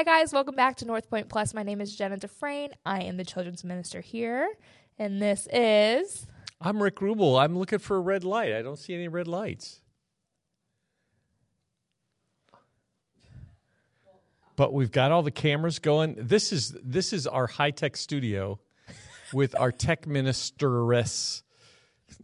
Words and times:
Hi, 0.00 0.04
guys. 0.04 0.32
Welcome 0.32 0.54
back 0.54 0.78
to 0.78 0.86
Northpointe 0.86 1.28
Plus. 1.28 1.52
My 1.52 1.62
name 1.62 1.78
is 1.78 1.94
Jenna 1.94 2.16
Dufresne. 2.16 2.70
I 2.86 3.02
am 3.02 3.18
the 3.18 3.24
children's 3.24 3.64
minister 3.64 4.00
here. 4.00 4.50
And 4.98 5.20
this 5.20 5.46
is. 5.52 6.26
I'm 6.58 6.82
Rick 6.82 7.00
Rubel. 7.00 7.38
I'm 7.38 7.58
looking 7.58 7.80
for 7.80 7.98
a 7.98 8.00
red 8.00 8.24
light. 8.24 8.54
I 8.54 8.62
don't 8.62 8.78
see 8.78 8.94
any 8.94 9.08
red 9.08 9.28
lights. 9.28 9.82
But 14.56 14.72
we've 14.72 14.90
got 14.90 15.12
all 15.12 15.22
the 15.22 15.30
cameras 15.30 15.78
going. 15.78 16.14
This 16.16 16.50
is 16.50 16.74
this 16.82 17.12
is 17.12 17.26
our 17.26 17.46
high 17.46 17.70
tech 17.70 17.94
studio 17.94 18.58
with 19.34 19.54
our 19.54 19.70
tech 19.70 20.06
ministeress 20.06 21.42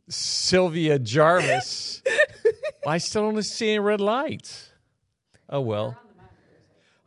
Sylvia 0.09 0.99
Jarvis. 0.99 2.03
I 2.87 2.97
still 2.97 3.31
don't 3.31 3.43
see 3.43 3.69
any 3.69 3.81
red 3.81 4.01
lights. 4.01 4.71
Oh 5.51 5.61
well. 5.61 5.99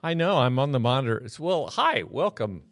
I 0.02 0.13
know. 0.13 0.38
I'm 0.38 0.58
on 0.59 0.71
the 0.71 0.80
monitors. 0.80 1.39
Well, 1.39 1.67
hi, 1.67 2.03
welcome. 2.03 2.63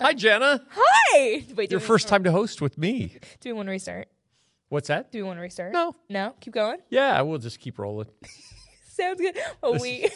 Hi, 0.00 0.14
Jenna. 0.14 0.64
Hi! 0.70 1.44
Wait, 1.54 1.68
do 1.68 1.74
Your 1.74 1.80
we 1.80 1.86
first 1.86 2.08
time 2.08 2.24
to 2.24 2.32
host 2.32 2.62
with 2.62 2.78
me. 2.78 3.18
Do 3.40 3.50
we 3.50 3.52
want 3.52 3.66
to 3.66 3.72
restart? 3.72 4.08
What's 4.70 4.88
that? 4.88 5.12
Do 5.12 5.18
we 5.18 5.24
want 5.24 5.38
to 5.38 5.42
restart? 5.42 5.72
No. 5.72 5.94
No? 6.08 6.34
Keep 6.40 6.54
going? 6.54 6.78
Yeah, 6.88 7.20
we'll 7.22 7.38
just 7.38 7.60
keep 7.60 7.78
rolling. 7.78 8.06
Sounds 8.88 9.20
good. 9.20 9.36
Well, 9.62 9.78
we. 9.78 10.08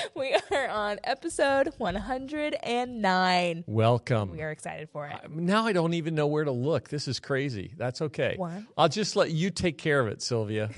We 0.14 0.36
are 0.50 0.68
on 0.68 0.98
episode 1.04 1.72
109. 1.78 3.64
Welcome. 3.66 4.30
We 4.30 4.42
are 4.42 4.50
excited 4.50 4.88
for 4.90 5.06
it. 5.06 5.30
Now 5.30 5.66
I 5.66 5.72
don't 5.72 5.94
even 5.94 6.14
know 6.14 6.26
where 6.26 6.44
to 6.44 6.50
look. 6.50 6.88
This 6.88 7.08
is 7.08 7.20
crazy. 7.20 7.74
That's 7.76 8.00
okay. 8.02 8.34
One. 8.36 8.66
I'll 8.76 8.88
just 8.88 9.16
let 9.16 9.30
you 9.30 9.50
take 9.50 9.78
care 9.78 10.00
of 10.00 10.08
it, 10.08 10.22
Sylvia. 10.22 10.70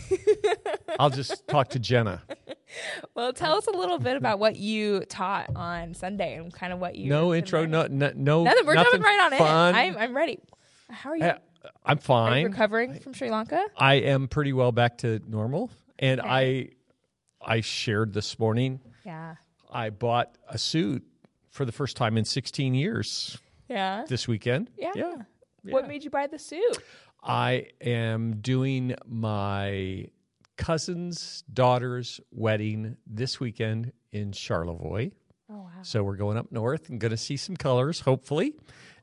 I'll 0.98 1.10
just 1.10 1.46
talk 1.48 1.70
to 1.70 1.78
Jenna. 1.78 2.22
Well, 3.14 3.32
tell 3.32 3.56
us 3.56 3.68
a 3.68 3.70
little 3.70 4.00
bit 4.00 4.16
about 4.16 4.40
what 4.40 4.56
you 4.56 5.04
taught 5.04 5.54
on 5.54 5.94
Sunday 5.94 6.34
and 6.34 6.52
kind 6.52 6.72
of 6.72 6.80
what 6.80 6.96
you. 6.96 7.08
No 7.08 7.32
intro, 7.32 7.66
no, 7.66 7.86
no, 7.88 8.10
no 8.16 8.42
Nothing. 8.42 8.66
We're 8.66 8.74
nothing 8.74 9.00
jumping 9.00 9.02
right 9.02 9.32
on 9.32 9.38
fun. 9.38 9.74
it. 9.74 9.78
I'm, 9.78 9.96
I'm 9.96 10.16
ready. 10.16 10.40
How 10.90 11.10
are 11.10 11.16
you? 11.16 11.22
Yeah, 11.24 11.38
I'm 11.84 11.98
Are 11.98 12.00
you 12.00 12.00
fine. 12.00 12.44
recovering 12.46 12.98
from 12.98 13.12
Sri 13.12 13.30
Lanka? 13.30 13.64
I 13.76 13.94
am 13.94 14.26
pretty 14.26 14.52
well 14.52 14.72
back 14.72 14.98
to 14.98 15.20
normal, 15.28 15.70
and 16.00 16.20
I, 16.20 16.70
I 17.40 17.60
shared 17.60 18.12
this 18.12 18.40
morning. 18.40 18.80
Yeah. 19.04 19.34
I 19.70 19.90
bought 19.90 20.36
a 20.48 20.58
suit 20.58 21.04
for 21.50 21.64
the 21.64 21.72
first 21.72 21.96
time 21.96 22.16
in 22.16 22.24
16 22.24 22.74
years 22.74 23.38
Yeah. 23.68 24.04
this 24.08 24.26
weekend. 24.28 24.70
Yeah. 24.76 24.92
yeah. 24.94 25.14
What 25.62 25.88
made 25.88 26.04
you 26.04 26.10
buy 26.10 26.26
the 26.26 26.38
suit? 26.38 26.78
I 27.22 27.68
am 27.80 28.36
doing 28.40 28.94
my 29.06 30.06
cousin's 30.56 31.42
daughter's 31.52 32.20
wedding 32.30 32.96
this 33.06 33.40
weekend 33.40 33.92
in 34.12 34.32
Charlevoix. 34.32 35.10
Oh 35.50 35.54
wow. 35.56 35.70
So 35.82 36.02
we're 36.02 36.16
going 36.16 36.36
up 36.36 36.52
north 36.52 36.88
and 36.88 37.00
going 37.00 37.10
to 37.10 37.16
see 37.16 37.36
some 37.36 37.56
colors, 37.56 38.00
hopefully. 38.00 38.54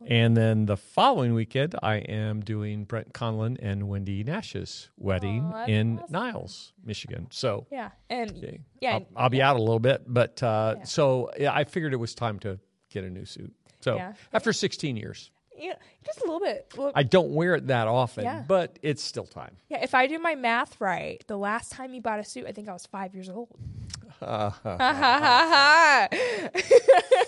And 0.08 0.36
then 0.36 0.66
the 0.66 0.78
following 0.78 1.34
weekend, 1.34 1.76
I 1.84 1.96
am 1.98 2.42
doing 2.42 2.86
Brent 2.86 3.14
Conlon 3.14 3.58
and 3.62 3.88
Wendy 3.88 4.24
Nash's 4.24 4.90
wedding 4.98 5.54
in 5.68 6.00
awesome. 6.00 6.12
Niles, 6.12 6.74
Michigan. 6.84 7.28
So 7.30 7.68
Yeah. 7.72 7.92
And 8.10 8.32
okay, 8.32 8.60
yeah. 8.80 8.96
I'll, 8.96 9.08
I'll 9.16 9.30
be 9.30 9.42
out 9.42 9.56
a 9.58 9.60
little 9.60 9.80
bit, 9.80 10.04
but 10.08 10.42
uh, 10.42 10.84
so 10.86 11.30
yeah, 11.40 11.54
I 11.54 11.64
figured 11.66 11.94
it 11.94 11.98
was 11.98 12.16
time 12.16 12.40
to 12.40 12.60
get 12.90 13.04
a 13.04 13.10
new 13.10 13.26
suit. 13.26 13.54
So 13.82 13.96
Yeah. 13.96 14.14
after 14.34 14.52
16 14.54 14.98
years, 14.98 15.32
yeah, 15.58 15.74
just 16.04 16.20
a 16.22 16.24
little 16.24 16.40
bit. 16.40 16.74
Well, 16.76 16.92
I 16.96 17.04
don't 17.04 17.34
wear 17.34 17.54
it 17.56 17.68
that 17.68 17.88
often, 17.88 18.24
Yeah. 18.24 18.44
but 18.48 18.80
it's 18.82 19.04
still 19.04 19.26
time. 19.26 19.58
yeah, 19.70 19.84
if 19.84 19.94
I 19.94 20.08
do 20.08 20.18
my 20.18 20.34
math 20.34 20.82
right, 20.82 21.24
the 21.28 21.38
last 21.38 21.72
time 21.72 21.94
you 21.94 22.02
bought 22.02 22.20
a 22.20 22.24
suit, 22.24 22.46
I 22.48 22.52
think 22.52 22.68
I 22.68 22.74
was 22.74 22.88
five 22.88 23.14
years 23.14 23.30
old. 23.30 23.50
Ha 24.22 24.50
ha 24.64 24.78
ha 24.78 26.08
ha. 26.08 26.08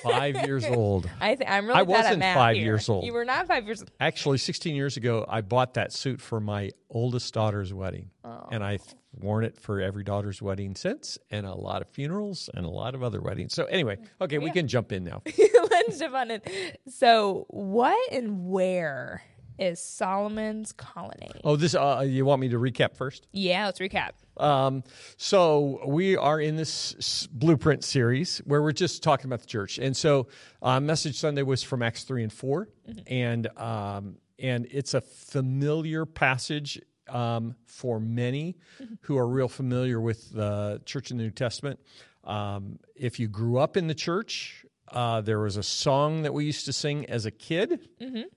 Five 0.04 0.46
years 0.46 0.66
old. 0.66 1.10
I 1.20 1.36
think 1.36 1.50
I'm 1.50 1.66
really 1.68 1.80
I 1.80 1.84
bad 1.84 1.92
at 1.92 2.04
wasn't 2.04 2.20
math 2.20 2.36
five 2.36 2.56
here. 2.56 2.66
years 2.66 2.90
old. 2.90 3.06
You 3.06 3.14
were 3.14 3.26
not 3.26 3.48
five 3.48 3.66
years 3.66 3.82
old. 3.82 3.92
Actually, 4.00 4.38
16 4.38 4.76
years 4.76 4.98
ago, 4.98 5.26
I 5.28 5.42
bought 5.42 5.74
that 5.76 5.92
suit 5.92 6.22
for 6.22 6.40
my 6.40 6.72
oldest 6.90 7.34
daughter's 7.34 7.74
wedding. 7.74 8.12
Oh. 8.24 8.48
And 8.52 8.64
I've 8.64 8.84
worn 9.20 9.44
it 9.44 9.58
for 9.58 9.82
every 9.82 10.04
daughter's 10.04 10.42
wedding 10.42 10.76
since, 10.76 11.18
and 11.32 11.46
a 11.46 11.54
lot 11.54 11.82
of 11.82 11.88
funerals 11.90 12.50
and 12.54 12.66
a 12.66 12.70
lot 12.70 12.96
of 12.96 13.04
other 13.04 13.22
weddings. 13.22 13.54
So, 13.54 13.66
anyway, 13.66 13.98
okay, 14.22 14.38
we 14.38 14.52
can 14.52 14.68
jump 14.68 14.92
in 14.92 15.04
now. 15.04 15.22
Let's 15.72 16.00
jump 16.00 16.16
on 16.16 16.32
it. 16.32 16.80
So, 16.90 17.46
what 17.50 18.12
and 18.12 18.48
where 18.50 19.24
is 19.60 19.80
Solomon's 19.82 20.72
colonnade? 20.72 21.42
Oh, 21.44 21.56
this, 21.56 21.76
uh, 21.76 22.04
you 22.08 22.26
want 22.26 22.42
me 22.42 22.50
to 22.50 22.58
recap 22.58 22.96
first? 22.96 23.28
Yeah, 23.32 23.66
let's 23.66 23.80
recap. 23.80 24.12
Um, 24.38 24.84
so 25.18 25.82
we 25.86 26.18
are 26.18 26.40
in 26.42 26.56
this 26.56 26.96
s- 26.98 27.28
blueprint 27.32 27.84
series 27.84 28.40
where 28.46 28.62
we're 28.62 28.72
just 28.72 29.04
talking 29.04 29.26
about 29.28 29.42
the 29.42 29.48
church, 29.48 29.78
and 29.78 29.96
so 29.96 30.28
uh, 30.62 30.80
message 30.80 31.18
Sunday 31.20 31.44
was 31.44 31.62
from 31.62 31.84
Acts 31.84 32.04
three 32.04 32.24
and 32.24 32.34
4 32.34 32.68
and 33.08 33.48
um, 33.58 34.16
and 34.40 34.68
it's 34.72 34.94
a 34.96 35.02
familiar 35.02 36.06
passage 36.06 36.82
um, 37.10 37.56
for 37.68 38.00
many 38.00 38.58
who 39.02 39.18
are 39.18 39.28
real 39.28 39.48
familiar 39.48 40.02
with 40.02 40.32
the 40.32 40.82
church 40.86 41.12
in 41.12 41.18
the 41.18 41.24
New 41.24 41.32
Testament. 41.32 41.80
Um, 42.24 42.80
if 42.96 43.20
you 43.20 43.28
grew 43.28 43.58
up 43.60 43.78
in 43.78 43.88
the 43.88 43.96
church. 43.96 44.63
Uh, 44.94 45.22
there 45.22 45.40
was 45.40 45.58
a 45.58 45.64
song 45.64 46.22
that 46.22 46.36
we 46.36 46.46
used 46.46 46.66
to 46.66 46.74
sing 46.74 47.04
as 47.08 47.26
a 47.26 47.32
kid 47.32 47.90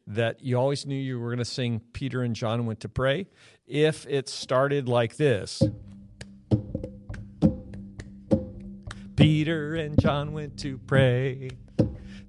that 0.07 0.43
you 0.43 0.57
always 0.57 0.87
knew 0.87 0.97
you 0.97 1.21
were 1.21 1.29
going 1.29 1.39
to 1.39 1.45
sing. 1.45 1.83
Peter 1.93 2.23
and 2.23 2.35
John 2.35 2.65
went 2.65 2.81
to 2.81 2.89
pray. 2.89 3.27
If 3.67 4.07
it 4.09 4.31
started 4.31 4.89
like 4.89 5.17
this, 5.17 5.63
Peter 9.17 9.75
and 9.75 10.01
John 10.01 10.33
went 10.33 10.59
to 10.61 10.79
pray. 10.79 11.51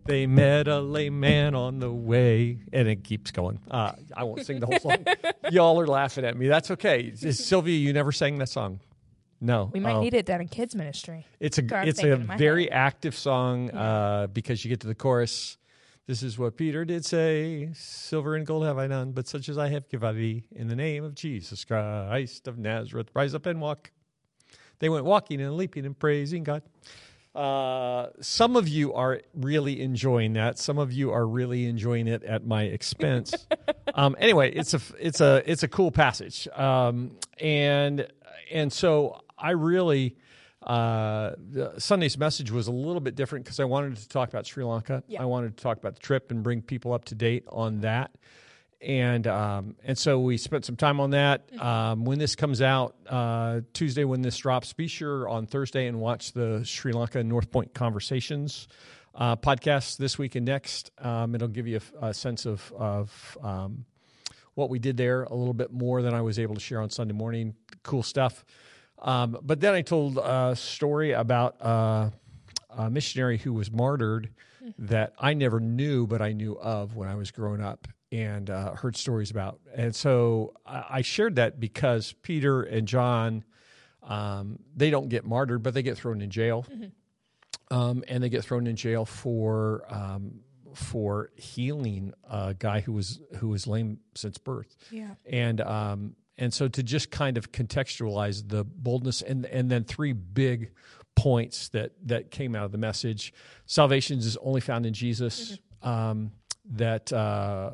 They 0.06 0.28
met 0.28 0.68
a 0.68 0.80
lame 0.80 1.20
man 1.20 1.56
on 1.56 1.80
the 1.80 1.92
way, 1.92 2.60
and 2.74 2.90
it 2.90 3.06
keeps 3.06 3.32
going. 3.32 3.60
Uh, 3.72 3.94
I 4.16 4.24
won't 4.24 4.46
sing 4.46 4.60
the 4.60 4.66
whole 4.66 4.80
song. 4.80 5.06
Y'all 5.52 5.80
are 5.80 5.88
laughing 5.88 6.26
at 6.26 6.36
me. 6.36 6.48
That's 6.48 6.72
okay. 6.72 7.14
Sylvia, 7.16 7.78
you 7.78 7.94
never 7.94 8.12
sang 8.12 8.40
that 8.40 8.50
song. 8.50 8.82
No, 9.40 9.70
We 9.74 9.80
might 9.80 9.94
Oh. 9.96 10.02
need 10.02 10.14
it 10.16 10.26
down 10.26 10.42
in 10.42 10.48
kids 10.48 10.76
ministry. 10.76 11.26
It's 11.40 11.58
a 11.60 11.62
it's 11.62 12.00
a 12.00 12.02
thinking 12.02 12.22
in 12.22 12.28
my 12.28 12.38
very 12.38 12.72
active 12.72 13.16
song 13.16 13.70
uh, 13.72 14.28
because 14.34 14.66
you 14.66 14.70
get 14.70 14.80
to 14.82 14.88
the 14.88 14.96
chorus. 14.96 15.58
This 16.08 16.24
is 16.24 16.40
what 16.40 16.58
Peter 16.58 16.86
did 16.86 17.06
say: 17.06 17.70
"Silver 17.74 18.36
and 18.36 18.46
gold 18.48 18.66
have 18.66 18.78
I 18.80 18.88
none, 18.88 19.12
but 19.12 19.28
such 19.28 19.48
as 19.50 19.58
I 19.58 19.68
have 19.70 19.88
give 19.90 20.04
I 20.04 20.14
thee. 20.14 20.46
In 20.56 20.68
the 20.70 20.76
name 20.76 21.04
of 21.04 21.14
Jesus 21.14 21.66
Christ 21.66 22.48
of 22.48 22.58
Nazareth, 22.58 23.10
rise 23.14 23.36
up 23.36 23.46
and 23.46 23.62
walk." 23.62 23.92
They 24.80 24.90
went 24.90 25.06
walking 25.06 25.42
and 25.42 25.56
leaping 25.56 25.86
and 25.86 25.98
praising 25.98 26.44
God. 26.44 26.64
Uh, 27.36 28.08
some 28.22 28.56
of 28.56 28.68
you 28.68 28.94
are 28.94 29.22
really 29.36 29.82
enjoying 29.82 30.34
that. 30.34 30.58
Some 30.58 30.80
of 30.80 30.92
you 30.92 31.12
are 31.12 31.28
really 31.28 31.66
enjoying 31.68 32.08
it 32.08 32.24
at 32.24 32.46
my 32.48 32.64
expense. 32.64 33.46
um, 33.94 34.16
anyway, 34.20 34.52
it's 34.52 34.74
a 34.74 34.82
it's 35.00 35.22
a 35.22 35.44
it's 35.46 35.62
a 35.62 35.68
cool 35.68 35.92
passage, 35.92 36.48
um, 36.56 37.12
and 37.40 38.08
and 38.52 38.74
so 38.74 39.22
I 39.38 39.52
really 39.52 40.18
uh, 40.64 41.32
Sunday's 41.78 42.18
message 42.18 42.52
was 42.52 42.68
a 42.68 42.72
little 42.72 43.00
bit 43.00 43.16
different 43.16 43.46
because 43.46 43.60
I 43.60 43.66
wanted 43.66 43.98
to 43.98 44.10
talk 44.10 44.30
about 44.30 44.46
Sri 44.46 44.64
Lanka. 44.64 45.04
Yeah. 45.08 45.22
I 45.22 45.26
wanted 45.26 45.56
to 45.56 45.64
talk 45.64 45.78
about 45.78 45.96
the 45.96 46.02
trip 46.02 46.32
and 46.32 46.44
bring 46.44 46.62
people 46.62 46.94
up 46.94 47.06
to 47.06 47.16
date 47.16 47.46
on 47.48 47.82
that. 47.82 48.12
And 48.80 49.26
um, 49.26 49.76
and 49.84 49.98
so 49.98 50.20
we 50.20 50.38
spent 50.38 50.64
some 50.66 50.76
time 50.76 51.00
on 51.00 51.12
that. 51.12 51.50
Um, 51.60 52.06
when 52.06 52.20
this 52.20 52.36
comes 52.36 52.62
out 52.62 52.96
uh, 53.08 53.62
Tuesday, 53.74 54.04
when 54.04 54.22
this 54.22 54.38
drops, 54.38 54.74
be 54.74 54.88
sure 54.88 55.28
on 55.28 55.48
Thursday 55.48 55.88
and 55.88 56.00
watch 56.00 56.34
the 56.34 56.64
Sri 56.64 56.92
Lanka 56.92 57.24
Northpointe 57.24 57.74
Conversations 57.74 58.68
uh, 59.16 59.36
podcast 59.36 59.98
this 59.98 60.20
week 60.20 60.36
and 60.36 60.46
next. 60.46 60.92
Um, 61.00 61.34
it'll 61.34 61.48
give 61.48 61.66
you 61.66 61.80
a, 62.02 62.08
a 62.08 62.14
sense 62.14 62.46
of 62.46 62.72
of 62.78 63.38
um, 63.42 63.86
what 64.54 64.70
we 64.70 64.78
did 64.78 64.96
there 64.96 65.24
a 65.24 65.34
little 65.34 65.56
bit 65.56 65.72
more 65.72 66.04
than 66.04 66.14
I 66.14 66.22
was 66.22 66.38
able 66.38 66.54
to 66.54 66.62
share 66.62 66.82
on 66.82 66.92
Sunday 66.92 67.16
morning. 67.16 67.56
Cool 67.82 68.04
stuff. 68.04 68.46
Um, 69.00 69.38
but 69.42 69.60
then 69.60 69.74
I 69.74 69.82
told 69.82 70.18
a 70.18 70.56
story 70.56 71.12
about 71.12 71.62
uh, 71.62 72.10
a 72.70 72.90
missionary 72.90 73.38
who 73.38 73.54
was 73.54 73.72
martyred 73.72 74.30
that 74.80 75.14
I 75.20 75.34
never 75.34 75.60
knew, 75.60 76.08
but 76.08 76.22
I 76.22 76.34
knew 76.34 76.58
of 76.60 76.96
when 76.96 77.08
I 77.08 77.16
was 77.16 77.32
growing 77.32 77.62
up 77.62 77.88
and 78.12 78.50
uh, 78.50 78.74
heard 78.74 78.96
stories 78.96 79.32
about. 79.32 79.60
And 79.76 79.96
so 79.96 80.54
I, 80.66 81.02
shared 81.02 81.36
that 81.36 81.60
because 81.60 82.14
Peter 82.22 82.64
and 82.64 82.88
John, 82.88 83.44
um, 84.04 84.60
they 84.76 84.90
don't 84.90 85.10
get 85.10 85.26
martyred, 85.26 85.62
but 85.64 85.74
they 85.74 85.84
get 85.84 85.98
thrown 85.98 86.22
in 86.22 86.30
jail. 86.30 86.66
Um, 87.70 88.04
and 88.08 88.24
they 88.24 88.30
get 88.30 88.44
thrown 88.46 88.66
in 88.66 88.76
jail 88.78 89.04
for 89.06 89.84
um, 89.90 90.40
for 90.74 91.32
healing 91.36 92.14
a 92.30 92.54
guy 92.58 92.80
who 92.82 92.94
was 92.94 93.20
who 93.40 93.50
was 93.50 93.68
lame 93.68 94.00
since 94.16 94.38
birth 94.38 94.74
Yeah. 94.92 95.16
and 95.26 95.60
um, 95.60 96.16
and 96.38 96.54
so 96.54 96.68
to 96.68 96.84
just 96.84 97.12
kind 97.12 97.38
of 97.38 97.52
contextualize 97.52 98.48
the 98.48 98.64
boldness 98.64 99.22
and 99.22 99.46
and 99.46 99.70
then 99.70 99.84
three 99.84 100.14
big 100.14 100.72
points 101.16 101.70
that 101.70 101.92
that 102.06 102.32
came 102.32 102.56
out 102.56 102.66
of 102.66 102.72
the 102.72 102.78
message 102.78 103.34
salvation 103.66 104.20
is 104.20 104.38
only 104.38 104.62
found 104.62 104.86
in 104.86 104.94
jesus 104.94 105.58
um, 105.82 106.32
that 106.66 107.12
uh, 107.14 107.72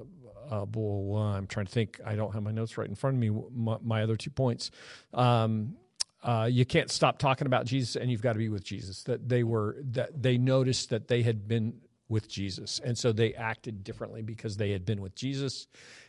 uh, 0.49 0.65
well, 0.75 1.23
I'm 1.23 1.47
trying 1.47 1.65
to 1.65 1.71
think. 1.71 1.99
I 2.05 2.15
don't 2.15 2.33
have 2.33 2.43
my 2.43 2.51
notes 2.51 2.77
right 2.77 2.87
in 2.87 2.95
front 2.95 3.15
of 3.15 3.19
me. 3.19 3.29
My, 3.55 3.77
my 3.81 4.03
other 4.03 4.15
two 4.15 4.29
points. 4.29 4.71
Um, 5.13 5.77
uh, 6.21 6.47
you 6.49 6.65
can't 6.65 6.89
stop 6.89 7.17
talking 7.17 7.47
about 7.47 7.65
Jesus, 7.65 7.95
and 7.95 8.09
you've 8.09 8.21
got 8.21 8.33
to 8.33 8.39
be 8.39 8.49
with 8.49 8.63
Jesus. 8.63 9.03
That 9.03 9.27
they 9.27 9.43
were 9.43 9.77
that 9.91 10.21
they 10.21 10.37
noticed 10.37 10.89
that 10.89 11.07
they 11.07 11.21
had 11.21 11.47
been 11.47 11.81
with 12.07 12.29
Jesus, 12.29 12.79
and 12.83 12.97
so 12.97 13.11
they 13.11 13.33
acted 13.33 13.83
differently 13.83 14.21
because 14.21 14.57
they 14.57 14.71
had 14.71 14.85
been 14.85 15.01
with 15.01 15.15
Jesus, 15.15 15.67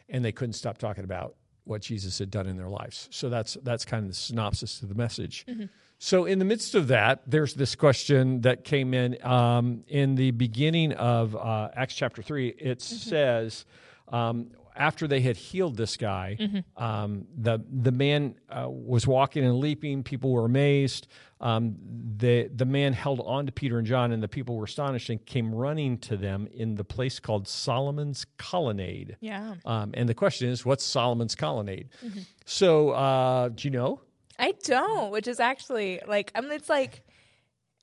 and 0.09 0.25
they 0.25 0.33
couldn't 0.33 0.55
stop 0.55 0.79
talking 0.79 1.05
about 1.05 1.37
what 1.64 1.82
Jesus 1.82 2.19
had 2.19 2.31
done 2.31 2.46
in 2.46 2.56
their 2.56 2.69
lives. 2.69 3.08
So 3.11 3.28
that's 3.28 3.56
that's 3.62 3.84
kind 3.84 4.05
of 4.05 4.11
the 4.11 4.14
synopsis 4.16 4.82
of 4.82 4.88
the 4.88 4.94
message. 4.94 5.44
Mm-hmm. 5.46 5.64
So 5.99 6.25
in 6.26 6.38
the 6.38 6.44
midst 6.44 6.75
of 6.75 6.88
that, 6.88 7.22
there's 7.26 7.55
this 7.55 7.75
question 7.75 8.43
that 8.43 8.64
came 8.64 8.94
in 8.94 9.16
um, 9.25 9.84
in 9.88 10.14
the 10.14 10.31
beginning 10.32 10.93
of 10.93 11.34
uh, 11.34 11.70
Acts 11.75 11.94
chapter 11.94 12.22
three. 12.22 12.49
It 12.49 12.78
mm-hmm. 12.78 12.96
says. 12.96 13.64
Um, 14.08 14.50
after 14.76 15.06
they 15.06 15.20
had 15.20 15.37
healed 15.37 15.76
this 15.76 15.96
guy, 15.96 16.37
mm-hmm. 16.38 16.82
um, 16.82 17.26
the 17.37 17.64
the 17.72 17.93
man 17.93 18.34
uh, 18.50 18.69
was 18.69 19.06
walking 19.06 19.44
and 19.44 19.58
leaping. 19.58 20.02
People 20.02 20.32
were 20.32 20.44
amazed. 20.44 21.06
Um, 21.44 21.76
the 22.17 22.49
the 22.55 22.64
man 22.64 22.94
held 22.94 23.20
on 23.20 23.44
to 23.46 23.52
Peter 23.52 23.79
and 23.79 23.87
John, 23.87 24.12
and 24.12 24.23
the 24.23 24.29
people 24.29 24.56
were 24.56 24.64
astonished 24.64 25.11
and 25.11 25.25
came 25.25 25.55
running 25.55 25.99
to 25.99 26.17
them 26.17 26.49
in 26.52 26.76
the 26.76 26.85
place 26.85 27.20
called 27.20 27.46
Solomon's 27.46 28.25
Colonnade. 28.38 29.19
Yeah. 29.20 29.56
Um, 29.67 29.91
and 29.93 30.08
the 30.08 30.14
question 30.14 30.49
is, 30.49 30.64
what's 30.64 30.82
Solomon's 30.82 31.35
Colonnade? 31.35 31.91
Mm-hmm. 32.02 32.20
So, 32.46 32.91
uh, 32.91 33.50
do 33.50 33.69
you 33.69 33.70
know? 33.70 34.00
I 34.38 34.55
don't. 34.64 35.12
Which 35.12 35.29
is 35.29 35.38
actually 35.38 36.00
like 36.08 36.32
I 36.35 36.41
mean, 36.41 36.52
it's 36.52 36.69
like. 36.69 37.02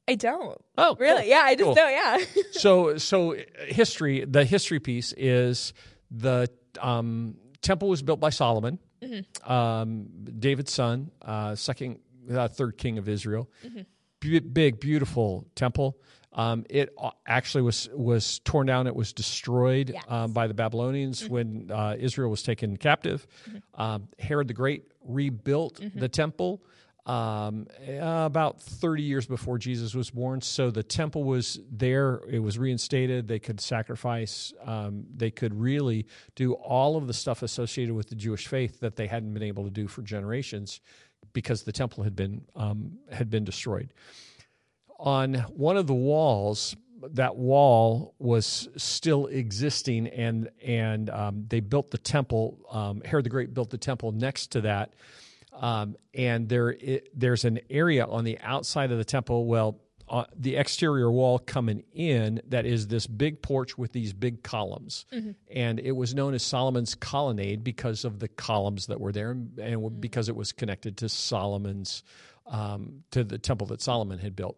I 0.07 0.15
don't. 0.15 0.59
Oh, 0.79 0.95
really? 0.99 1.21
Cool. 1.21 1.29
Yeah, 1.29 1.41
I 1.43 1.53
just 1.53 1.63
cool. 1.63 1.75
don't. 1.75 1.91
Yeah. 1.91 2.17
so, 2.51 2.97
so 2.97 3.35
history. 3.67 4.25
The 4.25 4.43
history 4.43 4.79
piece 4.79 5.13
is 5.15 5.73
the 6.09 6.49
um, 6.81 7.35
temple 7.61 7.87
was 7.87 8.01
built 8.01 8.19
by 8.19 8.31
Solomon, 8.31 8.79
mm-hmm. 9.01 9.51
um, 9.51 10.07
David's 10.39 10.73
son, 10.73 11.11
uh, 11.21 11.55
second, 11.55 11.99
uh, 12.29 12.47
third 12.47 12.77
king 12.77 12.97
of 12.97 13.07
Israel. 13.07 13.49
Mm-hmm. 13.65 13.81
B- 14.19 14.39
big, 14.39 14.79
beautiful 14.79 15.47
temple. 15.55 15.97
Um, 16.33 16.65
it 16.69 16.95
actually 17.27 17.63
was 17.63 17.89
was 17.93 18.39
torn 18.39 18.67
down. 18.67 18.87
It 18.87 18.95
was 18.95 19.11
destroyed 19.11 19.91
yes. 19.93 20.03
um, 20.07 20.31
by 20.31 20.47
the 20.47 20.53
Babylonians 20.53 21.23
mm-hmm. 21.23 21.33
when 21.33 21.71
uh, 21.71 21.95
Israel 21.99 22.29
was 22.29 22.41
taken 22.41 22.77
captive. 22.77 23.27
Mm-hmm. 23.49 23.81
Um, 23.81 24.07
Herod 24.17 24.47
the 24.47 24.53
Great 24.53 24.85
rebuilt 25.03 25.81
mm-hmm. 25.81 25.99
the 25.99 26.07
temple 26.07 26.61
um, 27.05 27.67
about 27.99 28.61
30 28.61 29.03
years 29.03 29.25
before 29.25 29.57
Jesus 29.57 29.95
was 29.95 30.11
born. 30.11 30.41
So 30.41 30.69
the 30.69 30.83
temple 30.83 31.23
was 31.23 31.59
there, 31.71 32.21
it 32.29 32.39
was 32.39 32.59
reinstated. 32.59 33.27
They 33.27 33.39
could 33.39 33.59
sacrifice, 33.59 34.53
um, 34.63 35.05
they 35.15 35.31
could 35.31 35.59
really 35.59 36.05
do 36.35 36.53
all 36.53 36.97
of 36.97 37.07
the 37.07 37.13
stuff 37.13 37.41
associated 37.41 37.95
with 37.95 38.09
the 38.09 38.15
Jewish 38.15 38.47
faith 38.47 38.81
that 38.81 38.95
they 38.95 39.07
hadn't 39.07 39.33
been 39.33 39.43
able 39.43 39.63
to 39.63 39.71
do 39.71 39.87
for 39.87 40.01
generations 40.03 40.79
because 41.33 41.63
the 41.63 41.71
temple 41.71 42.03
had 42.03 42.15
been, 42.15 42.41
um, 42.55 42.97
had 43.11 43.29
been 43.29 43.43
destroyed. 43.43 43.93
On 44.99 45.33
one 45.33 45.77
of 45.77 45.87
the 45.87 45.93
walls, 45.93 46.75
that 47.13 47.35
wall 47.35 48.13
was 48.19 48.69
still 48.77 49.27
existing, 49.27 50.07
and 50.07 50.49
and 50.63 51.09
um, 51.09 51.45
they 51.49 51.59
built 51.59 51.91
the 51.91 51.97
temple. 51.97 52.59
Um, 52.69 53.01
Herod 53.03 53.25
the 53.25 53.29
Great 53.29 53.53
built 53.53 53.69
the 53.69 53.77
temple 53.77 54.11
next 54.11 54.51
to 54.51 54.61
that, 54.61 54.93
um, 55.53 55.95
and 56.13 56.47
there 56.47 56.69
it, 56.69 57.09
there's 57.19 57.45
an 57.45 57.59
area 57.69 58.05
on 58.05 58.23
the 58.23 58.37
outside 58.41 58.91
of 58.91 58.97
the 58.97 59.05
temple. 59.05 59.45
Well, 59.45 59.79
uh, 60.11 60.25
the 60.35 60.57
exterior 60.57 61.09
wall 61.09 61.39
coming 61.39 61.83
in 61.93 62.41
that 62.49 62.65
is 62.65 62.87
this 62.87 63.07
big 63.07 63.41
porch 63.41 63.77
with 63.77 63.93
these 63.93 64.11
big 64.11 64.43
columns, 64.43 65.05
mm-hmm. 65.13 65.31
and 65.49 65.79
it 65.79 65.93
was 65.93 66.13
known 66.13 66.33
as 66.33 66.43
Solomon's 66.43 66.95
colonnade 66.95 67.63
because 67.63 68.03
of 68.03 68.19
the 68.19 68.27
columns 68.27 68.87
that 68.87 68.99
were 68.99 69.13
there, 69.13 69.31
and, 69.31 69.57
and 69.57 69.81
mm-hmm. 69.81 69.99
because 70.01 70.27
it 70.27 70.35
was 70.35 70.51
connected 70.51 70.97
to 70.97 71.07
Solomon's 71.07 72.03
um, 72.45 73.03
to 73.11 73.23
the 73.23 73.37
temple 73.37 73.67
that 73.67 73.81
Solomon 73.81 74.19
had 74.19 74.35
built. 74.35 74.57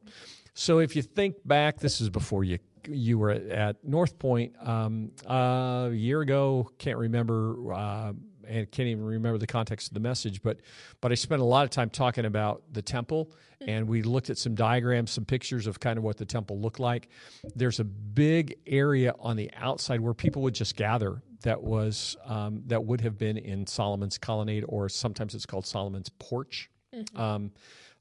So 0.56 0.80
if 0.80 0.96
you 0.96 1.04
think 1.04 1.36
back, 1.46 1.80
this 1.80 2.02
is 2.02 2.10
before 2.10 2.44
you 2.44 2.58
you 2.88 3.18
were 3.18 3.32
at 3.32 3.86
Northpointe 3.86 4.68
um, 4.68 5.12
uh, 5.28 5.90
a 5.90 5.94
year 5.94 6.22
ago. 6.22 6.70
Can't 6.78 6.98
remember. 6.98 7.74
Uh, 7.74 8.14
and 8.48 8.70
can't 8.72 8.88
even 8.88 9.04
remember 9.04 9.38
the 9.38 9.48
context 9.48 9.88
of 9.88 9.94
the 9.94 10.00
message, 10.00 10.42
but 10.42 10.60
but 11.02 11.12
I 11.12 11.16
spent 11.16 11.42
a 11.42 11.46
lot 11.46 11.64
of 11.64 11.70
time 11.70 11.90
talking 11.90 12.26
about 12.26 12.64
the 12.72 12.82
temple, 12.82 13.28
mm-hmm. 13.62 13.70
and 13.70 13.88
we 13.88 14.02
looked 14.02 14.30
at 14.30 14.38
some 14.38 14.56
diagrams, 14.56 15.12
some 15.12 15.26
pictures 15.26 15.68
of 15.68 15.80
kind 15.80 15.98
of 15.98 16.04
what 16.04 16.18
the 16.18 16.26
temple 16.26 16.60
looked 16.60 16.80
like. 16.80 17.10
There's 17.56 17.80
a 17.80 17.84
big 17.84 18.56
area 18.68 19.16
on 19.20 19.38
the 19.38 19.50
outside 19.56 20.02
where 20.02 20.14
people 20.14 20.42
would 20.42 20.56
just 20.56 20.76
gather. 20.76 21.24
That 21.44 21.62
was 21.62 22.16
um, 22.26 22.64
that 22.68 22.84
would 22.84 23.02
have 23.02 23.18
been 23.18 23.38
in 23.38 23.66
Solomon's 23.68 24.18
colonnade, 24.18 24.66
or 24.68 24.90
sometimes 24.90 25.36
it's 25.36 25.46
called 25.46 25.66
Solomon's 25.66 26.10
porch. 26.10 26.70
Mm-hmm. 26.94 27.20
Um, 27.20 27.52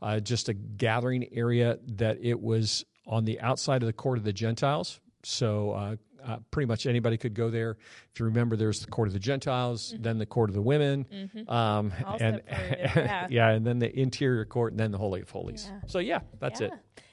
uh, 0.00 0.18
just 0.18 0.48
a 0.48 0.54
gathering 0.54 1.28
area 1.32 1.78
that 1.86 2.18
it 2.20 2.40
was 2.40 2.84
on 3.06 3.24
the 3.24 3.40
outside 3.40 3.82
of 3.82 3.86
the 3.86 3.92
court 3.92 4.18
of 4.18 4.24
the 4.24 4.32
Gentiles. 4.32 5.00
So 5.24 5.70
uh, 5.70 5.96
uh, 6.24 6.38
pretty 6.50 6.66
much 6.66 6.86
anybody 6.86 7.16
could 7.16 7.34
go 7.34 7.50
there. 7.50 7.76
If 8.12 8.20
you 8.20 8.26
remember, 8.26 8.56
there's 8.56 8.80
the 8.80 8.90
court 8.90 9.08
of 9.08 9.14
the 9.14 9.20
Gentiles, 9.20 9.92
mm-hmm. 9.92 10.02
then 10.02 10.18
the 10.18 10.26
court 10.26 10.50
of 10.50 10.54
the 10.54 10.62
women, 10.62 11.06
mm-hmm. 11.12 11.50
um, 11.50 11.92
and 12.20 12.42
yeah. 12.48 13.26
yeah. 13.30 13.48
and 13.50 13.66
then 13.66 13.78
the 13.78 13.98
interior 13.98 14.44
court, 14.44 14.72
and 14.72 14.80
then 14.80 14.90
the 14.90 14.98
holy 14.98 15.20
of 15.20 15.30
holies. 15.30 15.68
Yeah. 15.68 15.80
So 15.86 15.98
yeah, 15.98 16.20
that's 16.38 16.60
yeah. 16.60 16.68
it. 16.68 16.72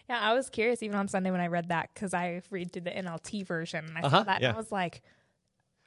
Yeah, 0.09 0.19
I 0.19 0.33
was 0.33 0.49
curious 0.49 0.81
even 0.81 0.97
on 0.97 1.07
Sunday 1.07 1.29
when 1.29 1.39
I 1.39 1.47
read 1.47 1.69
that 1.69 1.91
because 1.93 2.15
I 2.15 2.41
read 2.49 2.71
through 2.71 2.81
the 2.83 2.91
NLT 2.91 3.45
version 3.45 3.85
and 3.85 3.97
I 3.97 4.01
uh-huh, 4.01 4.17
saw 4.17 4.23
that 4.23 4.41
and 4.41 4.53
I 4.53 4.57
was 4.57 4.71
like, 4.71 5.03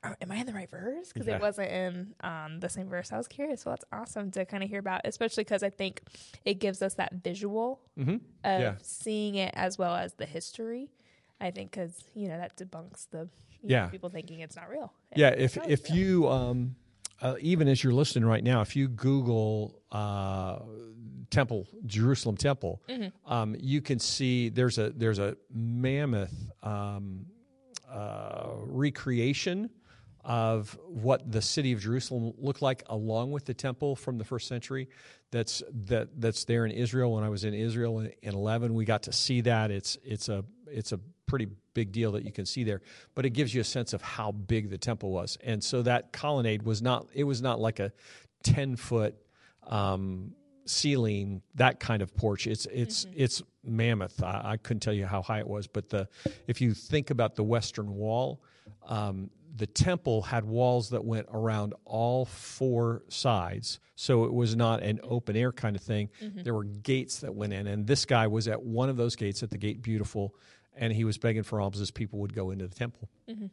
"Am 0.04 0.31
I 0.31 0.37
in 0.37 0.46
the 0.46 0.52
right 0.52 0.70
verse?" 0.70 1.12
Because 1.12 1.28
it 1.28 1.40
wasn't 1.40 1.70
in 1.70 2.14
um, 2.20 2.60
the 2.60 2.69
same 2.69 2.88
verse. 2.88 3.12
I 3.12 3.19
was 3.19 3.28
curious. 3.28 3.64
Well, 3.64 3.75
that's 3.75 3.84
awesome 3.93 4.31
to 4.32 4.44
kind 4.44 4.62
of 4.62 4.70
hear 4.70 4.81
about, 4.81 5.02
especially 5.04 5.44
because 5.44 5.62
I 5.62 5.70
think 5.70 6.02
it 6.44 6.54
gives 6.54 6.82
us 6.82 6.94
that 6.94 7.12
visual 7.22 7.81
mm-hmm. 7.99 8.16
of 8.44 8.76
seeing 8.82 9.37
it 9.37 9.52
as 9.54 9.78
well 9.78 9.94
as 9.94 10.14
the 10.14 10.26
history 10.26 10.90
I 11.43 11.50
think 11.50 11.72
because 11.72 12.04
you 12.14 12.28
know 12.28 12.38
that 12.38 12.56
debunks 12.56 13.08
the 13.10 13.28
yeah 13.62 13.84
know, 13.84 13.88
people 13.90 14.08
thinking 14.08 14.40
it's 14.40 14.56
not 14.56 14.70
real. 14.70 14.93
Yeah, 15.16 15.31
if 15.31 15.56
if 15.69 15.90
real. 15.90 15.99
you 15.99 16.28
um, 16.28 16.76
uh, 17.20 17.34
even 17.40 17.69
as 17.69 17.82
you're 17.82 17.93
listening 17.93 18.25
right 18.25 18.44
now, 18.44 18.60
if 18.60 18.76
you 18.76 18.88
Google 18.88 19.81
uh, 19.90 20.60
temple 21.31 21.66
Jerusalem 21.84 22.37
temple, 22.37 22.81
mm-hmm. 22.88 23.32
um, 23.32 23.56
you 23.58 23.82
can 23.82 23.98
see 23.98 24.48
there's 24.50 24.78
a 24.78 24.90
there's 24.90 25.19
a 25.19 25.37
mammoth 25.52 26.34
um, 26.62 27.26
uh, 27.90 28.50
recreation 28.66 29.69
of 30.24 30.78
what 30.86 31.30
the 31.30 31.42
city 31.42 31.72
of 31.72 31.80
Jerusalem 31.80 32.32
looked 32.38 32.62
like 32.62 32.82
along 32.86 33.32
with 33.32 33.44
the 33.44 33.54
temple 33.54 33.96
from 33.96 34.19
the 34.19 34.24
first 34.24 34.46
century 34.46 34.88
that's 35.31 35.62
that 35.86 36.08
that's 36.20 36.44
there 36.44 36.64
in 36.64 36.70
Israel 36.70 37.12
when 37.14 37.24
I 37.24 37.29
was 37.29 37.44
in 37.44 37.55
Israel 37.55 38.00
in, 38.00 38.12
in 38.22 38.34
11 38.34 38.74
we 38.74 38.84
got 38.84 39.02
to 39.05 39.12
see 39.12 39.41
that 39.43 39.70
it's 39.70 39.98
it's 40.05 40.29
a 40.29 40.44
it's 40.69 40.93
a 40.93 41.00
pretty 41.26 41.48
big 41.74 41.93
deal 41.93 42.12
that 42.12 42.24
you 42.24 42.32
can 42.32 42.44
see 42.44 42.64
there, 42.64 42.82
but 43.14 43.24
it 43.24 43.31
gives 43.31 43.55
you 43.55 43.60
a 43.60 43.64
sense 43.64 43.93
of 43.93 44.02
how 44.02 44.32
big 44.32 44.69
the 44.69 44.79
temple 44.79 45.10
was. 45.10 45.38
And 45.43 45.64
so 45.64 45.81
that 45.82 46.12
colonnade 46.12 46.62
was 46.62 46.82
not 46.82 47.06
it 47.14 47.24
was 47.24 47.41
not 47.41 47.60
like 47.60 47.81
a 47.81 47.93
ten 48.43 48.76
foot 48.76 49.14
um, 49.67 50.32
ceiling 50.67 51.43
that 51.55 51.81
kind 51.81 52.02
of 52.02 52.14
porch. 52.14 52.46
It's 52.46 52.67
it's 52.67 53.05
mm-hmm. 53.06 53.14
it's 53.17 53.43
mammoth. 53.64 54.22
I, 54.22 54.43
I, 54.44 54.56
couldn't 54.56 54.81
tell 54.81 54.93
you 54.93 55.06
how 55.06 55.22
high 55.22 55.38
it 55.38 55.46
was, 55.46 55.67
but 55.67 55.88
the 55.88 56.08
if 56.46 56.60
you 56.60 56.74
think 56.74 57.10
about 57.10 57.36
the 57.36 57.44
western 57.44 57.94
wall. 57.94 58.43
Um, 58.86 59.31
the 59.55 59.67
temple 59.67 60.23
had 60.23 60.44
walls 60.44 60.91
that 60.91 61.05
went 61.05 61.27
around 61.32 61.75
all 61.85 62.25
four 62.25 63.03
sides. 63.09 63.81
So 63.94 64.25
it 64.25 64.32
was 64.32 64.56
not 64.56 64.82
an 64.82 65.01
open 65.03 65.37
air 65.37 65.53
kind 65.53 65.77
of 65.77 65.82
thing. 65.82 66.09
Mm-hmm. 66.23 66.43
There 66.43 66.55
were 66.55 66.65
gates 66.65 67.19
that 67.19 67.35
went 67.35 67.53
in. 67.53 67.67
And 67.67 67.87
this 67.87 68.05
guy 68.05 68.27
was 68.27 68.49
at 68.49 68.63
one 68.63 68.89
of 68.89 68.97
those 68.97 69.15
gates 69.15 69.43
at 69.43 69.51
the 69.51 69.59
Gate 69.59 69.82
Beautiful 69.82 70.35
and 70.75 70.93
he 70.93 71.05
was 71.05 71.19
begging 71.19 71.43
for 71.43 71.61
alms 71.61 71.81
as 71.81 71.91
people 71.91 72.19
would 72.21 72.35
go 72.35 72.51
into 72.51 72.67
the 72.67 72.75
temple. 72.75 73.09
Mm-hmm. 73.29 73.47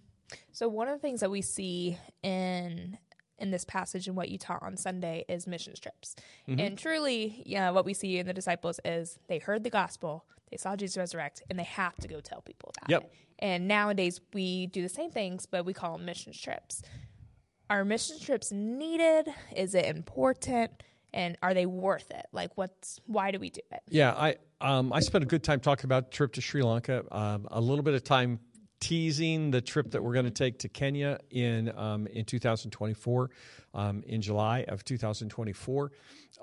So 0.51 0.67
one 0.67 0.87
of 0.87 0.93
the 0.93 1.01
things 1.01 1.19
that 1.21 1.31
we 1.31 1.41
see 1.41 1.97
in 2.23 2.97
in 3.37 3.51
this 3.51 3.63
passage 3.63 4.07
and 4.07 4.17
what 4.17 4.29
you 4.29 4.37
taught 4.37 4.61
on 4.61 4.75
Sunday 4.75 5.23
is 5.29 5.47
mission 5.47 5.73
trips. 5.81 6.15
Mm-hmm. 6.47 6.59
And 6.59 6.77
truly, 6.77 7.41
yeah, 7.45 7.69
what 7.69 7.85
we 7.85 7.93
see 7.93 8.17
in 8.17 8.27
the 8.27 8.33
disciples 8.33 8.81
is 8.83 9.17
they 9.29 9.39
heard 9.39 9.63
the 9.63 9.69
gospel, 9.69 10.25
they 10.51 10.57
saw 10.57 10.75
Jesus 10.75 10.97
resurrect, 10.97 11.43
and 11.49 11.57
they 11.57 11.63
have 11.63 11.95
to 11.97 12.07
go 12.07 12.19
tell 12.19 12.41
people 12.41 12.71
about 12.77 12.89
yep. 12.89 13.03
it. 13.03 13.13
And 13.39 13.67
nowadays 13.67 14.19
we 14.33 14.67
do 14.67 14.81
the 14.81 14.89
same 14.89 15.11
things, 15.11 15.45
but 15.45 15.65
we 15.65 15.73
call 15.73 15.97
them 15.97 16.05
mission 16.05 16.33
trips. 16.33 16.81
Are 17.69 17.85
mission 17.85 18.19
trips 18.19 18.51
needed? 18.51 19.29
Is 19.55 19.75
it 19.75 19.85
important? 19.85 20.71
And 21.13 21.37
are 21.41 21.53
they 21.53 21.65
worth 21.65 22.11
it? 22.11 22.25
Like, 22.31 22.51
what's 22.55 22.99
why 23.05 23.31
do 23.31 23.39
we 23.39 23.49
do 23.49 23.61
it? 23.71 23.81
Yeah, 23.89 24.13
I 24.13 24.35
um, 24.61 24.93
I 24.93 24.99
spent 24.99 25.23
a 25.23 25.27
good 25.27 25.43
time 25.43 25.59
talking 25.59 25.85
about 25.85 26.11
trip 26.11 26.33
to 26.33 26.41
Sri 26.41 26.61
Lanka. 26.61 27.03
Um, 27.11 27.47
a 27.49 27.61
little 27.61 27.83
bit 27.83 27.93
of 27.93 28.03
time 28.03 28.39
teasing 28.79 29.51
the 29.51 29.61
trip 29.61 29.91
that 29.91 30.03
we're 30.03 30.13
going 30.13 30.25
to 30.25 30.31
take 30.31 30.59
to 30.59 30.69
Kenya 30.69 31.19
in 31.31 31.75
um, 31.77 32.07
in 32.07 32.25
2024, 32.25 33.29
um, 33.73 34.03
in 34.05 34.21
July 34.21 34.65
of 34.67 34.83
2024. 34.83 35.91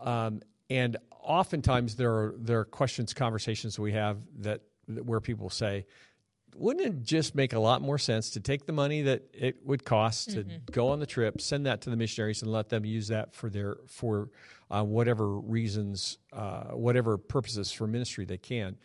Um, 0.00 0.40
and 0.70 0.96
oftentimes 1.22 1.96
there 1.96 2.12
are 2.12 2.34
there 2.38 2.60
are 2.60 2.64
questions, 2.64 3.14
conversations 3.14 3.78
we 3.78 3.92
have 3.92 4.18
that 4.38 4.62
where 4.86 5.20
people 5.20 5.50
say, 5.50 5.86
wouldn't 6.54 6.86
it 6.86 7.02
just 7.02 7.34
make 7.34 7.52
a 7.52 7.58
lot 7.58 7.82
more 7.82 7.98
sense 7.98 8.30
to 8.30 8.40
take 8.40 8.66
the 8.66 8.72
money 8.72 9.02
that 9.02 9.22
it 9.32 9.58
would 9.64 9.84
cost 9.84 10.30
to 10.30 10.44
mm-hmm. 10.44 10.56
go 10.70 10.88
on 10.88 11.00
the 11.00 11.06
trip, 11.06 11.40
send 11.40 11.66
that 11.66 11.82
to 11.82 11.90
the 11.90 11.96
missionaries, 11.96 12.42
and 12.42 12.50
let 12.50 12.68
them 12.68 12.84
use 12.84 13.08
that 13.08 13.34
for 13.34 13.50
their 13.50 13.76
for 13.86 14.30
uh, 14.70 14.82
whatever 14.82 15.38
reasons, 15.38 16.18
uh, 16.32 16.68
whatever 16.70 17.18
purposes 17.18 17.70
for 17.70 17.86
ministry 17.86 18.24
they 18.24 18.38
can. 18.38 18.76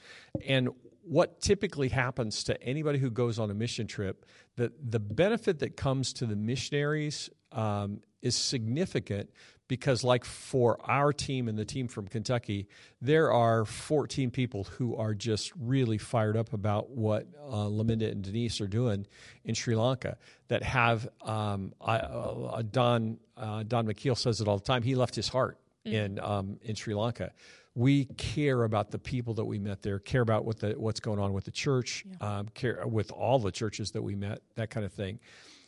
And 0.45 0.69
what 1.03 1.41
typically 1.41 1.89
happens 1.89 2.43
to 2.43 2.61
anybody 2.61 2.99
who 2.99 3.09
goes 3.09 3.39
on 3.39 3.49
a 3.49 3.53
mission 3.53 3.87
trip, 3.87 4.25
that 4.57 4.91
the 4.91 4.99
benefit 4.99 5.59
that 5.59 5.75
comes 5.75 6.13
to 6.13 6.25
the 6.25 6.35
missionaries 6.35 7.29
um, 7.51 8.01
is 8.21 8.35
significant 8.35 9.29
because, 9.71 10.03
like 10.03 10.25
for 10.25 10.77
our 10.83 11.13
team 11.13 11.47
and 11.47 11.57
the 11.57 11.63
team 11.63 11.87
from 11.87 12.05
Kentucky, 12.05 12.67
there 13.01 13.31
are 13.31 13.63
14 13.63 14.29
people 14.29 14.65
who 14.65 14.97
are 14.97 15.13
just 15.13 15.53
really 15.57 15.97
fired 15.97 16.35
up 16.35 16.51
about 16.51 16.89
what 16.89 17.25
uh, 17.47 17.67
Laminda 17.67 18.11
and 18.11 18.21
Denise 18.21 18.59
are 18.59 18.67
doing 18.67 19.07
in 19.45 19.55
Sri 19.55 19.73
Lanka. 19.73 20.17
That 20.49 20.61
have 20.61 21.07
um, 21.21 21.71
I, 21.79 21.99
uh, 21.99 22.63
Don 22.63 23.17
uh, 23.37 23.63
Don 23.63 23.87
McKeel 23.87 24.17
says 24.17 24.41
it 24.41 24.49
all 24.49 24.57
the 24.57 24.65
time. 24.65 24.83
He 24.83 24.93
left 24.93 25.15
his 25.15 25.29
heart 25.29 25.57
mm. 25.85 25.93
in 25.93 26.19
um, 26.19 26.59
in 26.63 26.75
Sri 26.75 26.93
Lanka. 26.93 27.31
We 27.73 28.03
care 28.17 28.65
about 28.65 28.91
the 28.91 28.99
people 28.99 29.33
that 29.35 29.45
we 29.45 29.57
met 29.57 29.81
there. 29.83 29.99
Care 29.99 30.21
about 30.21 30.43
what 30.43 30.59
the 30.59 30.71
what's 30.71 30.99
going 30.99 31.19
on 31.19 31.31
with 31.31 31.45
the 31.45 31.51
church. 31.51 32.03
Yeah. 32.05 32.39
Um, 32.39 32.49
care 32.53 32.85
with 32.85 33.09
all 33.13 33.39
the 33.39 33.53
churches 33.53 33.91
that 33.91 34.01
we 34.01 34.15
met. 34.15 34.41
That 34.55 34.69
kind 34.69 34.85
of 34.85 34.91
thing. 34.91 35.21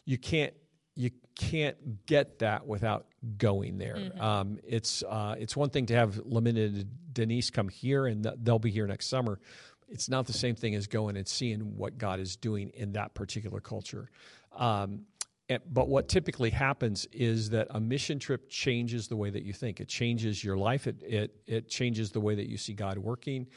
You 0.04 0.18
can't 0.18 0.54
you 0.96 1.12
can't 1.36 2.06
get 2.06 2.40
that 2.40 2.68
without 2.68 3.08
going 3.38 3.78
there. 3.78 3.96
Mm-hmm. 3.96 4.22
Um, 4.22 4.60
it's 4.64 5.04
uh, 5.04 5.36
it's 5.38 5.56
one 5.56 5.70
thing 5.70 5.86
to 5.88 5.96
have 5.96 6.20
limited 6.26 6.88
Denise 7.14 7.50
come 7.50 7.70
here, 7.70 8.08
and 8.08 8.24
they'll 8.44 8.60
be 8.60 8.72
here 8.72 8.88
next 8.88 9.08
summer. 9.08 9.40
It's 9.90 10.10
not 10.10 10.26
the 10.26 10.34
same 10.34 10.56
thing 10.56 10.76
as 10.76 10.88
going 10.88 11.18
and 11.18 11.28
seeing 11.28 11.78
what 11.78 11.98
God 11.98 12.20
is 12.20 12.36
doing 12.36 12.70
in 12.70 12.94
that 12.94 13.14
particular 13.14 13.60
culture. 13.60 14.10
Um, 14.56 15.06
and, 15.50 15.62
but 15.72 15.88
what 15.88 16.08
typically 16.08 16.50
happens 16.50 17.06
is 17.12 17.50
that 17.50 17.68
a 17.72 17.80
mission 17.80 18.18
trip 18.18 18.50
changes 18.50 19.08
the 19.08 19.16
way 19.16 19.30
that 19.30 19.44
you 19.44 19.54
think. 19.54 19.82
It 19.82 19.88
changes 19.88 20.44
your 20.44 20.58
life. 20.58 20.88
It 20.88 21.02
it 21.04 21.36
it 21.48 21.70
changes 21.70 22.12
the 22.12 22.22
way 22.22 22.36
that 22.36 22.48
you 22.48 22.58
see 22.58 22.74
God 22.74 22.98
working. 22.98 23.48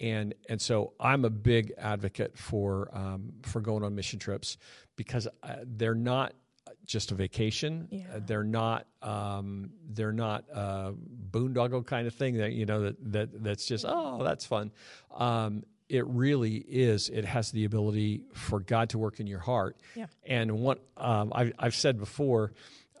And 0.00 0.34
and 0.48 0.60
so 0.60 0.94
I'm 0.98 1.24
a 1.24 1.30
big 1.30 1.72
advocate 1.78 2.36
for 2.36 2.90
um, 2.92 3.32
for 3.42 3.60
going 3.60 3.84
on 3.84 3.94
mission 3.94 4.18
trips 4.18 4.58
because 4.96 5.26
uh, 5.42 5.56
they're 5.64 5.94
not 5.94 6.34
just 6.84 7.12
a 7.12 7.14
vacation. 7.14 7.88
Yeah. 7.90 8.04
Uh, 8.14 8.20
they're 8.26 8.44
not 8.44 8.86
um, 9.02 9.70
they're 9.88 10.12
not 10.12 10.44
a 10.52 10.92
boondoggle 11.30 11.86
kind 11.86 12.06
of 12.06 12.14
thing 12.14 12.38
that 12.38 12.52
you 12.52 12.66
know 12.66 12.82
that 12.82 13.12
that 13.12 13.44
that's 13.44 13.66
just 13.66 13.84
oh 13.86 14.22
that's 14.22 14.44
fun. 14.44 14.72
Um, 15.14 15.64
it 15.88 16.06
really 16.06 16.56
is. 16.56 17.08
It 17.08 17.24
has 17.24 17.50
the 17.50 17.64
ability 17.64 18.24
for 18.32 18.60
God 18.60 18.90
to 18.90 18.98
work 18.98 19.18
in 19.18 19.26
your 19.26 19.40
heart. 19.40 19.76
Yeah. 19.96 20.06
And 20.24 20.60
what 20.60 20.80
um, 20.96 21.32
I've, 21.34 21.52
I've 21.58 21.74
said 21.74 21.98
before, 21.98 22.52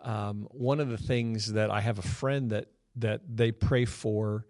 um, 0.02 0.48
one 0.50 0.80
of 0.80 0.88
the 0.88 0.98
things 0.98 1.52
that 1.52 1.70
I 1.70 1.80
have 1.80 1.98
a 2.00 2.02
friend 2.02 2.50
that 2.50 2.66
that 2.96 3.20
they 3.28 3.52
pray 3.52 3.84
for 3.84 4.46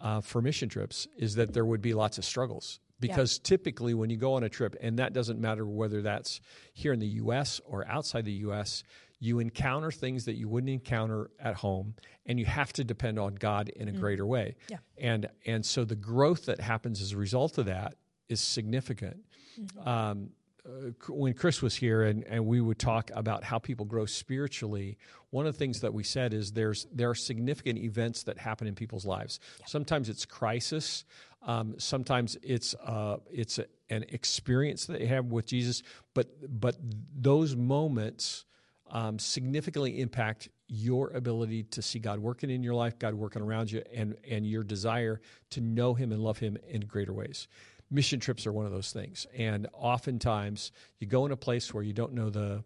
uh, 0.00 0.20
for 0.20 0.42
mission 0.42 0.68
trips 0.68 1.08
is 1.16 1.36
that 1.36 1.52
there 1.52 1.64
would 1.64 1.82
be 1.82 1.94
lots 1.94 2.18
of 2.18 2.24
struggles 2.24 2.80
because 3.00 3.38
yeah. 3.38 3.48
typically 3.48 3.94
when 3.94 4.10
you 4.10 4.16
go 4.16 4.34
on 4.34 4.42
a 4.42 4.48
trip 4.48 4.76
and 4.80 4.98
that 4.98 5.12
doesn't 5.12 5.40
matter 5.40 5.66
whether 5.66 6.02
that's 6.02 6.40
here 6.72 6.92
in 6.92 6.98
the 6.98 7.06
US 7.06 7.60
or 7.66 7.86
outside 7.86 8.24
the 8.24 8.32
US 8.32 8.82
you 9.20 9.40
encounter 9.40 9.90
things 9.90 10.26
that 10.26 10.34
you 10.34 10.48
wouldn't 10.48 10.70
encounter 10.70 11.30
at 11.40 11.56
home 11.56 11.94
and 12.26 12.38
you 12.38 12.46
have 12.46 12.72
to 12.74 12.84
depend 12.84 13.18
on 13.18 13.34
God 13.34 13.68
in 13.68 13.88
a 13.88 13.92
mm. 13.92 14.00
greater 14.00 14.26
way. 14.26 14.54
Yeah. 14.68 14.78
And 14.96 15.28
and 15.44 15.64
so 15.64 15.84
the 15.84 15.96
growth 15.96 16.46
that 16.46 16.60
happens 16.60 17.00
as 17.00 17.12
a 17.12 17.16
result 17.16 17.58
of 17.58 17.66
that 17.66 17.94
is 18.28 18.40
significant. 18.40 19.24
Mm-hmm. 19.60 19.88
Um, 19.88 20.30
uh, 20.66 20.90
when 21.08 21.32
Chris 21.32 21.62
was 21.62 21.74
here 21.74 22.02
and, 22.02 22.24
and 22.24 22.46
we 22.46 22.60
would 22.60 22.78
talk 22.78 23.10
about 23.14 23.42
how 23.42 23.58
people 23.58 23.86
grow 23.86 24.04
spiritually, 24.04 24.98
one 25.30 25.46
of 25.46 25.54
the 25.54 25.58
things 25.58 25.80
that 25.80 25.94
we 25.94 26.04
said 26.04 26.34
is 26.34 26.52
there's 26.52 26.86
there 26.92 27.10
are 27.10 27.14
significant 27.14 27.78
events 27.78 28.24
that 28.24 28.38
happen 28.38 28.66
in 28.66 28.74
people's 28.74 29.06
lives. 29.06 29.40
Yeah. 29.60 29.66
Sometimes 29.66 30.08
it's 30.08 30.24
crisis, 30.24 31.04
um, 31.42 31.74
sometimes 31.78 32.36
it's 32.42 32.74
uh, 32.74 33.18
it's 33.30 33.58
a, 33.58 33.66
an 33.90 34.04
experience 34.08 34.86
that 34.86 34.98
they 34.98 35.06
have 35.06 35.26
with 35.26 35.46
Jesus, 35.46 35.82
but 36.14 36.28
but 36.60 36.76
those 36.80 37.54
moments 37.54 38.44
um, 38.90 39.18
significantly 39.18 40.00
impact 40.00 40.48
your 40.66 41.10
ability 41.10 41.62
to 41.64 41.82
see 41.82 41.98
God 41.98 42.18
working 42.18 42.50
in 42.50 42.62
your 42.62 42.74
life, 42.74 42.98
God 42.98 43.14
working 43.14 43.42
around 43.42 43.70
you, 43.70 43.82
and 43.94 44.16
and 44.28 44.46
your 44.46 44.64
desire 44.64 45.20
to 45.50 45.60
know 45.60 45.94
Him 45.94 46.12
and 46.12 46.22
love 46.22 46.38
Him 46.38 46.58
in 46.68 46.82
greater 46.82 47.12
ways. 47.12 47.48
Mission 47.90 48.20
trips 48.20 48.46
are 48.46 48.52
one 48.52 48.66
of 48.66 48.72
those 48.72 48.92
things, 48.92 49.26
and 49.36 49.66
oftentimes 49.72 50.72
you 50.98 51.06
go 51.06 51.24
in 51.24 51.32
a 51.32 51.36
place 51.36 51.72
where 51.72 51.82
you 51.82 51.92
don't 51.92 52.12
know 52.12 52.28
the 52.28 52.64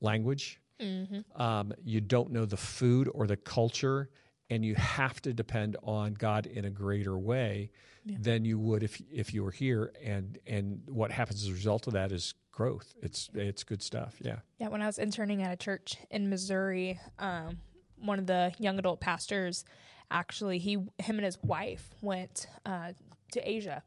language, 0.00 0.60
mm-hmm. 0.80 1.40
um, 1.40 1.72
you 1.84 2.00
don't 2.00 2.32
know 2.32 2.44
the 2.44 2.56
food 2.56 3.08
or 3.14 3.26
the 3.26 3.36
culture, 3.36 4.08
and 4.50 4.64
you 4.64 4.74
have 4.74 5.22
to 5.22 5.32
depend 5.32 5.76
on 5.84 6.14
God 6.14 6.46
in 6.46 6.64
a 6.64 6.70
greater 6.70 7.16
way 7.16 7.70
yeah. 8.04 8.16
than 8.20 8.44
you 8.44 8.58
would 8.58 8.82
if 8.82 9.00
if 9.12 9.34
you 9.34 9.42
were 9.44 9.50
here. 9.50 9.92
And 10.02 10.38
and 10.46 10.82
what 10.88 11.10
happens 11.10 11.42
as 11.42 11.48
a 11.48 11.52
result 11.52 11.86
of 11.86 11.94
that 11.94 12.12
is 12.12 12.34
growth. 12.52 12.94
It's 13.02 13.30
it's 13.34 13.64
good 13.64 13.82
stuff. 13.82 14.16
Yeah. 14.20 14.36
Yeah. 14.58 14.68
When 14.68 14.82
I 14.82 14.86
was 14.86 14.98
interning 14.98 15.42
at 15.42 15.52
a 15.52 15.56
church 15.56 15.96
in 16.10 16.30
Missouri, 16.30 17.00
um, 17.18 17.58
one 17.96 18.18
of 18.18 18.26
the 18.26 18.52
young 18.58 18.78
adult 18.78 19.00
pastors 19.00 19.64
actually 20.10 20.58
he 20.58 20.74
him 20.74 21.16
and 21.16 21.24
his 21.24 21.38
wife 21.42 21.88
went 22.02 22.46
uh, 22.66 22.92
to 23.32 23.48
Asia, 23.48 23.82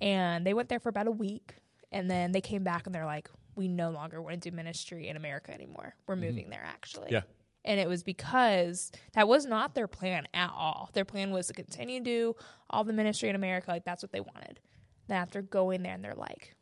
and 0.00 0.46
they 0.46 0.54
went 0.54 0.68
there 0.68 0.80
for 0.80 0.88
about 0.88 1.06
a 1.06 1.12
week, 1.12 1.54
and 1.90 2.10
then 2.10 2.32
they 2.32 2.40
came 2.40 2.64
back 2.64 2.86
and 2.86 2.94
they're 2.94 3.06
like, 3.06 3.28
we 3.54 3.68
no 3.68 3.90
longer 3.90 4.20
want 4.20 4.40
to 4.40 4.50
do 4.50 4.54
ministry 4.54 5.08
in 5.08 5.16
America 5.16 5.52
anymore. 5.52 5.94
We're 6.06 6.14
mm-hmm. 6.14 6.24
moving 6.24 6.44
mm-hmm. 6.44 6.50
there 6.50 6.64
actually. 6.64 7.08
Yeah. 7.10 7.22
And 7.64 7.78
it 7.78 7.88
was 7.88 8.02
because 8.02 8.90
that 9.14 9.28
was 9.28 9.46
not 9.46 9.74
their 9.74 9.86
plan 9.86 10.26
at 10.34 10.50
all. 10.50 10.90
Their 10.94 11.04
plan 11.04 11.30
was 11.30 11.46
to 11.46 11.52
continue 11.52 12.00
to 12.00 12.04
do 12.04 12.36
all 12.68 12.84
the 12.84 12.92
ministry 12.92 13.28
in 13.28 13.36
America. 13.36 13.70
Like 13.70 13.84
that's 13.84 14.02
what 14.02 14.12
they 14.12 14.20
wanted. 14.20 14.60
Then 15.08 15.18
after 15.18 15.42
going 15.42 15.82
there 15.82 15.94
and 15.94 16.04
they're 16.04 16.14
like, 16.14 16.54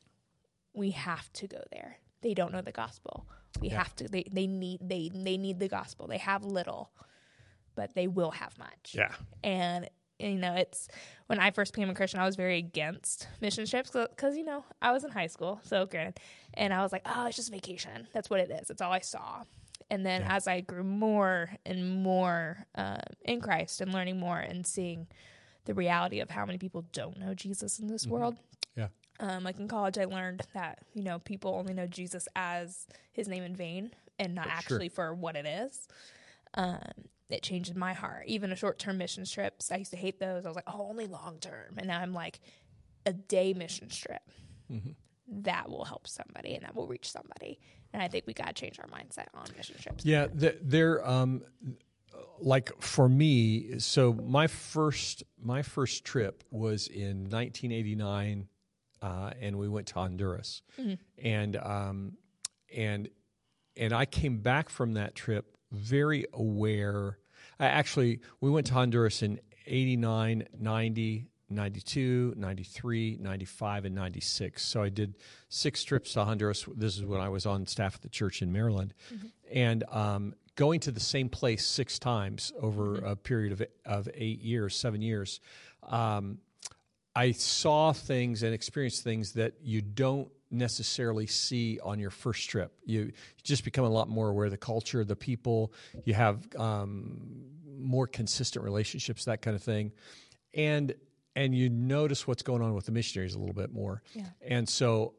we 0.74 0.90
have 0.90 1.32
to 1.34 1.46
go 1.46 1.62
there. 1.72 1.96
They 2.22 2.34
don't 2.34 2.52
know 2.52 2.60
the 2.60 2.72
gospel. 2.72 3.26
We 3.60 3.68
yeah. 3.68 3.78
have 3.78 3.96
to 3.96 4.08
they, 4.08 4.24
they 4.30 4.46
need 4.46 4.80
they 4.82 5.10
they 5.12 5.36
need 5.36 5.58
the 5.58 5.68
gospel. 5.68 6.06
They 6.06 6.18
have 6.18 6.44
little, 6.44 6.90
but 7.74 7.94
they 7.94 8.06
will 8.06 8.30
have 8.30 8.56
much. 8.58 8.94
Yeah. 8.94 9.14
And 9.42 9.88
you 10.20 10.36
know, 10.36 10.54
it's 10.54 10.88
when 11.26 11.38
I 11.40 11.50
first 11.50 11.72
became 11.72 11.88
a 11.88 11.94
Christian, 11.94 12.20
I 12.20 12.26
was 12.26 12.36
very 12.36 12.58
against 12.58 13.26
mission 13.40 13.66
trips 13.66 13.90
because, 13.90 14.36
you 14.36 14.44
know, 14.44 14.64
I 14.82 14.92
was 14.92 15.04
in 15.04 15.10
high 15.10 15.28
school, 15.28 15.60
so 15.64 15.86
granted. 15.86 16.20
And 16.54 16.74
I 16.74 16.82
was 16.82 16.92
like, 16.92 17.02
oh, 17.06 17.26
it's 17.26 17.36
just 17.36 17.50
vacation. 17.50 18.06
That's 18.12 18.28
what 18.28 18.40
it 18.40 18.50
is. 18.50 18.68
That's 18.68 18.82
all 18.82 18.92
I 18.92 18.98
saw. 19.00 19.44
And 19.90 20.06
then 20.06 20.22
yeah. 20.22 20.36
as 20.36 20.46
I 20.46 20.60
grew 20.60 20.84
more 20.84 21.50
and 21.66 22.02
more 22.02 22.64
uh, 22.74 23.00
in 23.24 23.40
Christ 23.40 23.80
and 23.80 23.92
learning 23.92 24.18
more 24.18 24.38
and 24.38 24.66
seeing 24.66 25.08
the 25.64 25.74
reality 25.74 26.20
of 26.20 26.30
how 26.30 26.46
many 26.46 26.58
people 26.58 26.84
don't 26.92 27.18
know 27.18 27.34
Jesus 27.34 27.78
in 27.78 27.88
this 27.88 28.04
mm-hmm. 28.04 28.12
world. 28.12 28.36
Yeah. 28.76 28.88
Um, 29.18 29.44
like 29.44 29.58
in 29.58 29.68
college, 29.68 29.98
I 29.98 30.04
learned 30.04 30.42
that, 30.54 30.78
you 30.94 31.02
know, 31.02 31.18
people 31.18 31.54
only 31.54 31.74
know 31.74 31.86
Jesus 31.86 32.28
as 32.36 32.86
his 33.12 33.28
name 33.28 33.42
in 33.42 33.54
vain 33.54 33.90
and 34.18 34.34
not 34.34 34.46
actually 34.46 34.88
sure. 34.88 34.94
for 34.94 35.14
what 35.14 35.36
it 35.36 35.46
is. 35.46 35.88
Um, 36.54 36.80
it 37.28 37.42
changed 37.42 37.76
my 37.76 37.92
heart. 37.92 38.24
Even 38.26 38.52
a 38.52 38.56
short 38.56 38.78
term 38.78 38.98
missions 38.98 39.30
trips, 39.30 39.70
I 39.70 39.76
used 39.76 39.90
to 39.90 39.96
hate 39.96 40.18
those. 40.18 40.46
I 40.46 40.48
was 40.48 40.56
like, 40.56 40.64
oh, 40.66 40.86
only 40.88 41.06
long 41.06 41.38
term. 41.40 41.74
And 41.76 41.88
now 41.88 42.00
I'm 42.00 42.14
like, 42.14 42.40
a 43.06 43.12
day 43.12 43.52
mission 43.54 43.88
trip. 43.88 44.22
Mm-hmm 44.70 44.90
that 45.30 45.70
will 45.70 45.84
help 45.84 46.06
somebody 46.06 46.54
and 46.54 46.64
that 46.64 46.74
will 46.74 46.86
reach 46.86 47.10
somebody. 47.10 47.58
And 47.92 48.02
I 48.02 48.08
think 48.08 48.26
we 48.26 48.34
got 48.34 48.48
to 48.48 48.52
change 48.52 48.78
our 48.78 48.86
mindset 48.86 49.26
on 49.34 49.46
mission 49.56 49.76
trips. 49.80 50.04
Yeah, 50.04 50.26
they're 50.32 51.06
um, 51.08 51.42
like 52.40 52.80
for 52.80 53.08
me. 53.08 53.78
So 53.78 54.12
my 54.12 54.46
first 54.46 55.22
my 55.42 55.62
first 55.62 56.04
trip 56.04 56.44
was 56.50 56.86
in 56.86 57.28
1989, 57.28 58.48
uh, 59.02 59.30
and 59.40 59.58
we 59.58 59.68
went 59.68 59.88
to 59.88 59.94
Honduras, 59.94 60.62
mm-hmm. 60.78 60.94
and 61.24 61.56
um, 61.56 62.12
and 62.74 63.08
and 63.76 63.92
I 63.92 64.04
came 64.04 64.38
back 64.38 64.68
from 64.68 64.94
that 64.94 65.14
trip 65.14 65.56
very 65.72 66.26
aware. 66.32 67.18
I 67.58 67.66
actually 67.66 68.20
we 68.40 68.50
went 68.50 68.66
to 68.68 68.74
Honduras 68.74 69.22
in 69.22 69.40
89, 69.66 70.48
90, 70.58 71.26
92, 71.50 72.34
93, 72.36 73.18
95, 73.20 73.84
and 73.84 73.94
96. 73.94 74.64
So 74.64 74.82
I 74.82 74.88
did 74.88 75.16
six 75.48 75.82
trips 75.84 76.12
to 76.14 76.24
Honduras. 76.24 76.66
This 76.76 76.96
is 76.96 77.04
when 77.04 77.20
I 77.20 77.28
was 77.28 77.46
on 77.46 77.66
staff 77.66 77.96
at 77.96 78.02
the 78.02 78.08
church 78.08 78.42
in 78.42 78.52
Maryland. 78.52 78.94
Mm-hmm. 79.12 79.26
And 79.52 79.84
um, 79.90 80.34
going 80.56 80.80
to 80.80 80.92
the 80.92 81.00
same 81.00 81.28
place 81.28 81.66
six 81.66 81.98
times 81.98 82.52
over 82.60 82.96
mm-hmm. 82.96 83.06
a 83.06 83.16
period 83.16 83.52
of, 83.52 83.62
of 83.84 84.08
eight 84.14 84.40
years, 84.40 84.76
seven 84.76 85.02
years, 85.02 85.40
um, 85.88 86.38
I 87.14 87.32
saw 87.32 87.92
things 87.92 88.42
and 88.42 88.54
experienced 88.54 89.02
things 89.02 89.32
that 89.32 89.54
you 89.62 89.82
don't 89.82 90.30
necessarily 90.50 91.26
see 91.26 91.78
on 91.82 91.98
your 91.98 92.10
first 92.10 92.48
trip. 92.48 92.72
You, 92.84 93.00
you 93.00 93.12
just 93.42 93.64
become 93.64 93.84
a 93.84 93.90
lot 93.90 94.08
more 94.08 94.28
aware 94.28 94.46
of 94.46 94.50
the 94.50 94.56
culture, 94.56 95.04
the 95.04 95.16
people. 95.16 95.72
You 96.04 96.14
have 96.14 96.46
um, 96.56 97.20
more 97.78 98.06
consistent 98.06 98.64
relationships, 98.64 99.24
that 99.24 99.42
kind 99.42 99.56
of 99.56 99.62
thing. 99.62 99.92
And 100.54 100.94
and 101.36 101.54
you 101.54 101.68
notice 101.68 102.26
what's 102.26 102.42
going 102.42 102.62
on 102.62 102.74
with 102.74 102.86
the 102.86 102.92
missionaries 102.92 103.34
a 103.34 103.38
little 103.38 103.54
bit 103.54 103.72
more. 103.72 104.02
Yeah. 104.14 104.26
And 104.42 104.68
so 104.68 105.14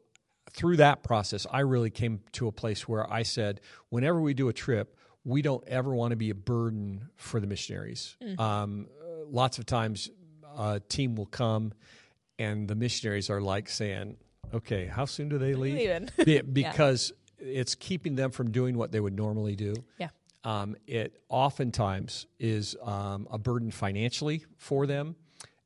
through 0.50 0.76
that 0.76 1.02
process, 1.02 1.46
I 1.50 1.60
really 1.60 1.90
came 1.90 2.20
to 2.32 2.46
a 2.48 2.52
place 2.52 2.86
where 2.88 3.10
I 3.10 3.22
said, 3.22 3.60
whenever 3.88 4.20
we 4.20 4.34
do 4.34 4.48
a 4.48 4.52
trip, 4.52 4.96
we 5.24 5.40
don't 5.40 5.66
ever 5.68 5.94
want 5.94 6.10
to 6.10 6.16
be 6.16 6.30
a 6.30 6.34
burden 6.34 7.08
for 7.16 7.40
the 7.40 7.46
missionaries. 7.46 8.16
Mm. 8.22 8.40
Um, 8.40 8.88
lots 9.30 9.58
of 9.58 9.66
times, 9.66 10.10
a 10.58 10.80
team 10.80 11.14
will 11.14 11.26
come, 11.26 11.72
and 12.38 12.68
the 12.68 12.74
missionaries 12.74 13.30
are 13.30 13.40
like 13.40 13.68
saying, 13.68 14.16
"Okay, 14.52 14.86
how 14.86 15.04
soon 15.04 15.28
do 15.28 15.38
they 15.38 15.54
leave?" 15.54 15.76
because 16.52 17.12
yeah. 17.38 17.60
it's 17.60 17.74
keeping 17.74 18.16
them 18.16 18.32
from 18.32 18.50
doing 18.50 18.76
what 18.76 18.90
they 18.90 19.00
would 19.00 19.14
normally 19.14 19.54
do. 19.54 19.74
Yeah. 19.98 20.08
Um, 20.44 20.74
it 20.88 21.22
oftentimes 21.28 22.26
is 22.40 22.76
um, 22.82 23.28
a 23.30 23.38
burden 23.38 23.70
financially 23.70 24.44
for 24.58 24.86
them 24.86 25.14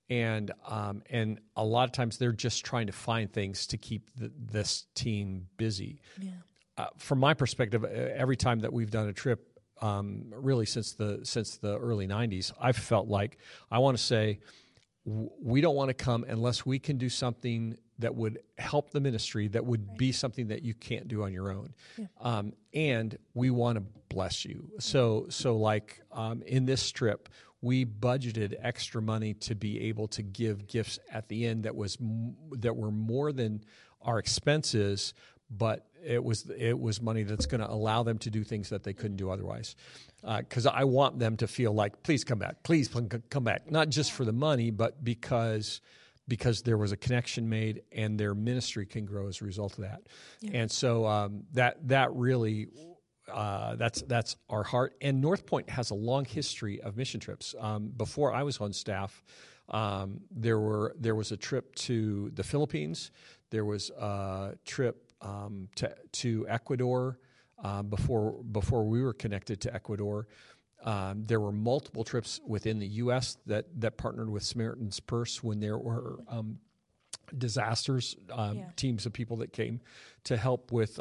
and 0.09 0.53
um, 0.67 1.03
and 1.11 1.41
a 1.57 1.65
lot 1.65 1.85
of 1.85 1.93
times 1.93 2.19
they're 2.19 2.33
just 2.33 2.65
trying 2.65 2.87
to 2.87 2.93
find 2.93 3.33
things 3.33 3.67
to 3.69 3.79
keep 3.79 4.11
the, 4.17 4.31
this 4.39 4.87
team 4.95 5.49
busy. 5.57 6.01
Yeah. 6.21 6.31
Uh, 6.79 6.87
from 6.99 7.19
my 7.19 7.35
perspective, 7.35 7.85
every 7.85 8.37
time 8.37 8.61
that 8.61 8.73
we've 8.73 8.91
done 8.91 9.09
a 9.09 9.13
trip, 9.13 9.59
um, 9.81 10.27
really 10.31 10.67
since 10.67 10.93
the 10.93 11.21
since 11.25 11.57
the 11.57 11.79
early 11.79 12.07
'90s, 12.07 12.53
I've 12.61 12.77
felt 12.77 13.09
like 13.09 13.39
I 13.71 13.79
want 13.79 13.97
to 13.97 14.03
say 14.03 14.41
we 15.07 15.61
don't 15.61 15.77
want 15.77 15.89
to 15.89 15.95
come 15.95 16.25
unless 16.29 16.67
we 16.67 16.79
can 16.79 16.99
do 16.99 17.09
something 17.09 17.77
that 17.99 18.15
would 18.15 18.41
help 18.59 18.91
the 18.91 19.01
ministry 19.01 19.49
that 19.49 19.65
would 19.65 19.87
right. 19.89 19.99
be 19.99 20.13
something 20.13 20.49
that 20.49 20.63
you 20.63 20.75
can't 20.75 21.09
do 21.09 21.23
on 21.23 21.33
your 21.33 21.51
own 21.51 21.73
yeah. 21.97 22.07
um, 22.21 22.53
and 22.75 23.17
we 23.33 23.49
want 23.49 23.79
to 23.79 23.85
bless 24.09 24.45
you 24.45 24.69
so 24.81 25.27
so 25.29 25.57
like 25.57 26.01
um, 26.13 26.43
in 26.43 26.67
this 26.67 26.91
trip 26.91 27.29
we 27.67 27.85
budgeted 27.85 28.55
extra 28.63 29.03
money 29.03 29.35
to 29.35 29.57
be 29.57 29.89
able 29.89 30.07
to 30.07 30.23
give 30.23 30.69
gifts 30.69 31.01
at 31.13 31.29
the 31.29 31.45
end 31.47 31.65
that 31.65 31.75
was 31.75 31.99
that 32.53 32.77
were 32.77 32.93
more 32.93 33.33
than 33.33 33.61
our 34.03 34.19
expenses 34.21 35.13
but 35.51 35.87
it 36.05 36.23
was 36.23 36.49
it 36.57 36.79
was 36.79 37.01
money 37.01 37.25
that's 37.25 37.47
going 37.47 37.61
to 37.61 37.71
allow 37.71 38.03
them 38.03 38.19
to 38.19 38.31
do 38.31 38.45
things 38.45 38.71
that 38.71 38.85
they 38.85 38.93
couldn't 38.93 39.17
do 39.17 39.31
otherwise. 39.31 39.77
Because 40.23 40.67
uh, 40.67 40.71
I 40.71 40.85
want 40.85 41.19
them 41.19 41.37
to 41.39 41.47
feel 41.47 41.73
like 41.73 42.03
please 42.03 42.25
come 42.25 42.39
back. 42.39 42.63
Please 42.63 42.89
come 43.31 43.45
back. 43.45 43.71
Not 43.71 43.89
just 43.89 44.13
for 44.13 44.25
the 44.25 44.33
money 44.33 44.71
but 44.71 45.03
because 45.03 45.81
because 46.29 46.63
there 46.63 46.77
was 46.77 46.91
a 46.91 46.97
connection 46.97 47.49
made 47.49 47.83
and 47.93 48.19
their 48.19 48.35
ministry 48.35 48.85
can 48.87 49.05
grow 49.05 49.29
as 49.29 49.41
a 49.41 49.45
result 49.45 49.75
of 49.75 49.85
that. 49.85 50.03
Yeah. 50.41 50.61
and 50.61 50.71
so 50.71 51.07
um, 51.07 51.45
that 51.53 51.89
that 51.89 52.13
really 52.13 52.69
uh, 53.33 53.77
that's 53.77 54.03
that's 54.03 54.37
our 54.49 54.63
heart. 54.63 54.95
And 55.01 55.23
Northpointe 55.23 55.69
has 55.69 55.91
a 55.91 55.95
long 55.95 56.25
history 56.25 56.81
of 56.81 56.97
mission 56.97 57.21
trips. 57.21 57.55
Um, 57.59 57.89
before 57.97 58.33
I 58.33 58.43
was 58.43 58.59
on 58.59 58.73
staff, 58.73 59.23
um, 59.69 60.21
there 60.31 60.59
were 60.59 60.95
there 60.99 61.15
was 61.15 61.33
a 61.33 61.37
trip 61.37 61.75
to 61.77 62.31
the 62.35 62.45
Philippines. 62.45 63.11
There 63.51 63.65
was 63.65 63.91
a 63.91 64.55
trip 64.65 65.13
um, 65.21 65.69
to 65.77 65.95
to 66.13 66.47
Ecuador 66.49 67.19
um, 67.63 67.89
before 67.89 68.43
before 68.45 68.85
we 68.85 69.03
were 69.03 69.15
connected 69.15 69.61
to 69.63 69.75
Ecuador. 69.75 70.29
Um, 70.85 71.25
there 71.27 71.41
were 71.41 71.53
multiple 71.53 72.05
trips 72.05 72.41
within 72.47 72.79
the 72.79 72.87
U.S. 72.87 73.39
that 73.47 73.67
that 73.81 73.97
partnered 73.97 74.31
with 74.31 74.45
Samaritan's 74.45 75.01
Purse 75.01 75.43
when 75.43 75.59
there 75.59 75.79
were 75.79 76.19
um, 76.29 76.59
disasters. 77.37 78.15
Yeah. 78.29 78.55
Teams 78.77 79.05
of 79.05 79.13
people 79.13 79.39
that 79.39 79.53
came 79.53 79.81
to 80.25 80.37
help 80.37 80.71
with 80.71 81.01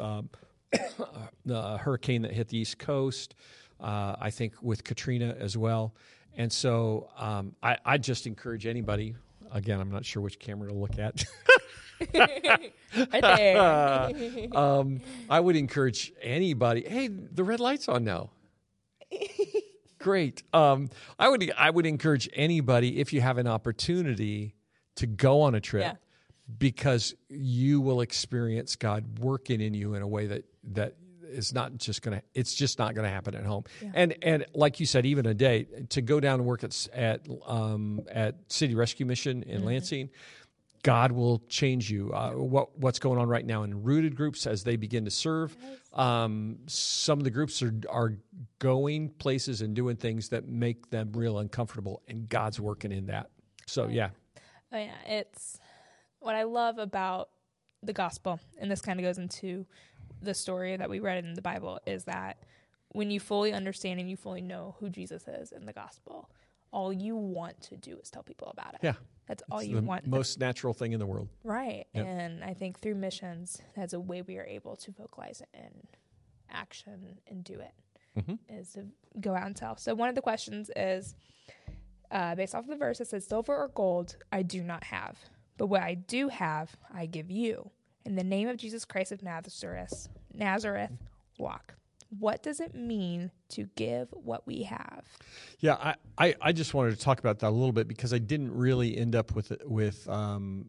the 1.44 1.78
hurricane 1.78 2.22
that 2.22 2.32
hit 2.32 2.48
the 2.48 2.58
East 2.58 2.78
Coast. 2.78 3.34
Uh, 3.80 4.16
I 4.18 4.30
think 4.30 4.54
with 4.62 4.84
Katrina 4.84 5.36
as 5.38 5.56
well. 5.56 5.94
And 6.36 6.52
so 6.52 7.08
um, 7.18 7.54
I, 7.62 7.76
I 7.84 7.98
just 7.98 8.26
encourage 8.26 8.66
anybody. 8.66 9.14
Again, 9.52 9.80
I'm 9.80 9.90
not 9.90 10.04
sure 10.04 10.22
which 10.22 10.38
camera 10.38 10.68
to 10.68 10.74
look 10.74 10.98
at. 10.98 11.24
right 12.14 12.72
there. 13.10 14.48
um, 14.54 15.00
I 15.30 15.40
would 15.40 15.56
encourage 15.56 16.12
anybody. 16.22 16.84
Hey, 16.86 17.08
the 17.08 17.44
red 17.44 17.60
light's 17.60 17.88
on 17.88 18.04
now. 18.04 18.30
Great. 19.98 20.42
Um, 20.52 20.90
I 21.18 21.28
would 21.28 21.52
I 21.56 21.70
would 21.70 21.86
encourage 21.86 22.28
anybody 22.32 23.00
if 23.00 23.12
you 23.12 23.20
have 23.22 23.38
an 23.38 23.46
opportunity 23.46 24.54
to 24.96 25.06
go 25.06 25.40
on 25.42 25.54
a 25.54 25.60
trip. 25.60 25.84
Yeah 25.84 25.94
because 26.58 27.14
you 27.28 27.80
will 27.80 28.00
experience 28.00 28.76
God 28.76 29.18
working 29.18 29.60
in 29.60 29.74
you 29.74 29.94
in 29.94 30.02
a 30.02 30.08
way 30.08 30.26
that 30.26 30.44
that 30.72 30.94
is 31.22 31.52
not 31.52 31.76
just 31.76 32.02
going 32.02 32.18
to 32.18 32.22
it's 32.34 32.54
just 32.54 32.78
not 32.78 32.94
going 32.94 33.04
to 33.04 33.10
happen 33.10 33.34
at 33.34 33.44
home. 33.44 33.64
Yeah. 33.82 33.90
and 33.94 34.14
and 34.22 34.46
like 34.54 34.80
you 34.80 34.86
said 34.86 35.06
even 35.06 35.26
a 35.26 35.34
day 35.34 35.66
to 35.90 36.02
go 36.02 36.20
down 36.20 36.40
and 36.40 36.44
work 36.46 36.64
at 36.64 36.88
at 36.92 37.26
um, 37.46 38.02
at 38.10 38.36
city 38.48 38.74
rescue 38.74 39.06
mission 39.06 39.42
in 39.42 39.58
mm-hmm. 39.58 39.66
lansing 39.66 40.10
god 40.86 41.10
will 41.10 41.42
change 41.48 41.90
you. 41.90 42.12
Uh, 42.12 42.30
what 42.30 42.78
what's 42.78 43.00
going 43.00 43.18
on 43.18 43.28
right 43.28 43.44
now 43.44 43.64
in 43.64 43.82
rooted 43.82 44.14
groups 44.14 44.46
as 44.46 44.62
they 44.62 44.76
begin 44.76 45.04
to 45.04 45.10
serve 45.10 45.56
um, 45.92 46.58
some 46.68 47.18
of 47.18 47.24
the 47.24 47.30
groups 47.30 47.60
are 47.60 47.74
are 47.90 48.12
going 48.60 49.08
places 49.08 49.62
and 49.62 49.74
doing 49.74 49.96
things 49.96 50.28
that 50.28 50.46
make 50.46 50.88
them 50.90 51.10
real 51.12 51.38
uncomfortable 51.38 52.02
and 52.06 52.28
god's 52.28 52.60
working 52.60 52.92
in 52.92 53.06
that. 53.06 53.30
So 53.66 53.88
yeah. 53.88 54.10
Oh 54.72 54.78
yeah. 54.78 54.94
It's 55.06 55.58
what 56.26 56.34
I 56.34 56.42
love 56.42 56.78
about 56.78 57.30
the 57.82 57.92
gospel, 57.92 58.40
and 58.58 58.68
this 58.68 58.80
kind 58.80 58.98
of 58.98 59.04
goes 59.04 59.16
into 59.16 59.64
the 60.20 60.34
story 60.34 60.76
that 60.76 60.90
we 60.90 60.98
read 60.98 61.24
in 61.24 61.34
the 61.34 61.42
Bible, 61.42 61.78
is 61.86 62.04
that 62.04 62.38
when 62.88 63.10
you 63.10 63.20
fully 63.20 63.52
understand 63.52 64.00
and 64.00 64.10
you 64.10 64.16
fully 64.16 64.40
know 64.40 64.74
who 64.80 64.90
Jesus 64.90 65.28
is 65.28 65.52
in 65.52 65.66
the 65.66 65.72
gospel, 65.72 66.28
all 66.72 66.92
you 66.92 67.14
want 67.14 67.60
to 67.62 67.76
do 67.76 67.96
is 68.02 68.10
tell 68.10 68.24
people 68.24 68.48
about 68.48 68.74
it. 68.74 68.80
Yeah. 68.82 68.94
That's 69.28 69.42
all 69.50 69.62
you 69.62 69.78
want. 69.80 70.06
Most 70.06 70.40
natural 70.40 70.74
thing 70.74 70.92
in 70.92 70.98
the 70.98 71.06
world. 71.06 71.28
Right. 71.44 71.86
Yep. 71.94 72.06
And 72.06 72.44
I 72.44 72.54
think 72.54 72.80
through 72.80 72.96
missions, 72.96 73.60
that's 73.76 73.92
a 73.92 74.00
way 74.00 74.22
we 74.22 74.38
are 74.38 74.44
able 74.44 74.76
to 74.76 74.90
vocalize 74.92 75.40
it 75.40 75.48
in 75.54 75.70
action 76.50 77.18
and 77.28 77.44
do 77.44 77.54
it. 77.54 77.72
Mm-hmm. 78.18 78.34
Is 78.48 78.72
to 78.72 78.86
go 79.20 79.34
out 79.34 79.46
and 79.46 79.54
tell. 79.54 79.76
So 79.76 79.94
one 79.94 80.08
of 80.08 80.14
the 80.14 80.22
questions 80.22 80.70
is 80.74 81.14
uh, 82.10 82.34
based 82.34 82.54
off 82.54 82.64
of 82.64 82.70
the 82.70 82.76
verse. 82.76 83.00
It 83.00 83.08
says, 83.08 83.26
"Silver 83.26 83.54
or 83.54 83.68
gold 83.68 84.16
I 84.32 84.42
do 84.42 84.62
not 84.62 84.84
have, 84.84 85.18
but 85.56 85.66
what 85.66 85.82
I 85.82 85.94
do 85.94 86.28
have, 86.28 86.76
I 86.92 87.06
give 87.06 87.30
you. 87.30 87.70
In 88.04 88.14
the 88.14 88.24
name 88.24 88.48
of 88.48 88.56
Jesus 88.56 88.84
Christ 88.84 89.12
of 89.12 89.22
Nazareth, 89.22 90.08
Nazareth, 90.32 90.92
walk. 91.38 91.74
What 92.18 92.42
does 92.42 92.60
it 92.60 92.74
mean 92.74 93.32
to 93.48 93.68
give 93.74 94.08
what 94.12 94.46
we 94.46 94.62
have? 94.62 95.04
Yeah, 95.58 95.74
I, 95.74 95.94
I, 96.16 96.34
I 96.40 96.52
just 96.52 96.72
wanted 96.72 96.92
to 96.92 97.00
talk 97.00 97.18
about 97.18 97.40
that 97.40 97.48
a 97.48 97.50
little 97.50 97.72
bit 97.72 97.88
because 97.88 98.12
I 98.12 98.18
didn't 98.18 98.54
really 98.54 98.96
end 98.96 99.16
up 99.16 99.34
with 99.34 99.52
with 99.64 100.08
um, 100.08 100.66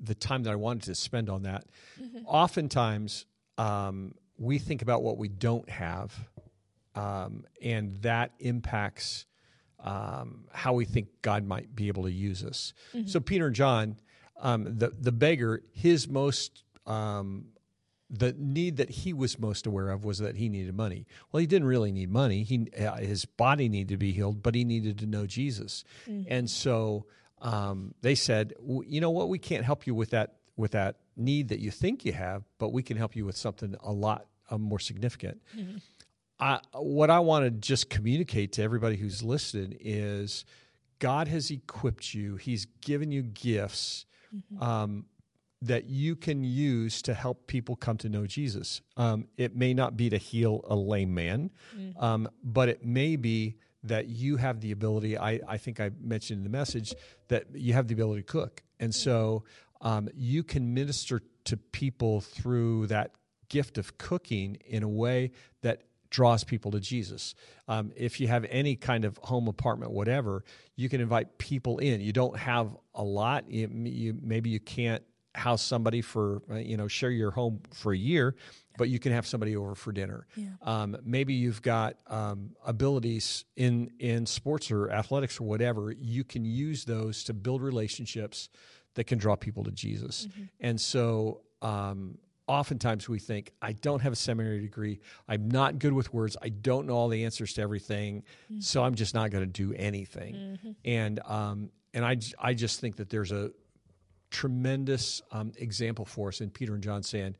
the 0.00 0.14
time 0.14 0.44
that 0.44 0.52
I 0.52 0.56
wanted 0.56 0.84
to 0.84 0.94
spend 0.94 1.28
on 1.28 1.42
that. 1.42 1.64
Mm-hmm. 2.00 2.24
Oftentimes, 2.26 3.26
um, 3.58 4.14
we 4.38 4.58
think 4.58 4.80
about 4.80 5.02
what 5.02 5.18
we 5.18 5.28
don't 5.28 5.68
have, 5.68 6.14
um, 6.94 7.44
and 7.60 8.00
that 8.02 8.32
impacts 8.38 9.26
um, 9.80 10.46
how 10.52 10.72
we 10.72 10.84
think 10.84 11.08
God 11.22 11.44
might 11.44 11.74
be 11.74 11.88
able 11.88 12.04
to 12.04 12.12
use 12.12 12.44
us. 12.44 12.72
Mm-hmm. 12.94 13.08
So 13.08 13.20
Peter 13.20 13.46
and 13.46 13.54
John 13.54 13.98
um, 14.40 14.64
the 14.78 14.92
the 14.98 15.12
beggar, 15.12 15.62
his 15.72 16.08
most 16.08 16.64
um, 16.86 17.46
the 18.10 18.34
need 18.38 18.78
that 18.78 18.90
he 18.90 19.12
was 19.12 19.38
most 19.38 19.66
aware 19.66 19.90
of 19.90 20.04
was 20.04 20.18
that 20.18 20.36
he 20.36 20.48
needed 20.48 20.74
money. 20.74 21.06
Well, 21.30 21.40
he 21.40 21.46
didn't 21.46 21.68
really 21.68 21.92
need 21.92 22.10
money. 22.10 22.42
He 22.42 22.66
uh, 22.78 22.96
his 22.96 23.24
body 23.24 23.68
needed 23.68 23.88
to 23.88 23.96
be 23.96 24.12
healed, 24.12 24.42
but 24.42 24.54
he 24.54 24.64
needed 24.64 24.98
to 24.98 25.06
know 25.06 25.26
Jesus. 25.26 25.84
Mm-hmm. 26.08 26.32
And 26.32 26.48
so 26.48 27.06
um, 27.40 27.94
they 28.00 28.14
said, 28.14 28.54
you 28.86 29.00
know 29.00 29.10
what, 29.10 29.28
we 29.28 29.38
can't 29.38 29.64
help 29.64 29.86
you 29.86 29.94
with 29.94 30.10
that 30.10 30.36
with 30.56 30.72
that 30.72 30.96
need 31.16 31.48
that 31.48 31.60
you 31.60 31.70
think 31.70 32.04
you 32.04 32.12
have, 32.12 32.44
but 32.58 32.72
we 32.72 32.82
can 32.82 32.96
help 32.96 33.14
you 33.14 33.24
with 33.24 33.36
something 33.36 33.74
a 33.82 33.92
lot 33.92 34.26
uh, 34.50 34.58
more 34.58 34.78
significant. 34.78 35.40
Mm-hmm. 35.56 35.76
I, 36.40 36.60
what 36.72 37.10
I 37.10 37.18
want 37.18 37.44
to 37.44 37.50
just 37.50 37.90
communicate 37.90 38.52
to 38.52 38.62
everybody 38.62 38.96
who's 38.96 39.22
listening 39.22 39.76
is 39.80 40.44
God 40.98 41.28
has 41.28 41.50
equipped 41.50 42.14
you. 42.14 42.36
He's 42.36 42.66
given 42.80 43.10
you 43.10 43.22
gifts 43.22 44.06
mm-hmm. 44.34 44.62
um, 44.62 45.06
that 45.60 45.86
you 45.86 46.14
can 46.14 46.44
use 46.44 47.02
to 47.02 47.14
help 47.14 47.46
people 47.46 47.74
come 47.74 47.96
to 47.98 48.08
know 48.08 48.26
Jesus. 48.26 48.80
Um, 48.96 49.26
it 49.36 49.56
may 49.56 49.74
not 49.74 49.96
be 49.96 50.08
to 50.10 50.18
heal 50.18 50.64
a 50.68 50.76
lame 50.76 51.14
man, 51.14 51.50
mm-hmm. 51.76 52.02
um, 52.02 52.28
but 52.42 52.68
it 52.68 52.84
may 52.84 53.16
be 53.16 53.56
that 53.82 54.08
you 54.08 54.36
have 54.36 54.60
the 54.60 54.72
ability. 54.72 55.16
I, 55.16 55.40
I 55.46 55.56
think 55.56 55.80
I 55.80 55.90
mentioned 56.00 56.38
in 56.38 56.44
the 56.44 56.56
message 56.56 56.94
that 57.28 57.46
you 57.54 57.72
have 57.72 57.88
the 57.88 57.94
ability 57.94 58.22
to 58.22 58.26
cook. 58.26 58.62
And 58.80 58.94
so 58.94 59.44
um, 59.80 60.08
you 60.14 60.42
can 60.42 60.74
minister 60.74 61.22
to 61.44 61.56
people 61.56 62.20
through 62.20 62.88
that 62.88 63.12
gift 63.48 63.78
of 63.78 63.96
cooking 63.98 64.58
in 64.66 64.82
a 64.82 64.88
way 64.88 65.30
that 65.62 65.82
draws 66.10 66.44
people 66.44 66.70
to 66.72 66.80
Jesus. 66.80 67.34
Um, 67.66 67.92
if 67.96 68.20
you 68.20 68.28
have 68.28 68.46
any 68.48 68.76
kind 68.76 69.04
of 69.04 69.18
home 69.18 69.48
apartment, 69.48 69.92
whatever, 69.92 70.44
you 70.76 70.88
can 70.88 71.00
invite 71.00 71.38
people 71.38 71.78
in. 71.78 72.00
You 72.00 72.12
don't 72.12 72.36
have 72.36 72.76
a 72.94 73.02
lot. 73.02 73.50
You, 73.50 73.68
you, 73.72 74.18
maybe 74.20 74.50
you 74.50 74.60
can't 74.60 75.02
house 75.34 75.62
somebody 75.62 76.02
for 76.02 76.42
uh, 76.50 76.56
you 76.56 76.76
know 76.76 76.88
share 76.88 77.10
your 77.10 77.30
home 77.30 77.60
for 77.72 77.92
a 77.92 77.96
year, 77.96 78.34
but 78.76 78.88
you 78.88 78.98
can 78.98 79.12
have 79.12 79.26
somebody 79.26 79.56
over 79.56 79.74
for 79.74 79.92
dinner. 79.92 80.26
Yeah. 80.36 80.48
Um, 80.62 80.96
maybe 81.04 81.34
you've 81.34 81.62
got 81.62 81.96
um, 82.08 82.50
abilities 82.64 83.44
in 83.56 83.90
in 83.98 84.26
sports 84.26 84.70
or 84.70 84.90
athletics 84.90 85.40
or 85.40 85.44
whatever. 85.44 85.92
You 85.92 86.24
can 86.24 86.44
use 86.44 86.84
those 86.84 87.24
to 87.24 87.34
build 87.34 87.62
relationships 87.62 88.48
that 88.94 89.04
can 89.04 89.18
draw 89.18 89.36
people 89.36 89.64
to 89.64 89.70
Jesus. 89.70 90.26
Mm-hmm. 90.26 90.44
And 90.60 90.80
so 90.80 91.42
um, 91.62 92.18
oftentimes 92.48 93.08
we 93.08 93.18
think, 93.18 93.52
I 93.62 93.72
don't 93.72 94.00
have 94.00 94.12
a 94.12 94.16
seminary 94.16 94.60
degree. 94.60 95.00
I'm 95.28 95.48
not 95.48 95.78
good 95.78 95.92
with 95.92 96.12
words. 96.12 96.36
I 96.42 96.48
don't 96.48 96.86
know 96.86 96.94
all 96.94 97.08
the 97.08 97.24
answers 97.24 97.52
to 97.54 97.62
everything. 97.62 98.22
Mm-hmm. 98.50 98.60
So 98.60 98.82
I'm 98.82 98.94
just 98.94 99.14
not 99.14 99.30
going 99.30 99.44
to 99.44 99.46
do 99.46 99.74
anything. 99.74 100.34
Mm-hmm. 100.34 100.70
And, 100.84 101.20
um, 101.26 101.70
and 101.94 102.04
I, 102.04 102.16
I 102.40 102.54
just 102.54 102.80
think 102.80 102.96
that 102.96 103.10
there's 103.10 103.30
a 103.30 103.52
tremendous 104.30 105.22
um, 105.30 105.52
example 105.58 106.04
for 106.04 106.28
us 106.28 106.40
in 106.40 106.50
Peter 106.50 106.74
and 106.74 106.82
John 106.82 107.02
saying, 107.02 107.36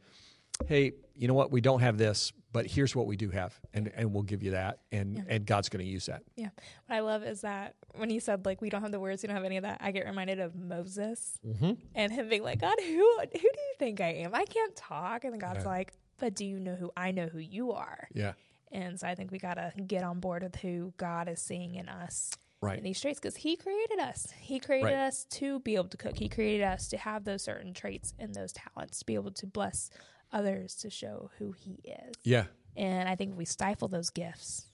hey, 0.66 0.92
you 1.16 1.26
know 1.26 1.34
what? 1.34 1.50
We 1.50 1.60
don't 1.60 1.80
have 1.80 1.98
this, 1.98 2.32
but 2.52 2.66
here's 2.66 2.96
what 2.96 3.06
we 3.06 3.16
do 3.16 3.30
have, 3.30 3.58
and, 3.74 3.92
and 3.94 4.12
we'll 4.12 4.22
give 4.22 4.42
you 4.42 4.52
that, 4.52 4.80
and, 4.90 5.16
yeah. 5.16 5.22
and 5.28 5.46
God's 5.46 5.68
going 5.68 5.84
to 5.84 5.90
use 5.90 6.06
that. 6.06 6.22
Yeah. 6.36 6.48
What 6.86 6.96
I 6.96 7.00
love 7.00 7.22
is 7.22 7.42
that 7.42 7.74
when 7.94 8.10
he 8.10 8.18
said, 8.18 8.46
like, 8.46 8.60
we 8.60 8.70
don't 8.70 8.82
have 8.82 8.92
the 8.92 9.00
words, 9.00 9.22
we 9.22 9.26
don't 9.26 9.36
have 9.36 9.44
any 9.44 9.58
of 9.58 9.64
that, 9.64 9.78
I 9.80 9.90
get 9.90 10.06
reminded 10.06 10.40
of 10.40 10.56
Moses 10.56 11.38
mm-hmm. 11.46 11.72
and 11.94 12.12
him 12.12 12.28
being 12.28 12.42
like, 12.42 12.60
God, 12.60 12.76
who, 12.80 13.18
who 13.20 13.28
do 13.32 13.38
you 13.42 13.74
think 13.78 14.00
I 14.00 14.12
am? 14.14 14.34
I 14.34 14.44
can't 14.44 14.74
talk. 14.76 15.24
And 15.24 15.32
then 15.32 15.40
God's 15.40 15.64
yeah. 15.64 15.70
like, 15.70 15.92
but 16.18 16.34
do 16.34 16.44
you 16.44 16.58
know 16.58 16.74
who 16.74 16.90
I 16.96 17.10
know 17.12 17.26
who 17.26 17.38
you 17.38 17.72
are? 17.72 18.08
Yeah. 18.12 18.32
And 18.72 18.98
so 18.98 19.06
I 19.06 19.14
think 19.14 19.30
we 19.30 19.38
got 19.38 19.54
to 19.54 19.72
get 19.86 20.02
on 20.02 20.20
board 20.20 20.42
with 20.42 20.56
who 20.56 20.92
God 20.96 21.28
is 21.28 21.40
seeing 21.40 21.74
in 21.74 21.88
us 21.88 22.32
right. 22.60 22.78
in 22.78 22.84
these 22.84 23.00
traits 23.00 23.20
because 23.20 23.36
He 23.36 23.56
created 23.56 23.98
us. 23.98 24.28
He 24.38 24.58
created 24.58 24.86
right. 24.86 25.06
us 25.06 25.24
to 25.30 25.60
be 25.60 25.74
able 25.74 25.88
to 25.88 25.96
cook. 25.96 26.16
He 26.16 26.28
created 26.28 26.64
us 26.64 26.88
to 26.88 26.96
have 26.96 27.24
those 27.24 27.42
certain 27.42 27.72
traits 27.72 28.14
and 28.18 28.34
those 28.34 28.52
talents, 28.52 28.98
to 29.00 29.06
be 29.06 29.14
able 29.14 29.30
to 29.32 29.46
bless 29.46 29.90
others 30.32 30.74
to 30.76 30.90
show 30.90 31.30
who 31.38 31.52
He 31.52 31.80
is. 31.84 32.14
Yeah. 32.24 32.44
And 32.76 33.08
I 33.08 33.16
think 33.16 33.32
if 33.32 33.36
we 33.36 33.44
stifle 33.44 33.88
those 33.88 34.10
gifts, 34.10 34.66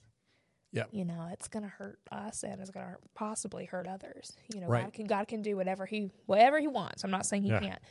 yeah, 0.71 0.83
you 0.91 1.05
know, 1.05 1.29
it's 1.31 1.47
going 1.47 1.63
to 1.63 1.69
hurt 1.69 1.99
us 2.11 2.43
and 2.43 2.59
it's 2.59 2.69
going 2.69 2.85
to 2.85 2.97
possibly 3.13 3.65
hurt 3.65 3.87
others. 3.87 4.33
You 4.53 4.61
know, 4.61 4.67
right. 4.67 4.83
God 4.83 4.93
can 4.93 5.05
God 5.05 5.27
can 5.27 5.41
do 5.41 5.55
whatever 5.55 5.85
He 5.85 6.11
whatever 6.25 6.59
He 6.59 6.67
wants. 6.67 7.03
I'm 7.03 7.11
not 7.11 7.25
saying 7.25 7.43
He 7.43 7.49
yeah. 7.49 7.59
can't, 7.59 7.81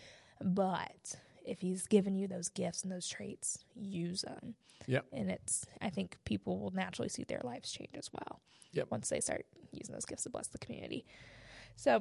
but 0.42 1.16
if 1.44 1.60
He's 1.60 1.86
given 1.86 2.14
you 2.14 2.28
those 2.28 2.50
gifts 2.50 2.82
and 2.82 2.92
those 2.92 3.08
traits, 3.08 3.64
use 3.74 4.22
them. 4.22 4.54
Yeah. 4.86 5.00
And 5.12 5.30
it's 5.30 5.64
I 5.80 5.88
think 5.88 6.18
people 6.24 6.60
will 6.60 6.72
naturally 6.72 7.08
see 7.08 7.24
their 7.24 7.40
lives 7.42 7.72
change 7.72 7.96
as 7.96 8.10
well. 8.12 8.40
Yep. 8.72 8.88
Once 8.90 9.08
they 9.08 9.20
start 9.20 9.46
using 9.72 9.94
those 9.94 10.04
gifts 10.04 10.24
to 10.24 10.30
bless 10.30 10.48
the 10.48 10.58
community. 10.58 11.06
So 11.76 12.00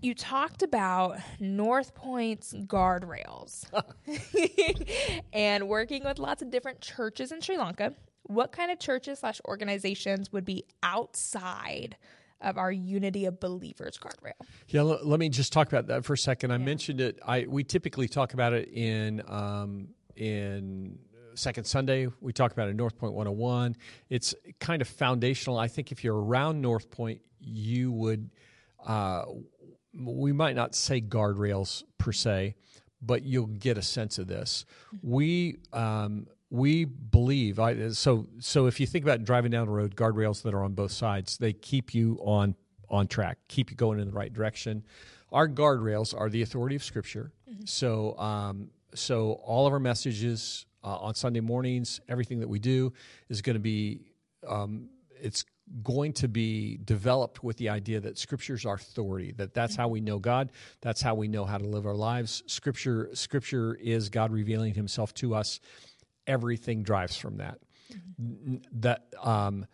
you 0.00 0.14
talked 0.14 0.62
about 0.62 1.18
Northpointe's 1.40 2.54
guardrails 2.54 3.64
and 5.32 5.68
working 5.68 6.04
with 6.04 6.18
lots 6.18 6.42
of 6.42 6.50
different 6.50 6.80
churches 6.80 7.32
in 7.32 7.40
Sri 7.40 7.56
Lanka. 7.56 7.94
What 8.24 8.52
kind 8.52 8.70
of 8.70 8.78
churches 8.78 9.20
slash 9.20 9.40
organizations 9.46 10.32
would 10.32 10.44
be 10.44 10.64
outside 10.82 11.96
of 12.40 12.58
our 12.58 12.70
unity 12.70 13.24
of 13.24 13.40
believers 13.40 13.98
guardrail? 13.98 14.32
Yeah, 14.68 14.82
l- 14.82 15.00
let 15.02 15.18
me 15.18 15.28
just 15.28 15.52
talk 15.52 15.68
about 15.68 15.86
that 15.88 16.04
for 16.04 16.12
a 16.12 16.18
second. 16.18 16.50
I 16.50 16.56
yeah. 16.56 16.64
mentioned 16.64 17.00
it. 17.00 17.18
I 17.26 17.46
we 17.48 17.64
typically 17.64 18.08
talk 18.08 18.34
about 18.34 18.52
it 18.52 18.68
in 18.72 19.22
um, 19.26 19.88
in 20.16 20.98
second 21.34 21.64
Sunday. 21.64 22.08
We 22.20 22.32
talk 22.32 22.52
about 22.52 22.68
it 22.68 22.72
in 22.72 22.76
Northpointe 22.76 23.12
101. 23.12 23.76
It's 24.10 24.34
kind 24.60 24.82
of 24.82 24.88
foundational. 24.88 25.58
I 25.58 25.68
think 25.68 25.92
if 25.92 26.04
you're 26.04 26.20
around 26.20 26.62
Northpointe, 26.62 27.20
you 27.40 27.92
would. 27.92 28.30
Uh, 28.86 29.24
we 29.94 30.32
might 30.32 30.56
not 30.56 30.74
say 30.74 31.00
guardrails 31.00 31.82
per 31.98 32.12
se, 32.12 32.54
but 33.00 33.22
you'll 33.22 33.46
get 33.46 33.78
a 33.78 33.82
sense 33.82 34.18
of 34.18 34.26
this. 34.26 34.64
We 35.02 35.58
um, 35.72 36.26
we 36.50 36.84
believe 36.84 37.58
I, 37.58 37.90
so. 37.90 38.26
So 38.38 38.66
if 38.66 38.80
you 38.80 38.86
think 38.86 39.04
about 39.04 39.24
driving 39.24 39.50
down 39.50 39.66
the 39.66 39.72
road, 39.72 39.96
guardrails 39.96 40.42
that 40.42 40.54
are 40.54 40.64
on 40.64 40.72
both 40.72 40.92
sides, 40.92 41.38
they 41.38 41.52
keep 41.52 41.94
you 41.94 42.18
on 42.22 42.54
on 42.88 43.06
track, 43.06 43.38
keep 43.48 43.70
you 43.70 43.76
going 43.76 44.00
in 44.00 44.06
the 44.06 44.12
right 44.12 44.32
direction. 44.32 44.84
Our 45.30 45.46
guardrails 45.46 46.18
are 46.18 46.30
the 46.30 46.40
authority 46.40 46.74
of 46.74 46.82
Scripture. 46.82 47.32
Mm-hmm. 47.48 47.66
So 47.66 48.18
um, 48.18 48.70
so 48.94 49.32
all 49.44 49.66
of 49.66 49.72
our 49.72 49.80
messages 49.80 50.66
uh, 50.82 50.96
on 50.96 51.14
Sunday 51.14 51.40
mornings, 51.40 52.00
everything 52.08 52.40
that 52.40 52.48
we 52.48 52.58
do 52.58 52.92
is 53.28 53.42
going 53.42 53.54
to 53.54 53.60
be 53.60 54.00
um, 54.46 54.88
it's 55.20 55.44
going 55.82 56.12
to 56.12 56.28
be 56.28 56.78
developed 56.84 57.44
with 57.44 57.56
the 57.56 57.68
idea 57.68 58.00
that 58.00 58.18
scripture's 58.18 58.64
our 58.64 58.74
authority 58.74 59.32
that 59.32 59.52
that's 59.54 59.76
how 59.76 59.88
we 59.88 60.00
know 60.00 60.18
god 60.18 60.50
that's 60.80 61.00
how 61.00 61.14
we 61.14 61.28
know 61.28 61.44
how 61.44 61.58
to 61.58 61.66
live 61.66 61.86
our 61.86 61.94
lives 61.94 62.42
scripture 62.46 63.10
scripture 63.12 63.74
is 63.74 64.08
god 64.08 64.32
revealing 64.32 64.74
himself 64.74 65.12
to 65.14 65.34
us 65.34 65.60
everything 66.26 66.82
drives 66.82 67.16
from 67.16 67.36
that 67.36 67.58
mm-hmm. 68.20 68.56
that 68.72 69.06
um, 69.22 69.66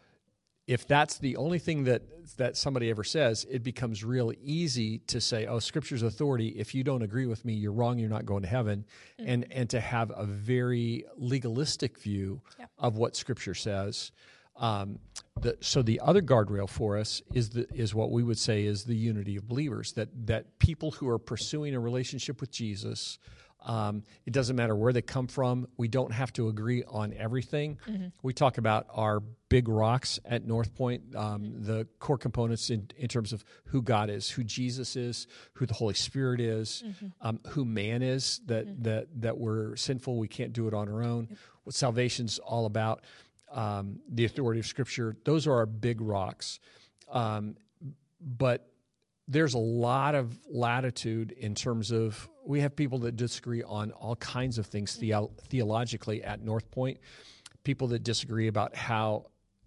if 0.67 0.87
that's 0.87 1.19
the 1.19 1.37
only 1.37 1.59
thing 1.59 1.85
that 1.85 2.03
that 2.37 2.57
somebody 2.57 2.89
ever 2.91 3.05
says 3.05 3.47
it 3.51 3.63
becomes 3.63 4.03
real 4.03 4.33
easy 4.43 4.99
to 4.99 5.21
say 5.21 5.47
oh 5.47 5.59
scripture's 5.59 6.03
authority 6.03 6.49
if 6.49 6.75
you 6.75 6.83
don't 6.83 7.03
agree 7.03 7.27
with 7.27 7.45
me 7.45 7.53
you're 7.53 7.73
wrong 7.73 7.99
you're 7.99 8.09
not 8.09 8.25
going 8.25 8.43
to 8.43 8.49
heaven 8.49 8.85
mm-hmm. 9.21 9.31
and 9.31 9.53
and 9.53 9.71
to 9.71 9.81
have 9.81 10.11
a 10.17 10.25
very 10.25 11.05
legalistic 11.17 11.99
view 11.99 12.41
yeah. 12.59 12.67
of 12.79 12.97
what 12.97 13.15
scripture 13.15 13.55
says 13.55 14.11
um, 14.57 14.99
the, 15.41 15.57
so 15.61 15.83
the 15.83 16.01
other 16.01 16.23
guardrail 16.23 16.69
for 16.69 16.97
us 16.97 17.21
is 17.33 17.51
the, 17.51 17.67
is 17.75 17.95
what 17.95 18.11
we 18.11 18.23
would 18.23 18.39
say 18.39 18.65
is 18.65 18.85
the 18.85 18.95
unity 18.95 19.37
of 19.37 19.49
believers 19.49 19.93
that 19.93 20.09
that 20.27 20.59
people 20.59 20.93
who 20.93 21.09
are 21.09 21.19
pursuing 21.19 21.75
a 21.75 21.81
relationship 21.81 22.41
with 22.41 22.53
Jesus, 22.53 23.19
um, 23.65 24.05
it 24.27 24.33
doesn't 24.33 24.55
matter 24.55 24.77
where 24.77 24.93
they 24.93 25.03
come 25.03 25.27
from. 25.27 25.67
We 25.77 25.89
don't 25.89 26.13
have 26.13 26.33
to 26.35 26.49
agree 26.49 26.85
on 26.87 27.13
everything. 27.15 27.79
Mm-hmm. 27.89 28.07
We 28.23 28.33
talk 28.33 28.59
about 28.59 28.87
our 28.91 29.21
big 29.49 29.69
rocks 29.69 30.21
at 30.25 30.47
Northpointe, 30.47 31.17
um, 31.17 31.43
mm-hmm. 31.43 31.65
the 31.65 31.87
core 31.99 32.19
components 32.19 32.71
in, 32.71 32.89
in 32.97 33.09
terms 33.09 33.33
of 33.33 33.45
who 33.67 33.83
God 33.83 34.11
is, 34.11 34.31
who 34.31 34.45
Jesus 34.45 34.95
is, 34.95 35.27
who 35.55 35.67
the 35.67 35.75
Holy 35.75 35.95
Spirit 35.95 36.41
is, 36.41 36.85
mm-hmm. 36.87 37.07
um, 37.23 37.41
who 37.49 37.65
man 37.65 38.03
is. 38.03 38.41
That 38.47 38.67
mm-hmm. 38.67 38.83
that 38.85 39.09
that 39.21 39.39
we're 39.39 39.75
sinful. 39.75 40.17
We 40.17 40.29
can't 40.29 40.53
do 40.53 40.69
it 40.69 40.75
on 40.75 40.89
our 40.89 41.03
own. 41.03 41.37
What 41.65 41.75
salvation's 41.75 42.39
all 42.39 42.67
about 42.67 43.03
um, 43.55 44.01
the 44.11 44.25
authority 44.25 44.61
of 44.61 44.67
Scripture. 44.67 45.17
Those 45.25 45.47
are 45.47 45.55
our 45.55 45.67
big 45.67 46.01
rocks. 46.01 46.61
Um, 47.11 47.57
but 48.21 48.69
there's 49.29 49.55
a 49.55 49.59
lot 49.59 50.15
of 50.15 50.39
latitude 50.51 51.33
in 51.33 51.55
terms 51.55 51.91
of 51.91 52.29
we 52.45 52.61
have 52.61 52.77
people 52.77 52.99
that 52.99 53.17
disagree 53.17 53.63
on 53.63 53.91
all 53.93 54.17
kinds 54.17 54.59
of 54.59 54.67
things 54.67 54.97
the- 54.97 55.29
theologically 55.49 56.23
at 56.23 56.43
Northpointe, 56.43 56.99
people 57.63 57.89
that 57.89 58.03
disagree 58.03 58.49
about 58.49 58.75
how 58.75 59.27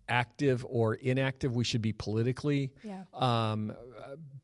active 0.09 0.65
or 0.69 0.95
inactive 0.95 1.55
we 1.55 1.63
should 1.63 1.81
be 1.81 1.93
politically. 1.93 2.71
Yeah. 2.83 3.03
Um, 3.13 3.73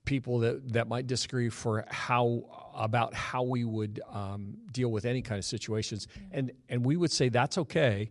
people 0.05 0.39
that, 0.39 0.73
that 0.73 0.87
might 0.87 1.07
disagree 1.07 1.49
for 1.49 1.85
how 1.89 2.71
about 2.75 3.13
how 3.13 3.43
we 3.43 3.63
would 3.63 4.01
um, 4.11 4.57
deal 4.71 4.91
with 4.91 5.05
any 5.05 5.21
kind 5.21 5.37
of 5.37 5.45
situations, 5.45 6.07
yeah. 6.15 6.39
and 6.39 6.51
and 6.69 6.85
we 6.85 6.97
would 6.97 7.11
say 7.11 7.29
that's 7.29 7.57
okay 7.57 8.09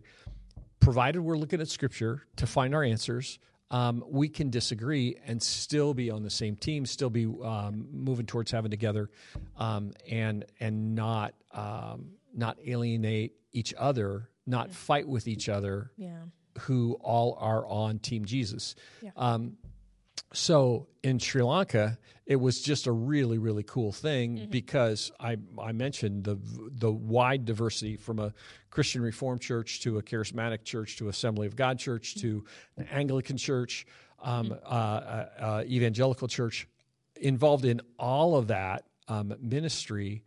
provided 0.83 1.21
we're 1.21 1.37
looking 1.37 1.61
at 1.61 1.67
scripture 1.67 2.23
to 2.35 2.47
find 2.47 2.75
our 2.75 2.83
answers, 2.83 3.39
um, 3.71 4.03
we 4.07 4.29
can 4.29 4.49
disagree 4.49 5.17
and 5.25 5.41
still 5.41 5.93
be 5.93 6.11
on 6.11 6.21
the 6.21 6.29
same 6.29 6.55
team, 6.55 6.85
still 6.85 7.09
be 7.09 7.25
um, 7.43 7.87
moving 7.91 8.25
towards 8.25 8.51
having 8.51 8.69
together, 8.69 9.09
um, 9.57 9.93
and 10.09 10.45
and 10.59 10.93
not 10.93 11.33
um, 11.51 12.11
not 12.35 12.57
alienate 12.65 13.33
each 13.51 13.73
other, 13.77 14.29
not 14.45 14.67
yeah. 14.67 14.73
fight 14.73 15.07
with 15.07 15.27
each 15.27 15.49
other, 15.49 15.91
yeah. 15.97 16.21
who 16.59 16.97
all 17.01 17.37
are 17.39 17.65
on 17.65 17.99
Team 17.99 18.25
Jesus. 18.25 18.75
Yeah. 19.01 19.11
So 20.33 20.87
in 21.03 21.19
Sri 21.19 21.43
Lanka, 21.43 21.97
it 22.25 22.37
was 22.37 22.61
just 22.61 22.87
a 22.87 22.91
really 22.91 23.37
really 23.37 23.63
cool 23.63 23.91
thing 23.91 24.37
mm-hmm. 24.37 24.49
because 24.49 25.11
I 25.19 25.37
I 25.61 25.71
mentioned 25.71 26.23
the 26.23 26.39
the 26.71 26.91
wide 26.91 27.45
diversity 27.45 27.97
from 27.97 28.19
a 28.19 28.33
Christian 28.69 29.01
Reformed 29.01 29.41
church 29.41 29.81
to 29.81 29.97
a 29.97 30.03
charismatic 30.03 30.63
church 30.63 30.97
to 30.97 31.09
Assembly 31.09 31.47
of 31.47 31.55
God 31.55 31.79
church 31.79 32.15
to 32.21 32.43
an 32.77 32.87
Anglican 32.91 33.37
church, 33.37 33.85
um, 34.21 34.49
mm-hmm. 34.49 34.53
uh, 34.65 34.67
uh, 34.67 35.29
uh, 35.39 35.63
evangelical 35.65 36.27
church, 36.27 36.67
involved 37.15 37.65
in 37.65 37.81
all 37.99 38.35
of 38.35 38.47
that 38.47 38.85
um, 39.07 39.33
ministry 39.39 40.23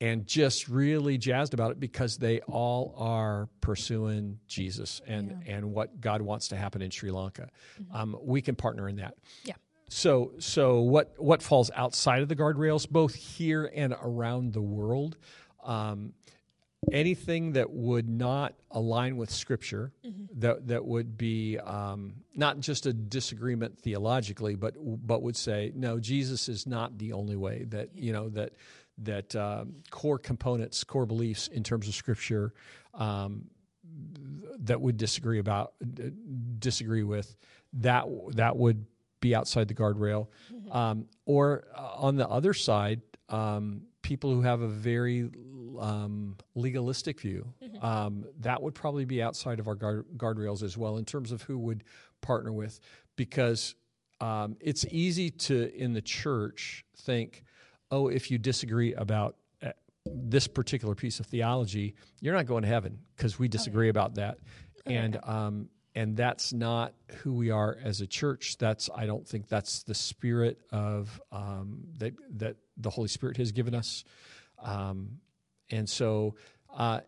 and 0.00 0.26
just 0.26 0.68
really 0.68 1.18
jazzed 1.18 1.54
about 1.54 1.72
it 1.72 1.80
because 1.80 2.18
they 2.18 2.40
all 2.40 2.94
are 2.96 3.48
pursuing 3.60 4.38
Jesus 4.46 5.00
and 5.06 5.42
yeah. 5.44 5.56
and 5.56 5.72
what 5.72 6.00
God 6.00 6.22
wants 6.22 6.48
to 6.48 6.56
happen 6.56 6.82
in 6.82 6.90
Sri 6.90 7.10
Lanka. 7.10 7.48
Mm-hmm. 7.80 7.96
Um, 7.96 8.16
we 8.22 8.40
can 8.40 8.54
partner 8.54 8.88
in 8.88 8.96
that. 8.96 9.14
Yeah. 9.44 9.54
So 9.88 10.32
so 10.38 10.80
what 10.80 11.14
what 11.18 11.42
falls 11.42 11.70
outside 11.74 12.22
of 12.22 12.28
the 12.28 12.36
guardrails, 12.36 12.88
both 12.88 13.14
here 13.14 13.70
and 13.74 13.94
around 14.00 14.52
the 14.52 14.62
world. 14.62 15.16
Um, 15.64 16.14
anything 16.92 17.52
that 17.52 17.70
would 17.70 18.08
not 18.08 18.54
align 18.70 19.16
with 19.16 19.30
Scripture, 19.30 19.92
mm-hmm. 20.06 20.40
that 20.40 20.68
that 20.68 20.84
would 20.84 21.16
be 21.16 21.58
um, 21.58 22.14
not 22.34 22.60
just 22.60 22.86
a 22.86 22.92
disagreement 22.92 23.78
theologically, 23.78 24.54
but 24.54 24.74
but 24.78 25.22
would 25.22 25.36
say 25.36 25.72
no, 25.74 25.98
Jesus 25.98 26.48
is 26.48 26.66
not 26.66 26.98
the 26.98 27.12
only 27.12 27.36
way. 27.36 27.64
That 27.68 27.90
you 27.94 28.12
know 28.12 28.28
that 28.30 28.52
that 29.02 29.34
um, 29.36 29.74
core 29.90 30.18
components, 30.18 30.84
core 30.84 31.06
beliefs 31.06 31.48
in 31.48 31.62
terms 31.62 31.88
of 31.88 31.94
Scripture 31.94 32.52
um, 32.94 33.44
that 34.58 34.80
would 34.80 34.96
disagree 34.96 35.38
about, 35.38 35.74
disagree 36.58 37.04
with, 37.04 37.36
that 37.74 38.06
that 38.32 38.56
would 38.56 38.84
be 39.20 39.34
outside 39.34 39.68
the 39.68 39.74
guardrail. 39.74 40.28
Mm-hmm. 40.52 40.76
Um, 40.76 41.06
or 41.26 41.64
uh, 41.74 41.90
on 41.96 42.16
the 42.16 42.28
other 42.28 42.54
side, 42.54 43.02
um, 43.28 43.82
people 44.02 44.32
who 44.32 44.42
have 44.42 44.60
a 44.60 44.68
very 44.68 45.28
um, 45.78 46.36
legalistic 46.54 47.20
view, 47.20 47.52
mm-hmm. 47.62 47.84
um, 47.84 48.24
that 48.40 48.62
would 48.62 48.74
probably 48.74 49.04
be 49.04 49.22
outside 49.22 49.60
of 49.60 49.68
our 49.68 49.74
guard, 49.74 50.06
guardrails 50.16 50.62
as 50.62 50.76
well 50.76 50.96
in 50.96 51.04
terms 51.04 51.32
of 51.32 51.42
who 51.42 51.58
would 51.58 51.84
partner 52.20 52.52
with, 52.52 52.80
because 53.16 53.74
um, 54.20 54.56
it's 54.60 54.84
easy 54.90 55.30
to 55.30 55.72
in 55.76 55.92
the 55.92 56.02
church 56.02 56.84
think, 56.96 57.44
oh, 57.90 58.08
if 58.08 58.30
you 58.30 58.38
disagree 58.38 58.94
about 58.94 59.36
uh, 59.62 59.70
this 60.06 60.46
particular 60.46 60.94
piece 60.94 61.20
of 61.20 61.26
theology, 61.26 61.94
you're 62.20 62.34
not 62.34 62.46
going 62.46 62.62
to 62.62 62.68
heaven 62.68 62.98
because 63.16 63.38
we 63.38 63.48
disagree 63.48 63.86
oh, 63.86 63.88
yeah. 63.88 63.90
about 63.90 64.14
that, 64.16 64.38
oh, 64.86 64.90
and 64.90 65.18
um, 65.24 65.68
and 65.94 66.16
that's 66.16 66.52
not 66.52 66.94
who 67.22 67.32
we 67.32 67.50
are 67.50 67.76
as 67.82 68.00
a 68.00 68.06
church. 68.06 68.56
That's 68.58 68.88
I 68.94 69.06
don't 69.06 69.26
think 69.26 69.48
that's 69.48 69.82
the 69.82 69.94
spirit 69.94 70.60
of 70.70 71.20
um, 71.32 71.80
that 71.98 72.14
that 72.36 72.56
the 72.76 72.90
Holy 72.90 73.08
Spirit 73.08 73.36
has 73.38 73.52
given 73.52 73.74
us, 73.74 74.04
um, 74.62 75.18
and 75.70 75.88
so 75.88 76.36
uh, 76.76 77.00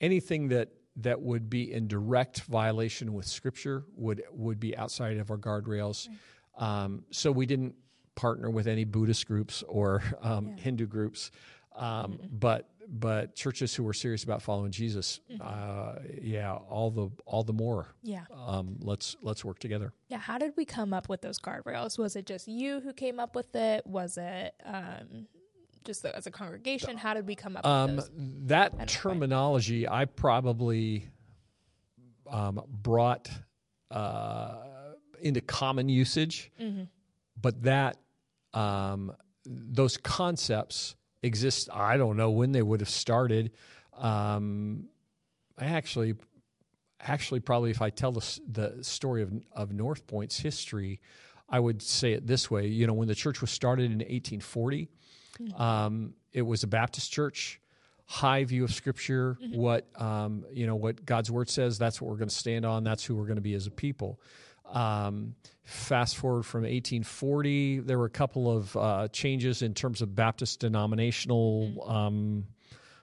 anything 0.00 0.48
that 0.48 0.68
that 0.96 1.20
would 1.20 1.50
be 1.50 1.72
in 1.72 1.88
direct 1.88 2.40
violation 2.42 3.12
with 3.12 3.26
Scripture 3.26 3.84
would 3.96 4.22
would 4.30 4.60
be 4.60 4.76
outside 4.76 5.18
of 5.18 5.30
our 5.30 5.38
guardrails. 5.38 6.08
Right. 6.08 6.84
Um, 6.84 7.04
so 7.10 7.30
we 7.30 7.46
didn't 7.46 7.74
partner 8.16 8.50
with 8.50 8.66
any 8.66 8.84
Buddhist 8.84 9.26
groups 9.26 9.62
or 9.68 10.02
um, 10.22 10.48
yeah. 10.48 10.62
Hindu 10.64 10.86
groups, 10.86 11.30
um, 11.76 12.12
mm-hmm. 12.12 12.26
but 12.32 12.68
but 12.88 13.34
churches 13.34 13.74
who 13.74 13.82
were 13.82 13.92
serious 13.92 14.24
about 14.24 14.42
following 14.42 14.70
Jesus, 14.70 15.20
mm-hmm. 15.30 15.42
uh, 15.44 16.00
yeah, 16.20 16.52
all 16.52 16.90
the 16.90 17.10
all 17.24 17.42
the 17.44 17.52
more. 17.52 17.94
Yeah. 18.02 18.24
Um, 18.34 18.76
let's 18.80 19.16
let's 19.22 19.44
work 19.44 19.58
together. 19.58 19.92
Yeah. 20.08 20.18
How 20.18 20.38
did 20.38 20.52
we 20.56 20.64
come 20.64 20.92
up 20.92 21.08
with 21.08 21.20
those 21.20 21.38
guardrails? 21.38 21.98
Was 21.98 22.16
it 22.16 22.26
just 22.26 22.48
you 22.48 22.80
who 22.80 22.92
came 22.92 23.20
up 23.20 23.34
with 23.34 23.54
it? 23.54 23.86
Was 23.86 24.18
it 24.18 24.54
um, 24.64 25.26
just 25.84 26.02
the, 26.02 26.14
as 26.16 26.26
a 26.26 26.30
congregation? 26.30 26.96
How 26.96 27.14
did 27.14 27.26
we 27.26 27.34
come 27.34 27.56
up 27.56 27.66
um, 27.66 27.96
with 27.96 28.06
those? 28.06 28.10
That 28.46 28.88
terminology, 28.88 29.88
I 29.88 30.04
probably 30.04 31.08
um, 32.30 32.62
brought 32.68 33.30
uh, 33.90 34.56
into 35.20 35.40
common 35.40 35.88
usage, 35.88 36.52
mm-hmm. 36.60 36.84
but 37.40 37.62
that 37.62 37.98
um, 38.56 39.12
those 39.44 39.96
concepts 39.96 40.96
exist. 41.22 41.68
I 41.72 41.96
don't 41.96 42.16
know 42.16 42.30
when 42.30 42.52
they 42.52 42.62
would 42.62 42.80
have 42.80 42.88
started. 42.88 43.52
Um, 43.96 44.88
I 45.58 45.66
actually, 45.66 46.14
actually, 47.00 47.40
probably 47.40 47.70
if 47.70 47.82
I 47.82 47.90
tell 47.90 48.12
the, 48.12 48.40
the 48.50 48.82
story 48.82 49.22
of, 49.22 49.32
of 49.52 49.70
Northpointe's 49.70 50.38
history, 50.38 51.00
I 51.48 51.60
would 51.60 51.82
say 51.82 52.12
it 52.12 52.26
this 52.26 52.50
way. 52.50 52.66
You 52.66 52.86
know, 52.86 52.94
when 52.94 53.08
the 53.08 53.14
church 53.14 53.40
was 53.40 53.50
started 53.50 53.84
in 53.84 53.98
1840, 53.98 54.88
mm-hmm. 55.38 55.62
um, 55.62 56.14
it 56.32 56.42
was 56.42 56.62
a 56.62 56.66
Baptist 56.66 57.12
church. 57.12 57.60
High 58.08 58.44
view 58.44 58.62
of 58.62 58.72
Scripture, 58.72 59.36
mm-hmm. 59.42 59.58
what 59.58 59.88
um, 60.00 60.44
you 60.52 60.64
know, 60.68 60.76
what 60.76 61.04
God's 61.04 61.28
Word 61.28 61.50
says. 61.50 61.76
That's 61.76 62.00
what 62.00 62.08
we're 62.08 62.18
going 62.18 62.28
to 62.28 62.34
stand 62.34 62.64
on. 62.64 62.84
That's 62.84 63.04
who 63.04 63.16
we're 63.16 63.26
going 63.26 63.36
to 63.36 63.42
be 63.42 63.54
as 63.54 63.66
a 63.66 63.70
people. 63.70 64.20
Um, 64.72 65.34
fast 65.64 66.16
forward 66.16 66.44
from 66.44 66.62
1840, 66.62 67.80
there 67.80 67.98
were 67.98 68.06
a 68.06 68.10
couple 68.10 68.54
of 68.54 68.76
uh, 68.76 69.08
changes 69.08 69.62
in 69.62 69.74
terms 69.74 70.02
of 70.02 70.14
Baptist 70.14 70.60
denominational 70.60 71.72
mm-hmm. 71.76 71.90
um, 71.90 72.46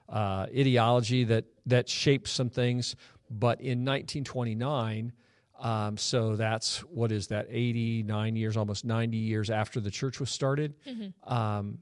uh, 0.09 0.47
ideology 0.55 1.23
that 1.25 1.45
that 1.65 1.89
shaped 1.89 2.27
some 2.27 2.49
things. 2.49 2.95
But 3.29 3.61
in 3.61 3.85
1929, 3.85 5.13
um, 5.59 5.97
so 5.97 6.35
that's 6.35 6.79
what 6.79 7.11
is 7.11 7.27
that 7.27 7.47
89 7.49 8.35
years, 8.35 8.57
almost 8.57 8.85
90 8.85 9.17
years 9.17 9.49
after 9.49 9.79
the 9.79 9.89
church 9.89 10.19
was 10.19 10.29
started. 10.29 10.75
Mm-hmm. 10.85 11.33
Um, 11.33 11.79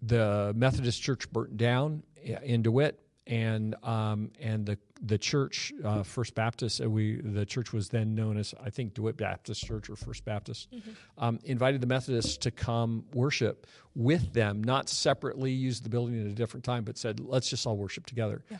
the 0.00 0.52
Methodist 0.56 1.02
Church 1.02 1.30
burnt 1.30 1.56
down 1.56 2.02
in 2.22 2.62
DeWitt, 2.62 3.00
and 3.26 3.74
um, 3.82 4.30
and 4.40 4.64
the 4.64 4.78
the 5.00 5.18
church, 5.18 5.72
uh, 5.84 6.02
First 6.02 6.34
Baptist, 6.34 6.82
uh, 6.82 6.90
we 6.90 7.20
the 7.20 7.46
church 7.46 7.72
was 7.72 7.88
then 7.88 8.14
known 8.14 8.36
as 8.36 8.54
I 8.62 8.70
think 8.70 8.94
DeWitt 8.94 9.16
Baptist 9.16 9.64
Church 9.64 9.88
or 9.88 9.96
First 9.96 10.24
Baptist, 10.24 10.70
mm-hmm. 10.72 10.90
um, 11.18 11.38
invited 11.44 11.80
the 11.80 11.86
Methodists 11.86 12.36
to 12.38 12.50
come 12.50 13.04
worship 13.12 13.66
with 13.94 14.32
them, 14.32 14.62
not 14.62 14.88
separately, 14.88 15.52
use 15.52 15.80
the 15.80 15.88
building 15.88 16.20
at 16.20 16.26
a 16.26 16.34
different 16.34 16.64
time, 16.64 16.84
but 16.84 16.98
said 16.98 17.20
let's 17.20 17.48
just 17.48 17.66
all 17.66 17.76
worship 17.76 18.06
together. 18.06 18.42
Yeah. 18.50 18.58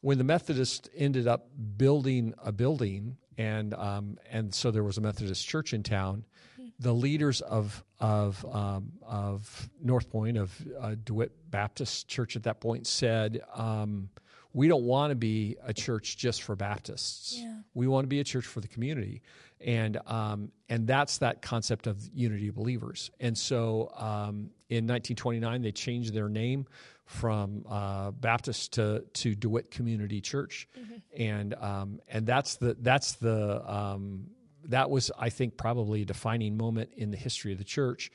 When 0.00 0.18
the 0.18 0.24
Methodists 0.24 0.88
ended 0.96 1.26
up 1.26 1.48
building 1.76 2.34
a 2.42 2.52
building, 2.52 3.16
and 3.36 3.74
um, 3.74 4.18
and 4.30 4.54
so 4.54 4.70
there 4.70 4.84
was 4.84 4.98
a 4.98 5.00
Methodist 5.00 5.46
church 5.46 5.72
in 5.72 5.82
town, 5.82 6.24
mm-hmm. 6.58 6.68
the 6.78 6.92
leaders 6.92 7.40
of 7.40 7.84
of 7.98 8.44
um, 8.52 8.92
of 9.02 9.68
Northpointe 9.84 10.40
of 10.40 10.54
uh, 10.80 10.94
DeWitt 11.04 11.32
Baptist 11.50 12.06
Church 12.06 12.36
at 12.36 12.44
that 12.44 12.60
point 12.60 12.86
said 12.86 13.40
um, 13.54 14.08
we 14.52 14.68
don't 14.68 14.84
want 14.84 15.10
to 15.10 15.14
be 15.14 15.56
a 15.64 15.72
church 15.72 16.16
just 16.16 16.42
for 16.42 16.56
Baptists. 16.56 17.38
Yeah. 17.38 17.54
We 17.74 17.86
want 17.86 18.04
to 18.04 18.08
be 18.08 18.20
a 18.20 18.24
church 18.24 18.46
for 18.46 18.60
the 18.60 18.68
community, 18.68 19.22
and 19.60 19.98
um, 20.06 20.50
and 20.68 20.86
that's 20.86 21.18
that 21.18 21.42
concept 21.42 21.86
of 21.86 21.98
unity 22.14 22.48
of 22.48 22.54
believers. 22.54 23.10
And 23.20 23.36
so 23.36 23.92
um, 23.96 24.50
in 24.68 24.86
1929, 24.86 25.62
they 25.62 25.72
changed 25.72 26.14
their 26.14 26.28
name 26.28 26.66
from 27.04 27.64
uh, 27.68 28.10
Baptist 28.10 28.72
to 28.74 29.04
to 29.14 29.34
DeWitt 29.34 29.70
Community 29.70 30.20
Church, 30.20 30.68
mm-hmm. 30.78 31.22
and 31.22 31.54
um, 31.54 32.00
and 32.08 32.26
that's 32.26 32.56
the 32.56 32.76
that's 32.80 33.12
the 33.12 33.62
um, 33.72 34.30
that 34.64 34.90
was 34.90 35.10
I 35.18 35.30
think 35.30 35.56
probably 35.56 36.02
a 36.02 36.04
defining 36.04 36.56
moment 36.56 36.90
in 36.96 37.10
the 37.10 37.16
history 37.16 37.52
of 37.52 37.58
the 37.58 37.64
church 37.64 38.10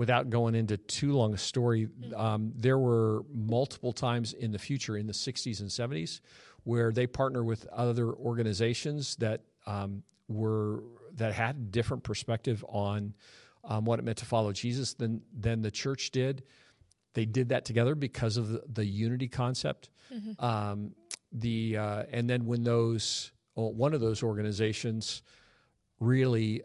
without 0.00 0.30
going 0.30 0.54
into 0.54 0.78
too 0.78 1.12
long 1.12 1.34
a 1.34 1.36
story, 1.36 1.86
mm-hmm. 1.86 2.18
um, 2.18 2.52
there 2.56 2.78
were 2.78 3.22
multiple 3.34 3.92
times 3.92 4.32
in 4.32 4.50
the 4.50 4.58
future, 4.58 4.96
in 4.96 5.06
the 5.06 5.12
60s 5.12 5.60
and 5.60 5.68
70s, 5.68 6.22
where 6.64 6.90
they 6.90 7.06
partner 7.06 7.44
with 7.44 7.66
other 7.66 8.14
organizations 8.14 9.14
that 9.16 9.42
um, 9.66 10.02
were 10.26 10.84
that 11.16 11.34
had 11.34 11.70
different 11.70 12.02
perspective 12.02 12.64
on 12.66 13.12
um, 13.64 13.84
what 13.84 13.98
it 13.98 14.02
meant 14.02 14.16
to 14.16 14.24
follow 14.24 14.52
Jesus 14.52 14.94
than 14.94 15.20
than 15.38 15.60
the 15.60 15.70
church 15.70 16.12
did. 16.12 16.44
They 17.12 17.26
did 17.26 17.50
that 17.50 17.66
together 17.66 17.94
because 17.94 18.38
of 18.38 18.48
the, 18.48 18.62
the 18.72 18.86
unity 18.86 19.28
concept. 19.28 19.90
Mm-hmm. 20.10 20.42
Um, 20.42 20.92
the 21.30 21.76
uh, 21.76 22.04
and 22.10 22.30
then 22.30 22.46
when 22.46 22.64
those 22.64 23.32
well, 23.54 23.74
one 23.74 23.92
of 23.92 24.00
those 24.00 24.22
organizations 24.22 25.20
really 25.98 26.62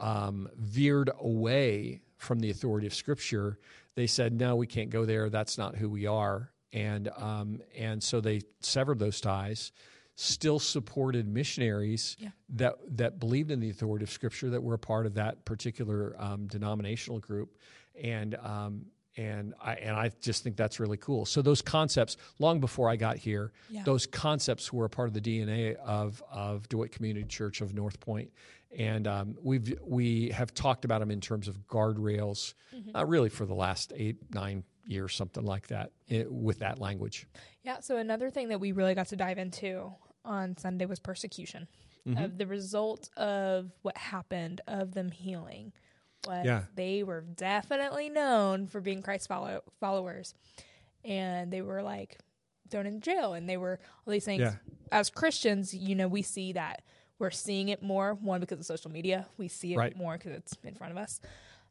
um, 0.00 0.48
veered 0.56 1.10
away 1.20 2.00
from 2.16 2.40
the 2.40 2.50
authority 2.50 2.86
of 2.86 2.94
Scripture, 2.94 3.58
they 3.94 4.06
said, 4.06 4.32
"No, 4.32 4.56
we 4.56 4.66
can't 4.66 4.90
go 4.90 5.04
there. 5.04 5.30
That's 5.30 5.58
not 5.58 5.76
who 5.76 5.88
we 5.88 6.06
are." 6.06 6.52
And 6.72 7.08
um, 7.16 7.60
and 7.76 8.02
so 8.02 8.20
they 8.20 8.42
severed 8.60 8.98
those 8.98 9.20
ties. 9.20 9.72
Still 10.18 10.58
supported 10.58 11.28
missionaries 11.28 12.16
yeah. 12.18 12.30
that 12.50 12.76
that 12.96 13.20
believed 13.20 13.50
in 13.50 13.60
the 13.60 13.70
authority 13.70 14.04
of 14.04 14.10
Scripture 14.10 14.50
that 14.50 14.62
were 14.62 14.74
a 14.74 14.78
part 14.78 15.06
of 15.06 15.14
that 15.14 15.44
particular 15.44 16.14
um, 16.18 16.46
denominational 16.46 17.18
group, 17.18 17.58
and 18.02 18.34
um, 18.36 18.86
and 19.16 19.54
I 19.62 19.74
and 19.74 19.96
I 19.96 20.10
just 20.20 20.42
think 20.42 20.56
that's 20.56 20.78
really 20.78 20.96
cool. 20.96 21.24
So 21.24 21.42
those 21.42 21.62
concepts, 21.62 22.16
long 22.38 22.60
before 22.60 22.88
I 22.88 22.96
got 22.96 23.16
here, 23.16 23.52
yeah. 23.70 23.82
those 23.84 24.06
concepts 24.06 24.72
were 24.72 24.84
a 24.84 24.90
part 24.90 25.08
of 25.08 25.14
the 25.14 25.20
DNA 25.20 25.74
of 25.76 26.22
of 26.30 26.68
DeWitt 26.68 26.92
Community 26.92 27.26
Church 27.26 27.60
of 27.60 27.72
Northpointe, 27.72 28.28
and 28.76 29.06
um, 29.06 29.36
we've 29.42 29.74
we 29.84 30.30
have 30.30 30.54
talked 30.54 30.84
about 30.84 31.00
them 31.00 31.10
in 31.10 31.20
terms 31.20 31.48
of 31.48 31.66
guardrails, 31.66 32.54
mm-hmm. 32.74 32.96
uh, 32.96 33.04
really 33.04 33.28
for 33.28 33.46
the 33.46 33.54
last 33.54 33.92
eight 33.96 34.16
nine 34.32 34.64
years, 34.84 35.14
something 35.14 35.44
like 35.44 35.68
that, 35.68 35.92
it, 36.08 36.30
with 36.30 36.60
that 36.60 36.78
language. 36.78 37.26
Yeah. 37.62 37.80
So 37.80 37.96
another 37.96 38.30
thing 38.30 38.48
that 38.48 38.60
we 38.60 38.72
really 38.72 38.94
got 38.94 39.08
to 39.08 39.16
dive 39.16 39.38
into 39.38 39.92
on 40.24 40.56
Sunday 40.56 40.86
was 40.86 41.00
persecution. 41.00 41.68
Mm-hmm. 42.06 42.22
Of 42.22 42.38
the 42.38 42.46
result 42.46 43.10
of 43.16 43.72
what 43.82 43.96
happened 43.96 44.60
of 44.68 44.94
them 44.94 45.10
healing 45.10 45.72
was 46.24 46.46
yeah. 46.46 46.62
they 46.74 47.02
were 47.02 47.22
definitely 47.22 48.08
known 48.08 48.68
for 48.68 48.80
being 48.80 49.02
Christ 49.02 49.26
follow- 49.26 49.62
followers, 49.80 50.34
and 51.04 51.52
they 51.52 51.62
were 51.62 51.82
like 51.82 52.18
thrown 52.70 52.86
in 52.86 53.00
jail, 53.00 53.34
and 53.34 53.48
they 53.48 53.56
were 53.56 53.80
all 54.06 54.12
these 54.12 54.24
things. 54.24 54.40
Yeah. 54.40 54.54
As 54.92 55.10
Christians, 55.10 55.74
you 55.74 55.96
know, 55.96 56.06
we 56.06 56.22
see 56.22 56.52
that 56.52 56.82
we're 57.18 57.30
seeing 57.30 57.68
it 57.68 57.82
more. 57.82 58.14
One 58.14 58.40
because 58.40 58.58
of 58.58 58.66
social 58.66 58.90
media, 58.90 59.26
we 59.36 59.48
see 59.48 59.74
it 59.74 59.76
right. 59.76 59.96
more 59.96 60.18
because 60.18 60.32
it's 60.32 60.56
in 60.64 60.74
front 60.74 60.92
of 60.92 60.98
us. 60.98 61.20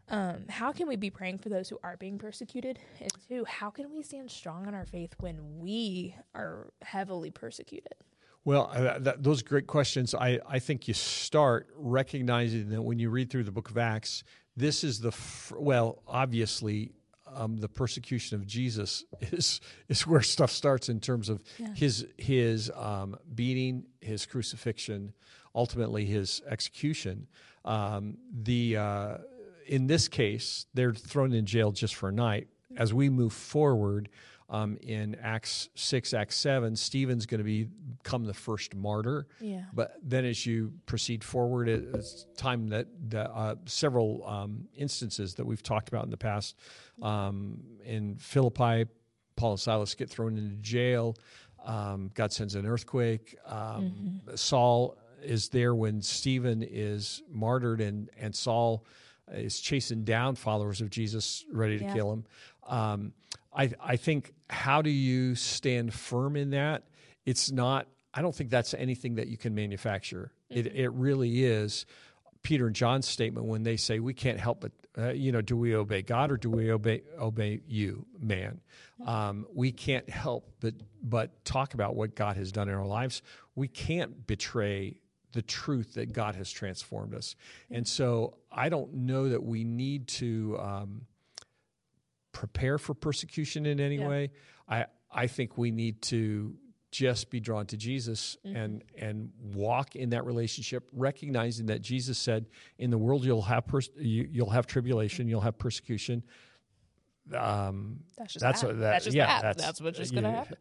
Um, 0.08 0.46
how 0.50 0.72
can 0.72 0.88
we 0.88 0.96
be 0.96 1.10
praying 1.10 1.40
for 1.40 1.50
those 1.50 1.68
who 1.68 1.80
are 1.84 1.98
being 1.98 2.18
persecuted? 2.18 2.80
And 3.00 3.10
two, 3.28 3.44
how 3.46 3.72
can 3.72 3.92
we 3.92 4.04
stand 4.04 4.30
strong 4.30 4.68
in 4.68 4.76
our 4.76 4.86
faith 4.86 5.16
when 5.20 5.60
we 5.60 6.16
are 6.36 6.68
heavily 6.84 7.32
persecuted? 7.32 7.96
Well, 8.44 8.70
uh, 8.72 9.00
that, 9.00 9.24
those 9.24 9.42
great 9.42 9.66
questions. 9.66 10.14
I, 10.14 10.40
I 10.48 10.60
think 10.60 10.88
you 10.88 10.94
start 10.94 11.68
recognizing 11.76 12.70
that 12.70 12.82
when 12.84 13.00
you 13.00 13.10
read 13.10 13.32
through 13.32 13.46
the 13.46 13.52
book 13.52 13.72
of 13.72 13.78
Acts, 13.80 14.24
this 14.56 14.84
is 14.84 15.00
the, 15.00 15.12
fr- 15.12 15.58
well, 15.58 16.04
obviously, 16.08 16.92
um, 17.36 17.58
the 17.58 17.68
persecution 17.70 18.36
of 18.40 18.48
Jesus 18.48 19.04
is 19.22 19.62
is 19.88 20.08
where 20.08 20.22
stuff 20.22 20.52
starts 20.52 20.90
in 20.90 21.00
terms 21.00 21.30
of 21.30 21.44
yeah. 21.60 21.74
his 21.76 22.08
his 22.18 22.72
um, 22.76 23.18
beating, 23.34 23.86
his 24.02 24.26
crucifixion, 24.26 25.14
ultimately 25.54 26.06
his 26.06 26.42
execution. 26.50 27.28
Um, 27.64 28.18
the 28.32 28.78
uh, 28.78 29.18
in 29.68 29.88
this 29.88 30.08
case, 30.08 30.66
they're 30.74 30.94
thrown 30.94 31.34
in 31.34 31.46
jail 31.46 31.72
just 31.72 31.96
for 31.96 32.10
a 32.10 32.12
night. 32.12 32.48
As 32.78 32.94
we 32.94 33.10
move 33.10 33.34
forward, 33.34 34.10
um, 34.50 34.78
in 34.82 35.16
Acts 35.16 35.70
six, 35.76 36.14
Acts 36.14 36.36
seven, 36.36 36.76
Stephen's 36.76 37.26
going 37.26 37.40
to 37.40 37.44
be 37.44 37.68
become 38.04 38.26
the 38.26 38.34
first 38.34 38.76
martyr. 38.76 39.28
Yeah. 39.40 39.64
But 39.74 39.96
then, 40.04 40.26
as 40.26 40.46
you 40.46 40.74
proceed 40.86 41.24
forward, 41.24 41.68
it's 41.68 42.28
time 42.38 42.68
that 42.70 42.88
the, 43.10 43.30
uh, 43.30 43.56
several 43.66 44.24
um, 44.28 44.68
instances 44.76 45.36
that 45.36 45.46
we've 45.46 45.64
talked 45.64 45.88
about 45.88 46.04
in 46.04 46.12
the 46.12 46.18
past 46.18 46.56
um, 47.02 47.60
in 47.84 48.18
Philippi, 48.18 48.86
Paul 49.36 49.52
and 49.52 49.60
Silas 49.60 49.96
get 49.96 50.10
thrown 50.10 50.38
into 50.38 50.56
jail. 50.58 51.16
Um, 51.66 52.12
God 52.14 52.32
sends 52.32 52.56
an 52.56 52.66
earthquake. 52.66 53.36
Um, 53.46 54.22
mm-hmm. 54.28 54.36
Saul 54.36 54.98
is 55.24 55.50
there 55.50 55.74
when 55.74 56.02
Stephen 56.02 56.64
is 56.64 57.24
martyred, 57.32 57.82
and 57.82 58.10
and 58.18 58.36
Saul 58.36 58.86
is 59.32 59.60
chasing 59.60 60.04
down 60.04 60.36
followers 60.36 60.82
of 60.82 60.90
Jesus, 60.90 61.44
ready 61.52 61.80
to 61.80 61.86
yeah. 61.86 61.94
kill 61.94 62.14
him. 62.14 62.26
Um, 62.68 63.14
I, 63.56 63.72
I 63.82 63.96
think 63.96 64.34
how 64.50 64.82
do 64.82 64.90
you 64.90 65.36
stand 65.36 65.94
firm 65.94 66.36
in 66.36 66.52
that? 66.52 66.84
It's 67.26 67.52
not. 67.52 67.88
I 68.14 68.22
don't 68.22 68.36
think 68.36 68.50
that's 68.50 68.74
anything 68.74 69.16
that 69.16 69.28
you 69.28 69.38
can 69.38 69.56
manufacture. 69.56 70.32
Mm-hmm. 70.52 70.60
It 70.60 70.76
it 70.76 70.90
really 70.90 71.44
is. 71.44 71.86
Peter 72.44 72.68
and 72.68 72.76
John's 72.76 73.08
statement 73.08 73.48
when 73.48 73.64
they 73.64 73.76
say 73.76 74.00
we 74.00 74.14
can't 74.14 74.40
help 74.40 74.62
but 74.62 74.72
uh, 74.98 75.10
you 75.10 75.32
know 75.32 75.42
do 75.42 75.58
we 75.58 75.76
obey 75.76 76.02
God 76.02 76.32
or 76.32 76.38
do 76.38 76.50
we 76.50 76.72
obey 76.72 77.02
obey 77.20 77.62
you 77.68 78.06
man? 78.20 78.62
Um, 79.06 79.46
we 79.54 79.72
can't 79.72 80.10
help 80.10 80.50
but 80.60 80.74
but 81.02 81.44
talk 81.46 81.74
about 81.74 81.96
what 81.96 82.16
God 82.16 82.38
has 82.38 82.52
done 82.52 82.70
in 82.70 82.76
our 82.76 82.86
lives. 82.86 83.22
We 83.56 83.68
can't 83.68 84.26
betray 84.26 84.98
the 85.34 85.42
truth 85.42 85.96
that 85.96 86.14
God 86.14 86.36
has 86.36 86.50
transformed 86.50 87.14
us. 87.14 87.36
And 87.70 87.86
so 87.86 88.38
I 88.52 88.70
don't 88.70 88.94
know 88.94 89.30
that 89.30 89.44
we 89.44 89.66
need 89.66 90.08
to 90.08 90.58
um, 90.60 91.02
prepare 92.32 92.78
for 92.78 92.94
persecution 92.94 93.66
in 93.66 93.80
any 93.80 93.98
yeah. 93.98 94.08
way. 94.08 94.32
I 94.68 94.86
I 95.12 95.28
think 95.28 95.58
we 95.58 95.72
need 95.72 96.02
to 96.04 96.56
just 96.96 97.30
be 97.30 97.42
drawn 97.42 97.66
to 97.66 97.76
Jesus 97.76 98.38
mm-hmm. 98.46 98.56
and 98.56 98.84
and 98.98 99.30
walk 99.54 99.96
in 99.96 100.12
that 100.12 100.26
relationship, 100.26 100.90
recognizing 100.94 101.66
that 101.66 101.82
Jesus 101.82 102.18
said, 102.18 102.46
"In 102.78 102.90
the 102.90 102.98
world 102.98 103.26
you'll 103.26 103.42
have 103.42 103.68
pers- 103.68 103.90
you, 103.98 104.44
will 104.44 104.52
have 104.52 104.66
tribulation, 104.66 105.28
you'll 105.28 105.42
have 105.42 105.58
persecution." 105.58 106.24
Um, 107.34 108.00
that's 108.18 108.34
just 108.34 108.44
that's, 108.44 108.62
that. 108.62 108.68
That, 108.68 108.80
that's 108.80 109.06
just 109.06 109.18
yeah, 109.18 109.26
that. 109.26 109.42
That's, 109.42 109.64
that's 109.64 109.82
what's 109.82 109.98
just 109.98 110.14
going 110.14 110.24
to 110.24 110.32
happen. 110.32 110.58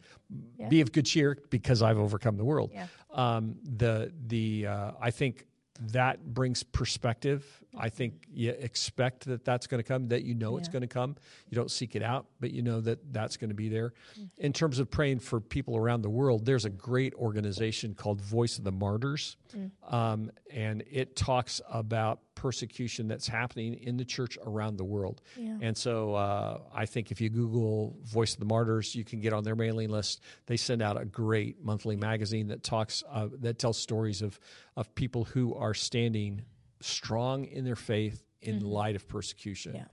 Yeah. 0.59 0.69
Be 0.69 0.81
of 0.81 0.91
good 0.91 1.07
cheer 1.07 1.39
because 1.51 1.83
I've 1.83 1.99
overcome 1.99 2.37
the 2.37 2.45
world. 2.45 2.73
Yeah. 2.75 2.87
Um, 3.13 3.57
the 3.63 4.13
the 4.27 4.67
uh, 4.67 4.91
I 5.01 5.13
think 5.13 5.47
that 5.93 6.25
brings 6.35 6.65
perspective. 6.65 7.64
I 7.77 7.89
think 7.89 8.27
you 8.33 8.51
expect 8.51 9.27
that 9.27 9.45
that's 9.45 9.67
going 9.67 9.83
to 9.83 9.87
come, 9.87 10.09
that 10.09 10.23
you 10.23 10.35
know 10.35 10.53
yeah. 10.53 10.59
it's 10.59 10.69
going 10.69 10.83
to 10.83 10.89
come. 10.89 11.17
You 11.49 11.57
don't 11.57 11.71
seek 11.71 11.97
it 11.97 12.03
out, 12.03 12.27
but 12.41 12.53
you 12.53 12.63
know 12.63 12.81
that 12.81 13.13
that's 13.13 13.37
going 13.37 13.51
to 13.51 13.55
be 13.55 13.69
there. 13.69 13.95
Mm-hmm. 14.19 14.45
In 14.45 14.53
terms 14.53 14.79
of 14.79 14.91
praying 14.91 15.21
for 15.21 15.41
people 15.41 15.77
around 15.77 16.03
the 16.03 16.11
world, 16.11 16.45
there's 16.45 16.65
a 16.65 16.71
great 16.71 17.15
organization 17.15 17.95
called 17.95 18.21
Voice 18.21 18.59
of 18.59 18.65
the 18.65 18.73
Martyrs, 18.73 19.37
mm. 19.57 19.71
um, 19.93 20.31
and 20.53 20.83
it 20.91 21.17
talks 21.17 21.61
about 21.71 22.21
persecution 22.35 23.09
that's 23.09 23.29
happening 23.29 23.75
in 23.75 23.97
the 23.97 24.05
church 24.05 24.37
around 24.45 24.77
the 24.77 24.85
world. 24.85 25.23
Yeah. 25.37 25.57
And 25.61 25.77
so 25.77 26.15
uh, 26.15 26.59
I 26.75 26.87
think 26.87 27.11
if 27.11 27.21
you 27.21 27.31
Google 27.31 27.97
Voice 28.05 28.35
of 28.35 28.41
the 28.41 28.47
Martyrs, 28.47 28.95
you 28.95 29.05
can 29.05 29.21
get 29.21 29.33
on 29.33 29.45
their 29.45 29.57
mailing 29.57 29.89
list. 29.91 30.21
They 30.47 30.57
send 30.57 30.83
out 30.83 31.01
a 31.01 31.05
great 31.05 31.65
monthly 31.65 31.97
magazine 31.97 32.49
that 32.49 32.63
talks 32.63 33.03
uh, 33.11 33.29
that 33.41 33.59
tells 33.59 33.79
stories 33.79 34.23
of 34.23 34.39
of 34.77 34.95
people 34.95 35.25
who 35.25 35.55
are 35.55 35.75
standing 35.75 36.43
strong 36.85 37.45
in 37.45 37.65
their 37.65 37.77
faith 37.77 38.23
in 38.41 38.59
mm-hmm. 38.59 38.67
light 38.67 38.97
of 38.97 39.09
persecution. 39.09 39.75
Yeah. 39.75 39.85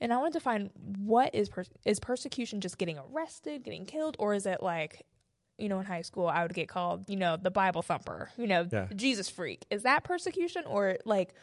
And 0.00 0.12
I 0.12 0.16
wanted 0.16 0.34
to 0.34 0.40
find 0.40 0.70
what 0.98 1.34
is 1.34 1.48
per- 1.48 1.64
is 1.84 2.00
persecution 2.00 2.60
just 2.60 2.76
getting 2.76 2.98
arrested, 2.98 3.62
getting 3.62 3.86
killed, 3.86 4.16
or 4.18 4.34
is 4.34 4.46
it 4.46 4.62
like, 4.62 5.06
you 5.58 5.68
know, 5.68 5.78
in 5.78 5.86
high 5.86 6.02
school 6.02 6.26
I 6.26 6.42
would 6.42 6.54
get 6.54 6.68
called, 6.68 7.08
you 7.08 7.16
know, 7.16 7.36
the 7.36 7.52
Bible 7.52 7.82
thumper, 7.82 8.30
you 8.36 8.48
know, 8.48 8.66
yeah. 8.70 8.88
Jesus 8.96 9.28
freak. 9.28 9.64
Is 9.70 9.82
that 9.84 10.04
persecution 10.04 10.64
or 10.66 10.98
like? 11.04 11.34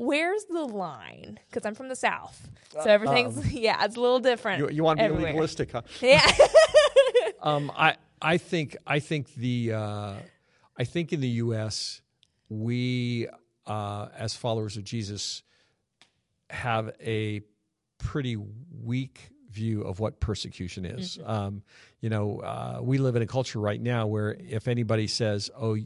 Where's 0.00 0.44
the 0.44 0.62
line? 0.62 1.40
Because 1.50 1.66
I'm 1.66 1.74
from 1.74 1.88
the 1.88 1.96
South, 1.96 2.48
so 2.70 2.78
uh, 2.78 2.84
everything's 2.84 3.36
um, 3.36 3.44
yeah, 3.50 3.84
it's 3.84 3.96
a 3.96 4.00
little 4.00 4.20
different. 4.20 4.60
You, 4.60 4.68
you 4.70 4.84
want 4.84 5.00
to 5.00 5.02
be 5.02 5.06
everywhere. 5.06 5.32
legalistic, 5.32 5.72
huh? 5.72 5.82
Yeah. 6.00 6.24
um, 7.42 7.72
I 7.76 7.96
I 8.22 8.38
think 8.38 8.76
I 8.86 9.00
think 9.00 9.34
the 9.34 9.72
uh, 9.72 10.14
I 10.76 10.84
think 10.84 11.12
in 11.12 11.20
the 11.20 11.28
U.S. 11.28 12.00
we 12.48 13.26
uh, 13.68 14.08
as 14.16 14.34
followers 14.34 14.76
of 14.76 14.84
Jesus, 14.84 15.42
have 16.50 16.90
a 17.00 17.42
pretty 17.98 18.36
weak 18.36 19.30
view 19.50 19.82
of 19.82 20.00
what 20.00 20.20
persecution 20.20 20.84
is. 20.84 21.18
Mm-hmm. 21.18 21.30
Um, 21.30 21.62
you 22.00 22.10
know, 22.10 22.40
uh, 22.40 22.80
we 22.82 22.98
live 22.98 23.16
in 23.16 23.22
a 23.22 23.26
culture 23.26 23.60
right 23.60 23.80
now 23.80 24.06
where 24.06 24.36
if 24.38 24.68
anybody 24.68 25.06
says, 25.06 25.50
"Oh, 25.56 25.76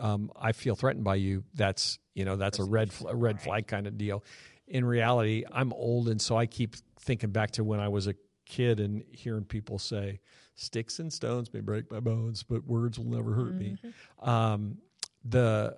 um, 0.00 0.30
I 0.36 0.52
feel 0.52 0.76
threatened 0.76 1.04
by 1.04 1.16
you," 1.16 1.44
that's 1.54 1.98
you 2.14 2.24
know 2.24 2.36
that's 2.36 2.58
a 2.58 2.64
red 2.64 2.92
fl- 2.92 3.08
a 3.08 3.16
red 3.16 3.40
flag 3.40 3.66
kind 3.66 3.86
of 3.86 3.98
deal. 3.98 4.24
In 4.66 4.84
reality, 4.84 5.44
I'm 5.50 5.72
old, 5.72 6.08
and 6.08 6.20
so 6.20 6.36
I 6.36 6.46
keep 6.46 6.76
thinking 7.00 7.30
back 7.30 7.52
to 7.52 7.64
when 7.64 7.80
I 7.80 7.88
was 7.88 8.06
a 8.06 8.14
kid 8.46 8.80
and 8.80 9.04
hearing 9.10 9.44
people 9.44 9.78
say, 9.78 10.20
"Sticks 10.54 10.98
and 10.98 11.12
stones 11.12 11.52
may 11.52 11.60
break 11.60 11.90
my 11.90 12.00
bones, 12.00 12.42
but 12.42 12.64
words 12.64 12.98
will 12.98 13.06
never 13.06 13.32
hurt 13.32 13.58
mm-hmm. 13.58 13.86
me." 13.88 13.92
Um, 14.20 14.78
the 15.24 15.76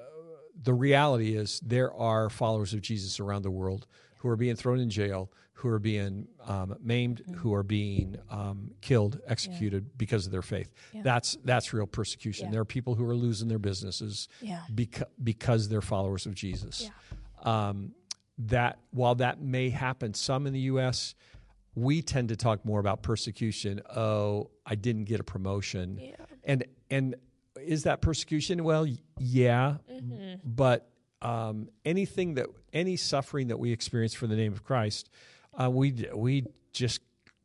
the 0.63 0.75
reality 0.75 1.37
is 1.37 1.61
there 1.61 1.93
are 1.93 2.29
followers 2.29 2.75
of 2.75 2.81
Jesus 2.81 3.21
around 3.21 3.43
the 3.43 3.51
world 3.51 3.87
who 4.19 4.29
are 4.29 4.37
being 4.37 4.57
thrown 4.57 4.81
in 4.81 4.91
jail, 4.91 5.31
who 5.53 5.69
are 5.69 5.79
being 5.79 6.29
um, 6.47 6.77
maimed, 6.81 7.23
mm-hmm. 7.23 7.35
who 7.35 7.55
are 7.55 7.63
being 7.63 8.17
um, 8.31 8.71
killed, 8.81 9.21
executed 9.27 9.85
yeah. 9.85 9.95
because 9.97 10.27
of 10.27 10.33
their 10.33 10.43
faith. 10.43 10.73
Yeah. 10.93 11.03
That's 11.03 11.37
that's 11.45 11.73
real 11.73 11.87
persecution. 11.87 12.47
Yeah. 12.47 12.53
There 12.53 12.61
are 12.61 12.67
people 12.67 12.95
who 12.95 13.05
are 13.09 13.17
losing 13.17 13.49
their 13.49 13.59
businesses 13.59 14.29
beca- 14.73 15.05
because 15.23 15.69
they're 15.69 15.81
followers 15.81 16.27
of 16.27 16.35
Jesus. 16.35 16.91
Um, 17.43 17.95
that 18.39 18.79
while 18.91 19.17
that 19.17 19.41
may 19.41 19.71
happen 19.71 20.15
some 20.15 20.47
in 20.47 20.53
the 20.53 20.61
U.S., 20.61 21.15
we 21.75 22.03
tend 22.03 22.29
to 22.29 22.37
talk 22.37 22.65
more 22.65 22.81
about 22.81 23.03
persecution. 23.03 23.81
Oh, 23.95 24.51
I 24.65 24.75
didn't 24.75 25.05
get 25.05 25.21
a 25.21 25.25
promotion, 25.25 26.01
and 26.45 26.65
and 26.91 27.17
is 27.69 27.83
that 27.83 28.01
persecution? 28.01 28.65
Well, 28.65 28.87
yeah, 29.19 29.77
mm-hmm. 29.93 30.37
but 30.43 30.89
um, 31.21 31.69
anything 31.85 32.35
that 32.35 32.47
any 32.73 32.97
suffering 32.97 33.49
that 33.49 33.59
we 33.59 33.73
experience 33.73 34.15
for 34.15 34.27
the 34.27 34.37
name 34.37 34.53
of 34.53 34.65
Christ, 34.65 35.11
uh, 35.61 35.71
we 35.71 36.07
we 36.15 36.47
just 36.73 37.01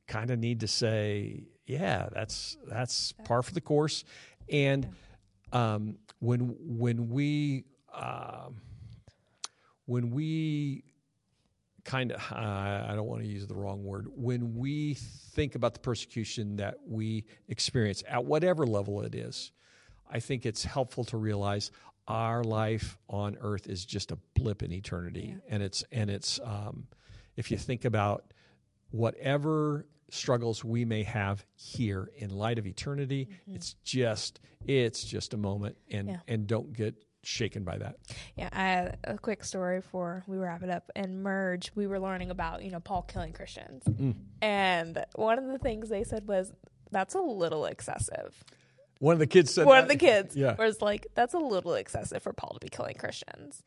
kind 0.07 0.31
of 0.31 0.39
need 0.39 0.61
to 0.61 0.67
say, 0.67 1.43
yeah, 1.65 2.07
that's 2.13 2.57
that's 2.65 3.11
par 3.25 3.43
for 3.43 3.53
the 3.53 3.59
course. 3.59 4.05
And 4.49 4.87
um, 5.51 5.97
when 6.19 6.55
when 6.61 7.09
we 7.09 7.65
uh, 7.93 8.47
when 9.85 10.11
we 10.11 10.85
kind 11.83 12.13
of 12.13 12.21
uh, 12.31 12.85
I 12.87 12.93
don't 12.95 13.07
want 13.07 13.23
to 13.23 13.27
use 13.27 13.45
the 13.45 13.55
wrong 13.55 13.83
word 13.83 14.07
when 14.15 14.55
we 14.55 14.93
think 14.93 15.55
about 15.55 15.73
the 15.73 15.81
persecution 15.81 16.55
that 16.57 16.77
we 16.87 17.25
experience 17.49 18.03
at 18.07 18.23
whatever 18.23 18.65
level 18.65 19.01
it 19.01 19.15
is 19.15 19.51
I 20.13 20.19
think 20.19 20.45
it's 20.45 20.63
helpful 20.63 21.03
to 21.05 21.17
realize 21.17 21.71
our 22.07 22.43
life 22.43 22.97
on 23.09 23.37
earth 23.41 23.67
is 23.67 23.83
just 23.83 24.11
a 24.11 24.17
blip 24.35 24.61
in 24.61 24.71
eternity 24.71 25.35
yeah. 25.35 25.53
and 25.53 25.63
it's 25.63 25.83
and 25.91 26.09
it's 26.09 26.39
um, 26.43 26.85
if 27.35 27.49
you 27.49 27.57
think 27.57 27.85
about 27.85 28.33
whatever 28.91 29.85
struggles 30.09 30.63
we 30.63 30.85
may 30.85 31.01
have 31.03 31.43
here 31.55 32.11
in 32.17 32.29
light 32.29 32.59
of 32.59 32.67
eternity 32.67 33.29
mm-hmm. 33.31 33.55
it's 33.55 33.73
just 33.83 34.41
it's 34.67 35.03
just 35.03 35.33
a 35.33 35.37
moment 35.37 35.75
and 35.89 36.09
yeah. 36.09 36.17
and 36.27 36.45
don't 36.45 36.73
get 36.73 36.93
shaken 37.23 37.63
by 37.63 37.77
that 37.77 37.95
yeah 38.35 38.49
I, 38.51 39.11
a 39.11 39.17
quick 39.17 39.45
story 39.45 39.81
for 39.81 40.23
we 40.27 40.37
wrap 40.37 40.61
it 40.61 40.69
up 40.69 40.91
and 40.95 41.23
merge 41.23 41.71
we 41.73 41.87
were 41.87 41.99
learning 41.99 42.29
about 42.29 42.63
you 42.63 42.69
know 42.69 42.81
paul 42.81 43.01
killing 43.03 43.31
christians 43.31 43.83
mm. 43.85 44.13
and 44.41 45.03
one 45.15 45.39
of 45.39 45.47
the 45.47 45.57
things 45.57 45.87
they 45.87 46.03
said 46.03 46.27
was 46.27 46.51
that's 46.91 47.15
a 47.15 47.21
little 47.21 47.65
excessive 47.65 48.43
one 49.03 49.13
of 49.13 49.19
the 49.19 49.27
kids 49.27 49.53
said 49.53 49.65
one 49.65 49.75
that. 49.75 49.83
of 49.83 49.89
the 49.89 49.97
kids 49.97 50.33
yeah. 50.33 50.55
was 50.55 50.81
like, 50.81 51.07
"That's 51.13 51.33
a 51.33 51.37
little 51.37 51.73
excessive 51.73 52.23
for 52.23 52.31
Paul 52.31 52.53
to 52.53 52.59
be 52.59 52.69
killing 52.69 52.95
Christians." 52.95 53.61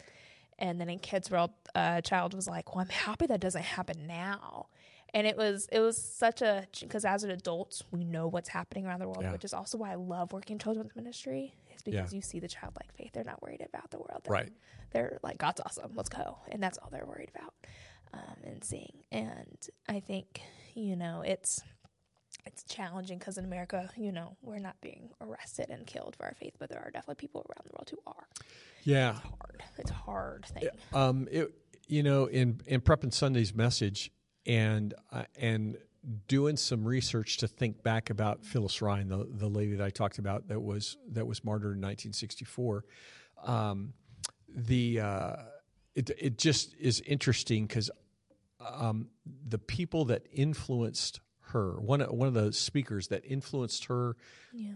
And 0.58 0.80
then 0.80 0.88
in 0.88 0.98
Kids 0.98 1.30
World, 1.30 1.50
a 1.74 1.78
uh, 1.78 2.00
child 2.00 2.32
was 2.32 2.48
like, 2.48 2.74
"Well, 2.74 2.82
I'm 2.82 2.88
happy 2.88 3.26
that 3.26 3.40
doesn't 3.40 3.64
happen 3.64 4.06
now." 4.06 4.68
And 5.12 5.26
it 5.26 5.36
was 5.36 5.68
it 5.70 5.80
was 5.80 6.00
such 6.00 6.40
a 6.40 6.66
because 6.80 7.04
as 7.04 7.22
an 7.22 7.30
adult 7.30 7.82
we 7.90 8.02
know 8.02 8.28
what's 8.28 8.48
happening 8.48 8.86
around 8.86 9.00
the 9.00 9.06
world, 9.08 9.22
yeah. 9.22 9.32
which 9.32 9.44
is 9.44 9.52
also 9.52 9.76
why 9.76 9.92
I 9.92 9.96
love 9.96 10.32
working 10.32 10.54
in 10.54 10.58
children's 10.58 10.96
ministry. 10.96 11.54
Is 11.74 11.82
because 11.82 12.12
yeah. 12.14 12.16
you 12.16 12.22
see 12.22 12.40
the 12.40 12.48
childlike 12.48 12.90
faith. 12.94 13.10
They're 13.12 13.22
not 13.22 13.42
worried 13.42 13.64
about 13.68 13.90
the 13.90 13.98
world. 13.98 14.22
They're, 14.24 14.32
right. 14.32 14.52
They're 14.92 15.18
like 15.22 15.36
God's 15.36 15.60
awesome. 15.60 15.92
Let's 15.94 16.08
go, 16.08 16.38
and 16.50 16.62
that's 16.62 16.78
all 16.78 16.88
they're 16.90 17.04
worried 17.04 17.30
about 17.36 17.52
um, 18.14 18.36
and 18.42 18.64
seeing. 18.64 19.04
And 19.12 19.58
I 19.86 20.00
think 20.00 20.40
you 20.74 20.96
know 20.96 21.20
it's 21.20 21.62
it's 22.46 22.62
challenging 22.62 23.18
because 23.18 23.38
in 23.38 23.44
America, 23.44 23.90
you 23.96 24.12
know, 24.12 24.36
we're 24.42 24.58
not 24.58 24.80
being 24.80 25.10
arrested 25.20 25.66
and 25.70 25.86
killed 25.86 26.16
for 26.16 26.26
our 26.26 26.34
faith, 26.34 26.54
but 26.58 26.70
there 26.70 26.80
are 26.80 26.90
definitely 26.90 27.16
people 27.16 27.44
around 27.48 27.66
the 27.66 27.72
world 27.72 27.90
who 27.90 27.98
are. 28.06 28.26
Yeah, 28.84 29.10
it's 29.10 29.20
hard. 29.20 29.62
It's 29.78 29.90
a 29.90 29.94
hard 29.94 30.46
thing. 30.46 30.68
Um, 30.94 31.28
it, 31.30 31.52
you 31.88 32.02
know, 32.02 32.26
in 32.26 32.60
in 32.66 32.80
prepping 32.80 33.12
Sunday's 33.12 33.54
message 33.54 34.10
and 34.46 34.94
uh, 35.12 35.24
and 35.38 35.76
doing 36.28 36.56
some 36.56 36.84
research 36.84 37.38
to 37.38 37.48
think 37.48 37.82
back 37.82 38.10
about 38.10 38.44
Phyllis 38.44 38.80
Rine, 38.80 39.08
the, 39.08 39.26
the 39.28 39.48
lady 39.48 39.74
that 39.74 39.84
I 39.84 39.90
talked 39.90 40.18
about 40.18 40.48
that 40.48 40.60
was 40.60 40.96
that 41.12 41.26
was 41.26 41.44
martyred 41.44 41.76
in 41.76 41.82
1964. 41.82 42.84
Um, 43.44 43.92
the 44.48 45.00
uh, 45.00 45.36
it 45.94 46.10
it 46.18 46.38
just 46.38 46.74
is 46.78 47.00
interesting 47.00 47.66
because 47.66 47.90
um, 48.60 49.08
the 49.48 49.58
people 49.58 50.04
that 50.06 50.26
influenced 50.32 51.20
her, 51.48 51.72
one 51.80 52.00
one 52.00 52.28
of 52.28 52.34
the 52.34 52.52
speakers 52.52 53.08
that 53.08 53.24
influenced 53.24 53.86
her, 53.86 54.16
yeah. 54.52 54.72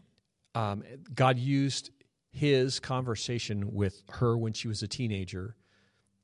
um, 0.54 0.82
God 1.14 1.38
used 1.38 1.90
his 2.32 2.78
conversation 2.80 3.72
with 3.74 4.02
her 4.10 4.36
when 4.36 4.52
she 4.52 4.68
was 4.68 4.82
a 4.82 4.88
teenager 4.88 5.56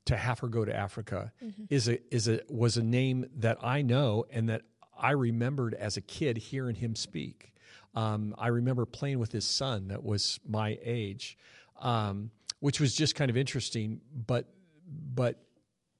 to 0.05 0.15
have 0.15 0.39
her 0.39 0.47
go 0.47 0.63
to 0.63 0.75
Africa 0.75 1.31
mm-hmm. 1.43 1.65
is 1.69 1.87
a 1.89 1.99
is 2.13 2.27
a 2.27 2.39
was 2.49 2.77
a 2.77 2.83
name 2.83 3.25
that 3.37 3.57
I 3.61 3.81
know 3.81 4.25
and 4.31 4.49
that 4.49 4.61
I 4.97 5.11
remembered 5.11 5.73
as 5.73 5.97
a 5.97 6.01
kid 6.01 6.37
hearing 6.37 6.75
him 6.75 6.95
speak. 6.95 7.53
Um, 7.93 8.33
I 8.37 8.47
remember 8.47 8.85
playing 8.85 9.19
with 9.19 9.31
his 9.31 9.45
son 9.45 9.89
that 9.89 10.03
was 10.03 10.39
my 10.47 10.79
age, 10.81 11.37
um, 11.81 12.31
which 12.59 12.79
was 12.79 12.95
just 12.95 13.15
kind 13.15 13.29
of 13.29 13.37
interesting. 13.37 14.01
But 14.25 14.45
but 14.87 15.39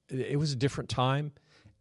it 0.08 0.38
was 0.38 0.52
a 0.52 0.56
different 0.56 0.88
time, 0.88 1.32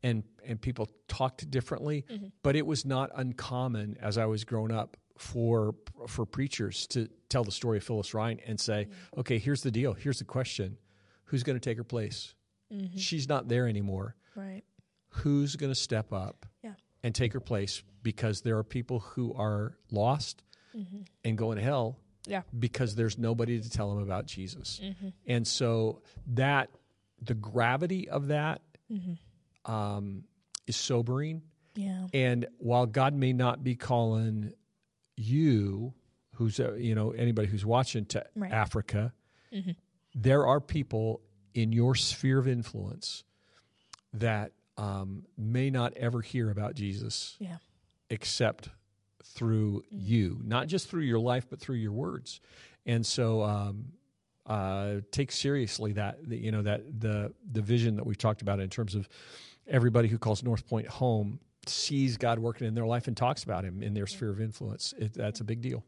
and 0.04 0.24
and 0.46 0.62
people 0.62 0.90
talked 1.08 1.50
differently. 1.50 2.06
Mm-hmm. 2.10 2.28
But 2.44 2.56
it 2.56 2.66
was 2.66 2.86
not 2.86 3.12
uncommon 3.16 3.98
as 4.02 4.18
I 4.18 4.26
was 4.26 4.44
growing 4.44 4.72
up 4.72 4.98
for 5.18 5.76
for 6.08 6.26
preachers 6.26 6.88
to 6.88 7.10
tell 7.30 7.44
the 7.44 7.52
story 7.52 7.78
of 7.78 7.84
Phyllis 7.84 8.14
Rine 8.14 8.40
and 8.46 8.60
say, 8.60 8.88
mm-hmm. 8.90 9.20
"Okay, 9.22 9.40
here's 9.40 9.62
the 9.62 9.72
deal. 9.72 9.94
Here's 9.94 10.20
the 10.20 10.26
question: 10.26 10.78
Who's 11.26 11.44
going 11.44 11.60
to 11.60 11.70
take 11.70 11.78
her 11.78 11.84
place? 11.84 12.34
Mm-hmm. 12.74 12.98
She's 12.98 13.28
not 13.28 13.48
there 13.48 13.68
anymore. 13.68 14.16
Right? 14.36 14.64
Who's 15.10 15.56
going 15.56 15.72
to 15.72 15.80
step 15.80 16.14
up 16.14 16.46
yeah. 16.64 16.74
and 17.04 17.16
take 17.16 17.34
her 17.34 17.40
place? 17.40 17.82
Because 18.04 18.42
there 18.42 18.58
are 18.58 18.64
people 18.64 19.00
who 19.00 19.34
are 19.34 19.78
lost 19.92 20.44
mm-hmm. 20.76 21.02
and 21.24 21.38
going 21.38 21.58
to 21.58 21.64
hell." 21.64 22.00
Yeah. 22.28 22.42
Because 22.58 22.96
there's 22.96 23.18
nobody 23.18 23.62
to 23.62 23.70
tell 23.70 23.90
them 23.90 24.04
about 24.04 24.26
Jesus. 24.26 24.82
Mm-hmm. 24.84 25.08
And 25.28 25.48
so 25.48 26.02
that 26.34 26.70
the 27.22 27.34
gravity 27.34 28.10
of 28.10 28.28
that 28.28 28.62
mm-hmm. 28.92 29.14
Um, 29.68 30.24
is 30.66 30.76
sobering. 30.76 31.44
Yeah. 31.76 32.08
And 32.14 32.48
while 32.58 32.88
God 32.88 33.14
may 33.14 33.34
not 33.34 33.64
be 33.64 33.76
calling 33.76 34.54
you, 35.16 35.94
who's 36.36 36.60
uh, 36.60 36.74
you 36.74 36.96
know 36.96 37.12
anybody 37.12 37.48
who's 37.48 37.66
watching 37.66 38.06
to 38.08 38.26
right. 38.36 38.52
Africa, 38.52 39.14
mm-hmm. 39.54 39.72
there 40.16 40.48
are 40.48 40.60
people 40.60 41.22
in 41.54 41.72
your 41.72 41.96
sphere 41.96 42.40
of 42.40 42.48
influence 42.48 43.24
that 44.14 44.54
um, 44.78 45.24
may 45.38 45.70
not 45.70 45.94
ever 45.98 46.22
hear 46.22 46.50
about 46.50 46.76
Jesus. 46.76 47.36
Yeah. 47.40 47.58
Except 48.10 48.70
through 49.24 49.84
mm-hmm. 49.94 49.98
you, 50.00 50.42
not 50.44 50.68
just 50.68 50.90
through 50.90 51.02
your 51.02 51.20
life, 51.20 51.48
but 51.50 51.60
through 51.60 51.76
your 51.76 51.92
words. 51.92 52.40
And 52.86 53.06
so, 53.06 53.44
um, 53.44 53.92
uh, 54.46 55.02
take 55.12 55.32
seriously 55.32 55.94
that 55.94 56.20
you 56.30 56.52
know 56.52 56.62
that 56.62 57.02
the 57.02 57.34
the 57.52 57.62
vision 57.62 57.98
that 57.98 58.06
we've 58.06 58.18
talked 58.18 58.42
about 58.42 58.62
in 58.62 58.70
terms 58.70 58.96
of 58.96 59.10
everybody 59.68 60.08
who 60.08 60.18
calls 60.18 60.42
Northpointe 60.42 60.88
home 60.88 61.40
sees 61.66 62.18
God 62.18 62.40
working 62.40 62.68
in 62.68 62.74
their 62.74 62.86
life 62.86 63.08
and 63.08 63.16
talks 63.16 63.44
about 63.44 63.64
Him 63.64 63.84
in 63.84 63.94
their 63.94 64.08
sphere 64.08 64.30
of 64.30 64.42
influence. 64.42 64.94
It, 64.98 65.14
that's 65.14 65.42
a 65.42 65.44
big 65.44 65.62
deal. 65.62 65.84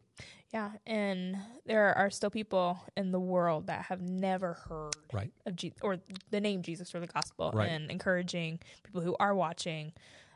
Yeah, 0.54 0.72
and 0.88 1.38
there 1.66 1.96
are 1.96 2.10
still 2.10 2.32
people 2.32 2.80
in 2.98 3.12
the 3.12 3.20
world 3.20 3.68
that 3.68 3.84
have 3.86 4.02
never 4.02 4.54
heard 4.54 4.96
right. 5.14 5.32
of 5.46 5.56
Jesus 5.56 5.78
or 5.84 5.98
the 6.32 6.42
name 6.42 6.64
Jesus 6.64 6.94
or 6.96 7.00
the 7.00 7.08
gospel, 7.08 7.52
right. 7.54 7.70
and 7.70 7.92
encouraging 7.92 8.60
people 8.84 9.02
who 9.02 9.16
are 9.20 9.36
watching, 9.36 9.94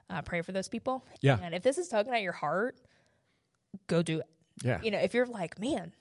uh, 0.09 0.21
pray 0.21 0.41
for 0.41 0.51
those 0.51 0.67
people. 0.67 1.03
Yeah, 1.21 1.39
and 1.41 1.55
if 1.55 1.63
this 1.63 1.79
is 1.79 1.87
tugging 1.87 2.13
at 2.13 2.21
your 2.21 2.33
heart, 2.33 2.77
go 3.87 4.03
do 4.03 4.19
it. 4.19 4.27
Yeah, 4.63 4.79
you 4.83 4.91
know, 4.91 4.99
if 4.99 5.15
you're 5.15 5.25
like, 5.25 5.59
man, 5.59 5.93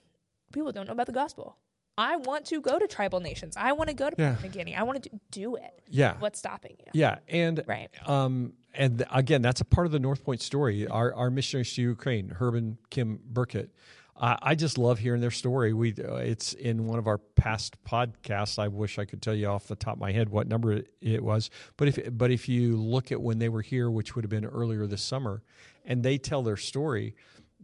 people 0.53 0.73
don't 0.73 0.87
know 0.87 0.93
about 0.93 1.07
the 1.07 1.13
gospel. 1.13 1.57
I 1.99 2.17
want 2.17 2.47
to 2.47 2.61
go 2.61 2.79
to 2.79 2.87
tribal 2.87 3.21
nations. 3.21 3.57
I 3.57 3.73
want 3.73 3.91
to 3.91 3.95
go 3.95 4.09
to 4.09 4.17
yeah. 4.19 4.33
Papua 4.33 4.49
New 4.49 4.55
Guinea. 4.55 4.77
I 4.77 4.83
want 4.83 5.03
to 5.03 5.11
do 5.31 5.57
it. 5.57 5.83
Yeah. 5.89 6.15
What's 6.19 6.39
stopping 6.39 6.77
you? 6.79 6.87
Yeah, 6.95 7.19
and 7.29 7.63
right. 7.67 7.91
Um, 8.07 8.55
and 8.75 8.99
th- 8.99 9.11
again, 9.13 9.43
that's 9.43 9.61
a 9.61 9.65
part 9.65 9.87
of 9.87 9.93
the 9.93 9.99
Northpointe 9.99 10.41
story. 10.41 10.87
Our 10.87 11.15
our 11.15 11.31
missionaries 11.31 11.75
to 11.75 11.83
Ukraine, 11.83 12.31
Herb 12.31 12.55
and 12.55 12.79
Kim 12.91 13.21
Burkett. 13.25 13.71
Uh, 14.17 14.37
I 14.41 14.55
just 14.55 14.79
love 14.79 14.99
hearing 15.01 15.21
their 15.21 15.31
story. 15.31 15.73
We 15.73 15.93
uh, 15.93 16.17
it's 16.17 16.53
in 16.55 16.87
one 16.87 16.99
of 16.99 17.07
our 17.07 17.19
past 17.19 17.83
podcasts. 17.85 18.59
I 18.59 18.69
wish 18.69 18.99
I 18.99 19.05
could 19.05 19.21
tell 19.21 19.35
you 19.35 19.49
off 19.49 19.67
the 19.67 19.77
top 19.77 19.95
of 19.95 20.01
my 20.01 20.13
head 20.13 20.29
what 20.29 20.47
number 20.47 20.73
it, 20.73 20.89
it 21.01 21.23
was, 21.23 21.51
but 21.77 21.89
if 21.89 21.99
but 22.17 22.31
if 22.31 22.49
you 22.49 22.77
look 22.77 23.13
at 23.13 23.21
when 23.21 23.39
they 23.39 23.49
were 23.49 23.63
here, 23.63 23.91
which 23.91 24.15
would 24.15 24.25
have 24.25 24.31
been 24.31 24.47
earlier 24.47 24.87
this 24.87 25.03
summer, 25.03 25.43
and 25.85 26.03
they 26.03 26.19
tell 26.19 26.43
their 26.43 26.57
story 26.57 27.15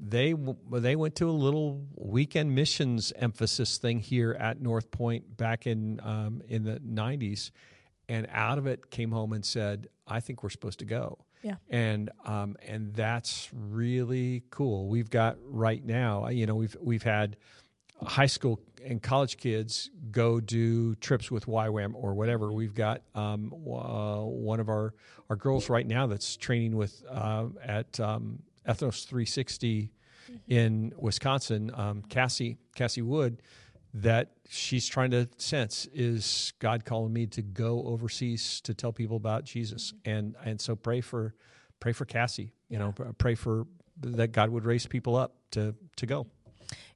they 0.00 0.34
they 0.70 0.96
went 0.96 1.16
to 1.16 1.28
a 1.28 1.32
little 1.32 1.86
weekend 1.96 2.54
missions 2.54 3.12
emphasis 3.16 3.78
thing 3.78 3.98
here 4.00 4.36
at 4.38 4.60
Northpointe 4.60 5.22
back 5.36 5.66
in 5.66 6.00
um, 6.02 6.42
in 6.48 6.64
the 6.64 6.78
'90s, 6.80 7.50
and 8.08 8.28
out 8.32 8.58
of 8.58 8.66
it 8.66 8.90
came 8.90 9.10
home 9.10 9.32
and 9.32 9.44
said, 9.44 9.88
"I 10.06 10.20
think 10.20 10.42
we're 10.42 10.50
supposed 10.50 10.78
to 10.80 10.84
go." 10.84 11.18
Yeah, 11.42 11.56
and 11.68 12.10
um, 12.24 12.56
and 12.66 12.94
that's 12.94 13.48
really 13.52 14.44
cool. 14.50 14.88
We've 14.88 15.10
got 15.10 15.36
right 15.44 15.84
now, 15.84 16.28
you 16.28 16.46
know, 16.46 16.54
we've 16.54 16.76
we've 16.80 17.02
had 17.02 17.36
high 18.02 18.26
school 18.26 18.60
and 18.84 19.02
college 19.02 19.36
kids 19.36 19.90
go 20.10 20.40
do 20.40 20.94
trips 20.96 21.30
with 21.30 21.46
YWAM 21.46 21.94
or 21.94 22.14
whatever. 22.14 22.52
We've 22.52 22.74
got 22.74 23.02
um, 23.14 23.52
uh, 23.52 24.22
one 24.22 24.60
of 24.60 24.68
our 24.68 24.94
our 25.28 25.36
girls 25.36 25.68
right 25.68 25.86
now 25.86 26.06
that's 26.06 26.36
training 26.36 26.76
with 26.76 27.02
uh, 27.10 27.46
at 27.62 27.98
um, 28.00 28.40
Ethnos 28.68 29.06
360 29.06 29.90
mm-hmm. 30.30 30.36
in 30.46 30.92
Wisconsin, 30.96 31.70
um, 31.74 32.02
Cassie 32.02 32.58
Cassie 32.74 33.02
Wood, 33.02 33.42
that 33.94 34.32
she's 34.48 34.86
trying 34.86 35.10
to 35.12 35.28
sense 35.38 35.88
is 35.92 36.52
God 36.58 36.84
calling 36.84 37.12
me 37.12 37.26
to 37.28 37.42
go 37.42 37.82
overseas 37.86 38.60
to 38.62 38.74
tell 38.74 38.92
people 38.92 39.16
about 39.16 39.44
Jesus, 39.44 39.92
mm-hmm. 39.92 40.10
and 40.10 40.36
and 40.44 40.60
so 40.60 40.76
pray 40.76 41.00
for 41.00 41.34
pray 41.80 41.92
for 41.92 42.04
Cassie. 42.04 42.52
You 42.68 42.78
know, 42.78 42.92
pray 43.18 43.34
for 43.34 43.66
that 44.00 44.32
God 44.32 44.50
would 44.50 44.64
raise 44.64 44.86
people 44.86 45.16
up 45.16 45.34
to 45.52 45.74
to 45.96 46.06
go. 46.06 46.26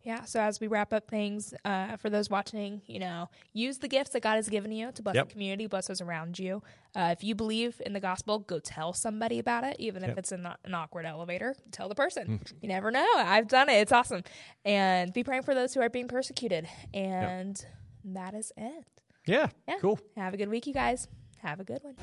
Yeah. 0.05 0.25
So 0.25 0.41
as 0.41 0.61
we 0.61 0.67
wrap 0.67 0.93
up 0.93 1.09
things, 1.09 1.55
uh, 1.65 1.97
for 1.97 2.11
those 2.11 2.29
watching, 2.29 2.83
you 2.87 2.99
know, 2.99 3.29
use 3.53 3.79
the 3.79 3.89
gifts 3.89 4.11
that 4.11 4.23
God 4.23 4.35
has 4.35 4.49
given 4.49 4.73
you 4.73 4.91
to 4.93 5.03
bless 5.03 5.15
yep. 5.15 5.29
the 5.29 5.33
community, 5.33 5.67
bless 5.67 5.87
those 5.87 6.01
around 6.01 6.39
you. 6.39 6.63
Uh, 6.95 7.15
if 7.17 7.23
you 7.23 7.35
believe 7.35 7.81
in 7.85 7.93
the 7.93 8.01
gospel, 8.01 8.41
go 8.41 8.59
tell 8.59 8.93
somebody 8.93 9.39
about 9.39 9.65
it, 9.65 9.77
even 9.79 10.03
if 10.05 10.19
it's 10.19 10.33
in 10.33 10.47
an 10.65 10.75
awkward 10.75 11.07
elevator. 11.07 11.55
Tell 11.71 11.89
the 11.89 11.95
person. 11.95 12.41
Mm. 12.41 12.53
You 12.61 12.69
never 12.69 12.91
know. 12.91 13.07
I've 13.17 13.49
done 13.49 13.69
it. 13.69 13.75
It's 13.75 13.93
awesome. 13.93 14.23
And 14.65 15.13
be 15.13 15.25
praying 15.25 15.43
for 15.43 15.55
those 15.55 15.73
who 15.75 15.81
are 15.81 15.89
being 15.89 16.09
persecuted. 16.09 16.69
And 16.93 17.59
yep. 18.05 18.15
that 18.15 18.35
is 18.35 18.53
it. 18.57 18.85
Yeah, 19.27 19.49
yeah. 19.69 19.79
Cool. 19.81 20.01
Have 20.17 20.35
a 20.35 20.37
good 20.37 20.49
week, 20.49 20.67
you 20.67 20.75
guys. 20.75 21.07
Have 21.43 21.61
a 21.61 21.65
good 21.65 21.81
one. 21.83 21.95